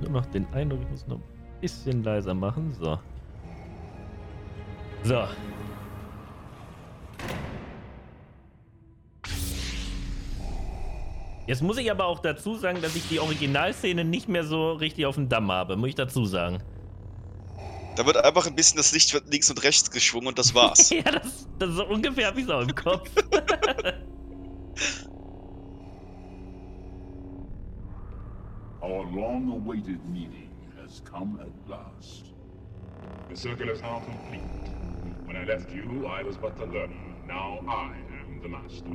Nur 0.00 0.10
noch 0.10 0.26
den 0.26 0.46
Eindruck, 0.52 0.80
ich 0.82 0.90
muss 0.90 1.06
noch 1.06 1.16
ein 1.16 1.22
bisschen 1.60 2.02
leiser 2.02 2.34
machen. 2.34 2.74
So. 2.78 2.98
So. 5.02 5.24
Jetzt 11.46 11.62
muss 11.62 11.78
ich 11.78 11.90
aber 11.90 12.04
auch 12.04 12.18
dazu 12.20 12.54
sagen, 12.56 12.82
dass 12.82 12.94
ich 12.96 13.08
die 13.08 13.18
Originalszene 13.18 14.04
nicht 14.04 14.28
mehr 14.28 14.44
so 14.44 14.72
richtig 14.72 15.06
auf 15.06 15.14
dem 15.14 15.30
Damm 15.30 15.50
habe. 15.50 15.76
Muss 15.76 15.88
ich 15.88 15.94
dazu 15.94 16.26
sagen. 16.26 16.58
Da 17.98 18.06
wird 18.06 18.16
einfach 18.16 18.46
ein 18.46 18.54
bisschen 18.54 18.76
das 18.76 18.92
Licht 18.92 19.20
links 19.28 19.50
und 19.50 19.60
rechts 19.64 19.90
geschwungen 19.90 20.28
und 20.28 20.38
das 20.38 20.54
war's. 20.54 20.88
ja, 20.94 21.02
das, 21.02 21.48
das 21.58 21.70
ist 21.70 21.74
so 21.74 21.84
ungefähr 21.86 22.32
es 22.36 22.48
auch 22.48 22.60
im 22.62 22.72
Kopf. 22.72 23.10
Our 28.80 29.04
long-awaited 29.10 29.98
meeting 30.10 30.48
has 30.80 31.02
come 31.04 31.40
at 31.40 31.48
last. 31.68 32.26
The 33.30 33.36
circle 33.36 33.68
is 33.68 33.82
now 33.82 34.00
complete. 34.04 34.44
When 35.26 35.34
I 35.34 35.42
left 35.44 35.72
you, 35.72 36.06
I 36.06 36.22
was 36.22 36.36
but 36.36 36.56
the 36.56 36.66
learner. 36.66 36.94
Now 37.26 37.58
I 37.66 37.96
am 38.22 38.40
the 38.40 38.48
master. 38.48 38.86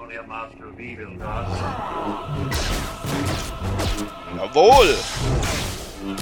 Only 0.00 0.18
a 0.18 0.22
master 0.22 0.68
of 0.68 0.78
evil 0.78 1.16
gods. 1.16 1.50
Jawohl. 4.36 5.75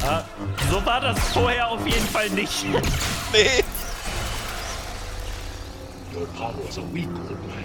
Ah, 0.04 0.24
so 0.70 0.84
war 0.84 1.00
das 1.00 1.18
vorher 1.32 1.70
auf 1.70 1.86
jeden 1.86 2.06
Fall 2.06 2.30
nicht. 2.30 2.64
Nee. 3.32 3.64
Your 6.14 6.26
powers 6.28 6.78
are 6.78 6.86
weak, 6.92 7.08
old 7.08 7.48
man. 7.48 7.64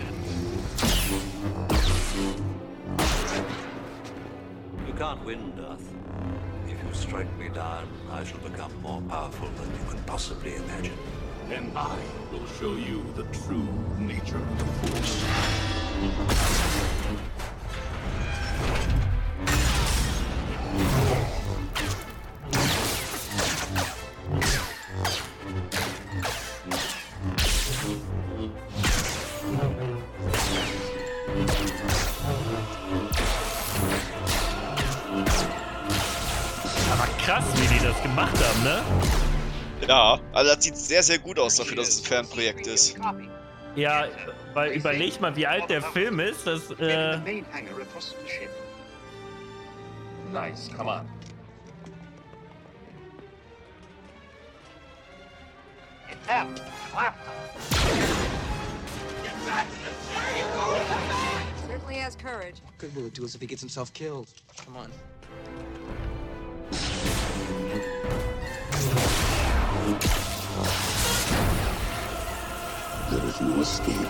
You 4.88 4.94
can't 4.98 5.24
win, 5.24 5.54
Darth. 5.56 5.80
If 6.68 6.84
you 6.84 6.94
strike 6.94 7.38
me 7.38 7.50
down, 7.50 7.88
I 8.12 8.24
shall 8.24 8.40
become 8.40 8.72
more 8.82 9.02
powerful 9.08 9.50
than 9.58 9.68
you 9.68 9.80
could 9.88 10.04
possibly 10.08 10.56
imagine. 10.56 10.98
Then 11.48 11.72
I 11.76 11.96
will 12.32 12.48
show 12.60 12.74
you 12.74 13.06
the 13.16 13.26
true 13.46 13.68
nature 14.00 14.38
of 14.38 14.58
the 14.58 14.66
Force. 14.88 15.24
Krass, 37.30 37.46
wie 37.62 37.78
die 37.78 37.84
das 37.84 38.02
gemacht 38.02 38.36
haben, 38.44 38.64
ne? 38.64 38.82
Ja, 39.88 40.20
also 40.34 40.56
das 40.56 40.64
sieht 40.64 40.76
sehr, 40.76 41.04
sehr 41.04 41.20
gut 41.20 41.38
aus 41.38 41.58
dafür, 41.58 41.78
dass 41.78 41.90
es 41.90 42.00
ein 42.00 42.06
Fernprojekt 42.06 42.66
ist. 42.66 42.96
Ja, 43.76 44.08
weil 44.56 44.72
überleg 44.72 45.22
mal, 45.22 45.36
wie 45.36 45.46
alt 45.46 45.70
der 45.70 45.82
Film 45.82 46.20
ist. 46.20 46.48
Das, 46.48 46.70
Get 46.70 46.80
äh. 46.80 47.44
Nice, 50.34 50.70
come 50.76 50.90
on. 50.90 51.06
Certainly 61.68 61.96
has 61.96 62.16
courage. 62.16 62.62
Good 62.80 62.96
will 62.96 63.06
it 63.06 63.14
do 63.14 63.24
us 63.24 63.36
if 63.36 63.42
he 63.42 63.48
gets 63.48 63.62
himself 63.62 63.94
killed? 63.94 64.28
Come 64.66 64.78
on. 64.78 64.92
No 73.42 73.62
escape. 73.62 74.08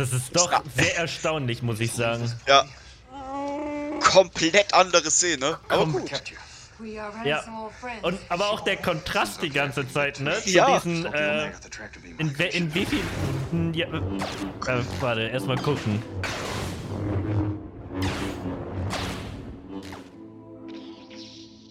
Das 0.00 0.12
ist 0.12 0.34
doch 0.34 0.50
sehr 0.76 0.96
erstaunlich, 0.96 1.62
muss 1.62 1.78
ich 1.80 1.92
sagen. 1.92 2.32
Ja. 2.48 2.64
Komplett 4.00 4.72
andere 4.74 5.10
Szene. 5.10 5.58
Aber 5.68 5.86
gut. 5.86 6.10
We 6.78 6.98
are 6.98 7.12
Ja. 7.28 7.44
Und 8.00 8.18
aber 8.30 8.48
auch 8.48 8.60
der 8.62 8.78
Kontrast 8.78 9.42
die 9.42 9.50
ganze 9.50 9.86
Zeit, 9.86 10.18
ne? 10.20 10.34
Zu 10.42 10.48
Ja. 10.50 10.78
diesen, 10.78 11.04
äh, 11.12 11.50
in, 12.16 12.38
we- 12.38 12.44
in 12.44 12.74
wie 12.74 12.86
viel. 12.86 13.02
hm, 13.50 13.74
Ja, 13.74 13.86
äh, 13.88 14.82
warte, 15.00 15.20
erstmal 15.28 15.58
gucken. 15.58 16.02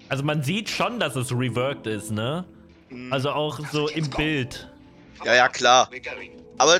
Also 0.10 0.24
man 0.24 0.44
sieht 0.44 0.70
schon, 0.70 1.00
dass 1.00 1.16
es 1.16 1.32
reworked 1.32 1.86
ist, 1.88 2.12
ne? 2.12 2.46
Also 3.12 3.32
auch 3.32 3.60
so 3.72 3.88
im 3.88 4.10
Bild. 4.10 4.68
Ja, 5.24 5.36
ja, 5.36 5.48
klar. 5.48 5.90
Aber 6.60 6.76
äh, 6.76 6.80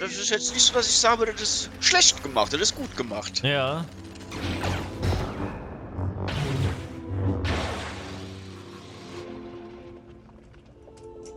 das 0.00 0.12
ist 0.12 0.30
jetzt 0.30 0.54
nicht 0.54 0.64
so, 0.64 0.72
dass 0.72 0.88
ich 0.88 0.96
sagen 0.98 1.18
würde, 1.18 1.32
das 1.32 1.42
ist 1.42 1.70
schlecht 1.78 2.22
gemacht. 2.22 2.52
Das 2.52 2.60
ist 2.60 2.74
gut 2.74 2.96
gemacht. 2.96 3.42
Ja. 3.44 3.84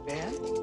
Ben? 0.06 0.63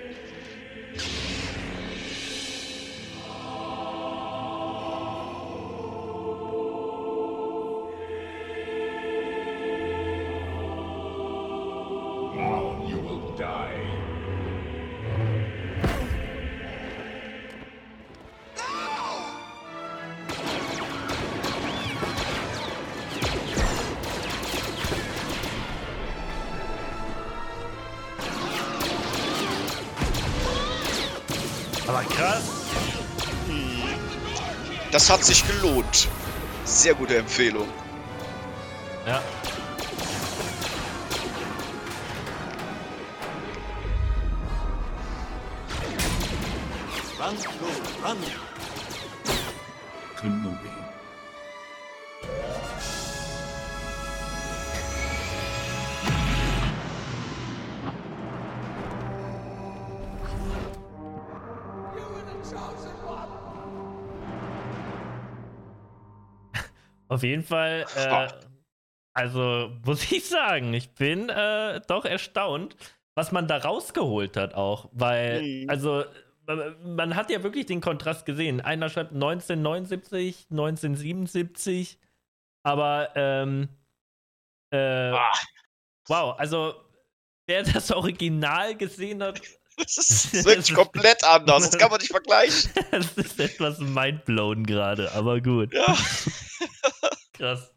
Das 35.01 35.09
hat 35.09 35.25
sich 35.25 35.43
gelohnt. 35.47 36.07
Sehr 36.63 36.93
gute 36.93 37.17
Empfehlung. 37.17 37.67
Auf 67.21 67.23
jeden 67.23 67.43
Fall, 67.43 67.85
äh, 67.95 68.27
also 69.13 69.71
muss 69.85 70.11
ich 70.11 70.27
sagen, 70.27 70.73
ich 70.73 70.89
bin 70.95 71.29
äh, 71.29 71.79
doch 71.87 72.03
erstaunt, 72.05 72.75
was 73.13 73.31
man 73.31 73.47
da 73.47 73.57
rausgeholt 73.57 74.35
hat 74.37 74.55
auch, 74.55 74.89
weil, 74.91 75.41
Mhm. 75.43 75.69
also 75.69 76.03
man, 76.83 77.15
hat 77.15 77.29
ja 77.29 77.43
wirklich 77.43 77.67
den 77.67 77.79
Kontrast 77.79 78.25
gesehen. 78.25 78.59
Einer 78.59 78.89
schreibt 78.89 79.13
1979, 79.13 80.47
1977, 80.49 81.99
aber 82.63 83.09
ähm, 83.15 83.69
äh, 84.71 85.11
Ah. 85.11 85.31
wow, 86.07 86.39
also 86.39 86.73
wer 87.45 87.63
das 87.63 87.91
Original 87.91 88.75
gesehen 88.75 89.21
hat, 89.21 89.39
Das 89.77 89.97
ist 89.97 90.33
wirklich 90.45 90.73
komplett 90.75 91.23
anders. 91.23 91.69
Das 91.69 91.77
kann 91.79 91.89
man 91.89 91.99
nicht 92.01 92.11
vergleichen. 92.11 92.71
das 92.91 93.13
ist 93.13 93.39
etwas 93.39 93.79
mindblown 93.79 94.65
gerade, 94.65 95.11
aber 95.13 95.39
gut. 95.39 95.73
Ja. 95.73 95.95
Krass. 97.41 97.73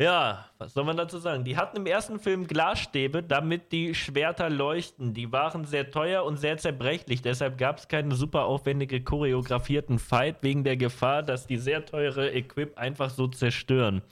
Ja, 0.00 0.48
was 0.58 0.72
soll 0.72 0.84
man 0.84 0.96
dazu 0.96 1.18
sagen? 1.18 1.42
Die 1.42 1.56
hatten 1.56 1.78
im 1.78 1.86
ersten 1.86 2.20
Film 2.20 2.46
Glasstäbe, 2.46 3.24
damit 3.24 3.72
die 3.72 3.92
Schwerter 3.96 4.48
leuchten. 4.48 5.14
Die 5.14 5.32
waren 5.32 5.64
sehr 5.64 5.90
teuer 5.90 6.22
und 6.22 6.36
sehr 6.36 6.58
zerbrechlich. 6.58 7.22
Deshalb 7.22 7.58
gab 7.58 7.78
es 7.78 7.88
keine 7.88 8.14
super 8.14 8.44
aufwendige 8.44 9.02
choreografierten 9.02 9.98
Fight 9.98 10.36
wegen 10.42 10.62
der 10.62 10.76
Gefahr, 10.76 11.24
dass 11.24 11.48
die 11.48 11.56
sehr 11.56 11.84
teure 11.84 12.30
Equip 12.30 12.78
einfach 12.78 13.10
so 13.10 13.26
zerstören. 13.26 14.02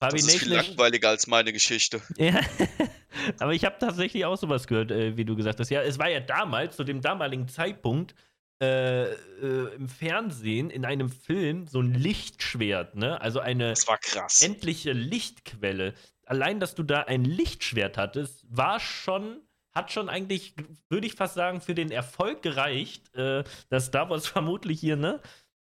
Fabi 0.00 0.16
Das 0.16 0.26
ist 0.28 0.38
viel 0.38 0.54
langweiliger 0.54 1.10
als 1.10 1.26
meine 1.26 1.52
Geschichte. 1.52 2.00
ja, 2.16 2.40
aber 3.40 3.52
ich 3.52 3.66
habe 3.66 3.76
tatsächlich 3.78 4.24
auch 4.24 4.38
sowas 4.38 4.66
gehört, 4.66 4.90
äh, 4.90 5.18
wie 5.18 5.26
du 5.26 5.36
gesagt 5.36 5.60
hast. 5.60 5.68
Ja, 5.68 5.82
es 5.82 5.98
war 5.98 6.08
ja 6.08 6.20
damals, 6.20 6.76
zu 6.76 6.84
dem 6.84 7.02
damaligen 7.02 7.48
Zeitpunkt, 7.48 8.14
äh, 8.60 9.12
äh, 9.12 9.74
im 9.74 9.88
Fernsehen, 9.88 10.70
in 10.70 10.84
einem 10.84 11.08
Film, 11.08 11.66
so 11.66 11.80
ein 11.80 11.92
Lichtschwert, 11.92 12.94
ne? 12.94 13.20
Also 13.20 13.40
eine 13.40 13.74
endliche 14.40 14.92
Lichtquelle. 14.92 15.94
Allein, 16.24 16.60
dass 16.60 16.74
du 16.74 16.82
da 16.82 17.02
ein 17.02 17.24
Lichtschwert 17.24 17.98
hattest, 17.98 18.44
war 18.48 18.78
schon, 18.80 19.40
hat 19.72 19.90
schon 19.90 20.08
eigentlich, 20.08 20.54
würde 20.88 21.06
ich 21.06 21.14
fast 21.14 21.34
sagen, 21.34 21.60
für 21.60 21.74
den 21.74 21.90
Erfolg 21.90 22.42
gereicht, 22.42 23.14
äh, 23.14 23.44
dass 23.70 23.86
Star 23.86 24.08
Wars 24.08 24.26
vermutlich 24.28 24.80
hier, 24.80 24.96
ne? 24.96 25.20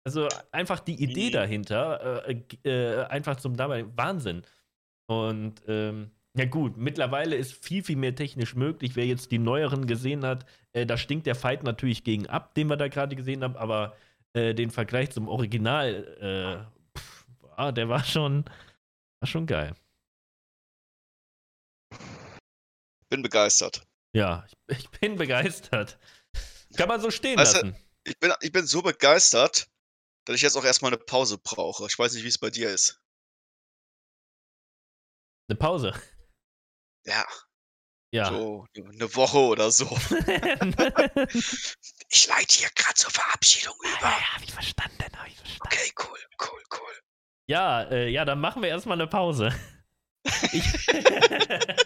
Also 0.07 0.29
einfach 0.53 0.81
die 0.81 1.03
Idee 1.03 1.31
dahinter, 1.31 2.29
äh, 2.29 2.43
äh, 2.65 3.05
einfach 3.07 3.37
zum 3.37 3.57
damaligen 3.57 3.97
Wahnsinn. 3.97 4.43
Und 5.07 5.63
ähm, 5.67 6.11
ja 6.37 6.47
gut, 6.47 6.77
mittlerweile 6.77 7.37
ist 7.37 7.53
viel, 7.65 7.85
viel 7.85 7.97
mehr 7.97 8.15
technisch 8.15 8.57
möglich. 8.57 8.97
Wer 8.97 9.07
jetzt 9.07 9.31
die 9.31 9.39
neueren 9.39 9.87
gesehen 9.87 10.25
hat, 10.25 10.45
äh, 10.73 10.85
da 10.85 10.97
stinkt 10.97 11.27
der 11.27 11.37
Fight 11.37 11.63
natürlich 11.63 12.03
gegen 12.03 12.27
ab, 12.27 12.55
den 12.55 12.67
wir 12.67 12.77
da 12.77 12.89
gerade 12.89 13.15
gesehen 13.15 13.45
haben, 13.45 13.57
aber 13.57 13.97
äh, 14.33 14.53
den 14.53 14.71
Vergleich 14.71 15.13
zum 15.13 15.29
Original, 15.29 16.69
äh, 16.75 16.99
pff, 16.99 17.27
ah, 17.57 17.71
der 17.71 17.89
war 17.89 18.03
schon, 18.03 18.45
war 19.21 19.29
schon 19.29 19.47
geil. 19.47 19.77
Bin 23.09 23.23
begeistert. 23.23 23.87
Ja, 24.13 24.45
ich, 24.69 24.79
ich 24.79 24.91
bin 24.91 25.15
begeistert. 25.17 25.99
Kann 26.77 26.89
man 26.89 27.01
so 27.01 27.13
stehen 27.13 27.39
Weißt 27.39 27.63
du, 27.63 27.67
lassen. 27.67 27.77
Ich 28.03 28.19
bin, 28.19 28.33
ich 28.41 28.51
bin 28.51 28.67
so 28.67 28.83
begeistert, 28.83 29.69
dass 30.25 30.35
ich 30.35 30.43
jetzt 30.43 30.57
auch 30.57 30.65
erstmal 30.65 30.93
eine 30.93 30.99
Pause 30.99 31.39
brauche. 31.39 31.87
Ich 31.87 31.97
weiß 31.97 32.13
nicht, 32.15 32.25
wie 32.25 32.29
es 32.29 32.39
bei 32.39 32.51
dir 32.51 32.71
ist. 32.71 33.01
Eine 35.49 35.57
Pause. 35.57 35.95
Ja, 37.07 37.25
Ja. 38.13 38.27
so 38.29 38.67
eine 38.75 39.15
Woche 39.15 39.39
oder 39.39 39.71
so. 39.71 39.87
Ich 42.11 42.29
leite 42.29 42.57
hier 42.59 42.69
gerade 42.77 42.95
zur 42.95 43.11
Verabschiedung 43.11 43.75
über. 43.83 44.09
hab 44.35 44.43
ich 44.43 44.53
verstanden, 44.53 44.99
hab 45.17 45.27
ich 45.27 45.37
verstanden. 45.37 45.67
Okay, 45.67 45.93
cool, 46.01 46.19
cool, 46.41 46.63
cool. 46.73 46.95
Ja, 47.49 47.83
äh, 47.91 48.09
ja, 48.09 48.25
dann 48.25 48.41
machen 48.41 48.63
wir 48.63 48.69
erstmal 48.69 48.97
eine 49.01 49.09
Pause. 49.09 49.53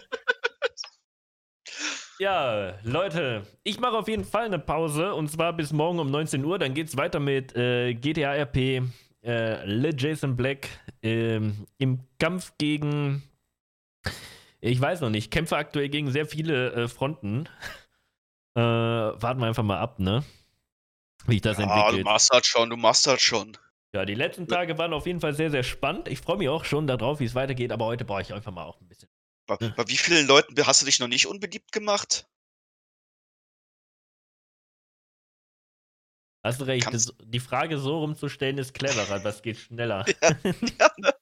Ja, 2.19 2.77
Leute, 2.83 3.47
ich 3.63 3.79
mache 3.79 3.97
auf 3.97 4.09
jeden 4.09 4.25
Fall 4.25 4.45
eine 4.45 4.59
Pause 4.59 5.13
und 5.13 5.29
zwar 5.31 5.53
bis 5.53 5.71
morgen 5.71 5.99
um 5.99 6.11
19 6.11 6.43
Uhr. 6.43 6.59
Dann 6.59 6.73
geht's 6.73 6.97
weiter 6.97 7.19
mit 7.19 7.55
äh, 7.55 7.93
GTA 7.93 8.33
RP, 8.35 8.57
äh, 9.23 9.63
Le 9.65 9.91
Jason 9.95 10.35
Black 10.35 10.67
ähm, 11.01 11.65
im 11.77 11.99
Kampf 12.19 12.51
gegen. 12.57 13.23
Ich 14.61 14.79
weiß 14.79 15.01
noch 15.01 15.09
nicht, 15.09 15.31
kämpfe 15.31 15.55
aktuell 15.57 15.89
gegen 15.89 16.11
sehr 16.11 16.25
viele 16.25 16.71
äh, 16.73 16.87
Fronten. 16.87 17.47
Äh, 18.55 18.61
warten 18.61 19.39
wir 19.39 19.45
einfach 19.45 19.63
mal 19.63 19.77
ab, 19.77 19.99
ne? 19.99 20.23
Wie 21.27 21.33
sich 21.33 21.41
das 21.41 21.59
Ja, 21.59 21.65
du 21.67 21.71
entwickelt. 21.71 22.03
machst 22.05 22.33
das 22.33 22.45
schon, 22.47 22.69
du 22.71 22.75
machst 22.77 23.05
das 23.05 23.21
schon. 23.21 23.55
Ja, 23.93 24.05
die 24.05 24.15
letzten 24.15 24.47
Tage 24.47 24.77
waren 24.79 24.91
auf 24.91 25.05
jeden 25.05 25.21
Fall 25.21 25.35
sehr, 25.35 25.51
sehr 25.51 25.61
spannend. 25.63 26.07
Ich 26.07 26.19
freue 26.19 26.37
mich 26.37 26.49
auch 26.49 26.65
schon 26.65 26.87
darauf, 26.87 27.19
wie 27.19 27.25
es 27.25 27.35
weitergeht, 27.35 27.71
aber 27.71 27.85
heute 27.85 28.05
brauche 28.05 28.23
ich 28.23 28.33
einfach 28.33 28.51
mal 28.51 28.63
auch 28.65 28.81
ein 28.81 28.87
bisschen. 28.87 29.07
Bei, 29.45 29.55
Ja. 29.61 29.69
bei 29.77 29.87
wie 29.87 29.95
vielen 29.97 30.27
Leuten 30.27 30.55
hast 30.65 30.81
du 30.81 30.87
dich 30.87 30.99
noch 30.99 31.07
nicht 31.07 31.27
unbeliebt 31.27 31.71
gemacht? 31.71 32.27
Hast 36.43 36.59
du 36.61 36.65
recht, 36.65 36.85
Kannst- 36.85 37.13
die 37.23 37.39
Frage 37.39 37.77
so 37.77 37.99
rumzustellen 37.99 38.57
ist 38.57 38.73
cleverer, 38.73 39.19
das 39.19 39.41
geht 39.41 39.57
schneller. 39.57 40.05
Ja, 40.79 40.91
ne? 40.97 41.13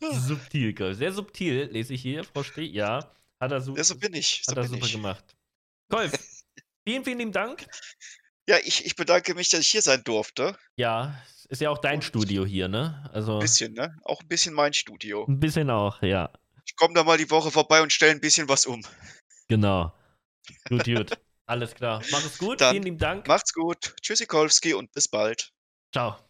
Subtil, 0.00 0.72
Golf. 0.74 0.96
Sehr 0.98 1.12
subtil, 1.12 1.64
lese 1.72 1.94
ich 1.94 2.02
hier, 2.02 2.24
Frau 2.24 2.42
Steh. 2.42 2.64
Ja, 2.64 3.12
hat 3.40 3.52
er, 3.52 3.60
su 3.60 3.74
Ja, 3.76 3.84
so 3.84 3.96
bin 3.98 4.14
ich. 4.14 4.42
So 4.44 4.52
hat 4.52 4.58
er 4.58 4.64
super 4.68 4.86
ich. 4.86 4.92
gemacht. 4.92 5.24
Golf, 5.90 6.12
vielen, 6.86 7.04
vielen 7.04 7.18
lieben 7.18 7.32
Dank. 7.32 7.66
Ja, 8.48 8.56
ich, 8.64 8.86
ich 8.86 8.96
bedanke 8.96 9.34
mich, 9.34 9.50
dass 9.50 9.60
ich 9.60 9.68
hier 9.68 9.82
sein 9.82 10.02
durfte. 10.04 10.56
Ja, 10.76 11.22
ist 11.48 11.60
ja 11.60 11.70
auch 11.70 11.78
dein 11.78 11.96
Und- 11.96 12.04
Studio 12.04 12.46
hier, 12.46 12.68
ne? 12.68 13.08
Also 13.12 13.34
Ein 13.34 13.40
bisschen, 13.40 13.74
ne? 13.74 13.94
Auch 14.04 14.20
ein 14.22 14.28
bisschen 14.28 14.54
mein 14.54 14.72
Studio. 14.72 15.24
ein 15.28 15.38
bisschen 15.40 15.68
auch, 15.70 16.00
ja. 16.02 16.30
Ich 16.64 16.76
komme 16.76 16.94
da 16.94 17.04
mal 17.04 17.18
die 17.18 17.30
Woche 17.30 17.50
vorbei 17.50 17.82
und 17.82 17.92
stelle 17.92 18.12
ein 18.12 18.20
bisschen 18.20 18.48
was 18.48 18.66
um. 18.66 18.82
Genau. 19.48 19.92
Gut, 20.68 20.84
gut. 20.84 21.18
Alles 21.46 21.74
klar. 21.74 22.02
Mach 22.10 22.24
es 22.24 22.36
gut. 22.38 22.60
Dann 22.60 22.72
vielen 22.72 22.82
lieben 22.84 22.98
Dank. 22.98 23.26
Macht's 23.26 23.52
gut. 23.54 23.94
Tschüssikowski 24.02 24.74
und 24.74 24.92
bis 24.92 25.08
bald. 25.08 25.50
Ciao. 25.94 26.27